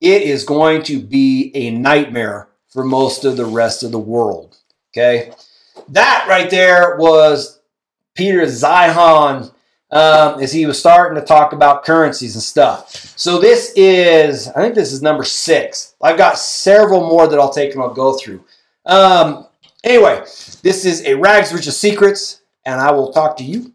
it 0.00 0.22
is 0.22 0.44
going 0.44 0.82
to 0.84 1.00
be 1.00 1.50
a 1.54 1.70
nightmare 1.70 2.48
for 2.68 2.84
most 2.84 3.24
of 3.24 3.36
the 3.36 3.46
rest 3.46 3.82
of 3.82 3.92
the 3.92 3.98
world. 3.98 4.56
Okay. 4.92 5.32
That 5.88 6.26
right 6.28 6.50
there 6.50 6.96
was 6.96 7.60
Peter 8.14 8.42
Zeihan 8.42 9.52
um, 9.90 10.40
as 10.40 10.52
he 10.52 10.66
was 10.66 10.78
starting 10.78 11.20
to 11.20 11.26
talk 11.26 11.52
about 11.52 11.84
currencies 11.84 12.34
and 12.34 12.42
stuff. 12.42 12.90
So 13.16 13.38
this 13.38 13.72
is, 13.76 14.48
I 14.48 14.62
think 14.62 14.74
this 14.74 14.92
is 14.92 15.02
number 15.02 15.24
six. 15.24 15.94
I've 16.02 16.18
got 16.18 16.38
several 16.38 17.08
more 17.08 17.28
that 17.28 17.38
I'll 17.38 17.52
take 17.52 17.72
and 17.72 17.82
I'll 17.82 17.94
go 17.94 18.14
through. 18.14 18.44
Um, 18.84 19.46
anyway, 19.84 20.20
this 20.62 20.84
is 20.84 21.04
a 21.04 21.14
Rags 21.14 21.52
Rich 21.52 21.68
of 21.68 21.74
Secrets, 21.74 22.42
and 22.64 22.80
I 22.80 22.90
will 22.90 23.12
talk 23.12 23.36
to 23.36 23.44
you 23.44 23.72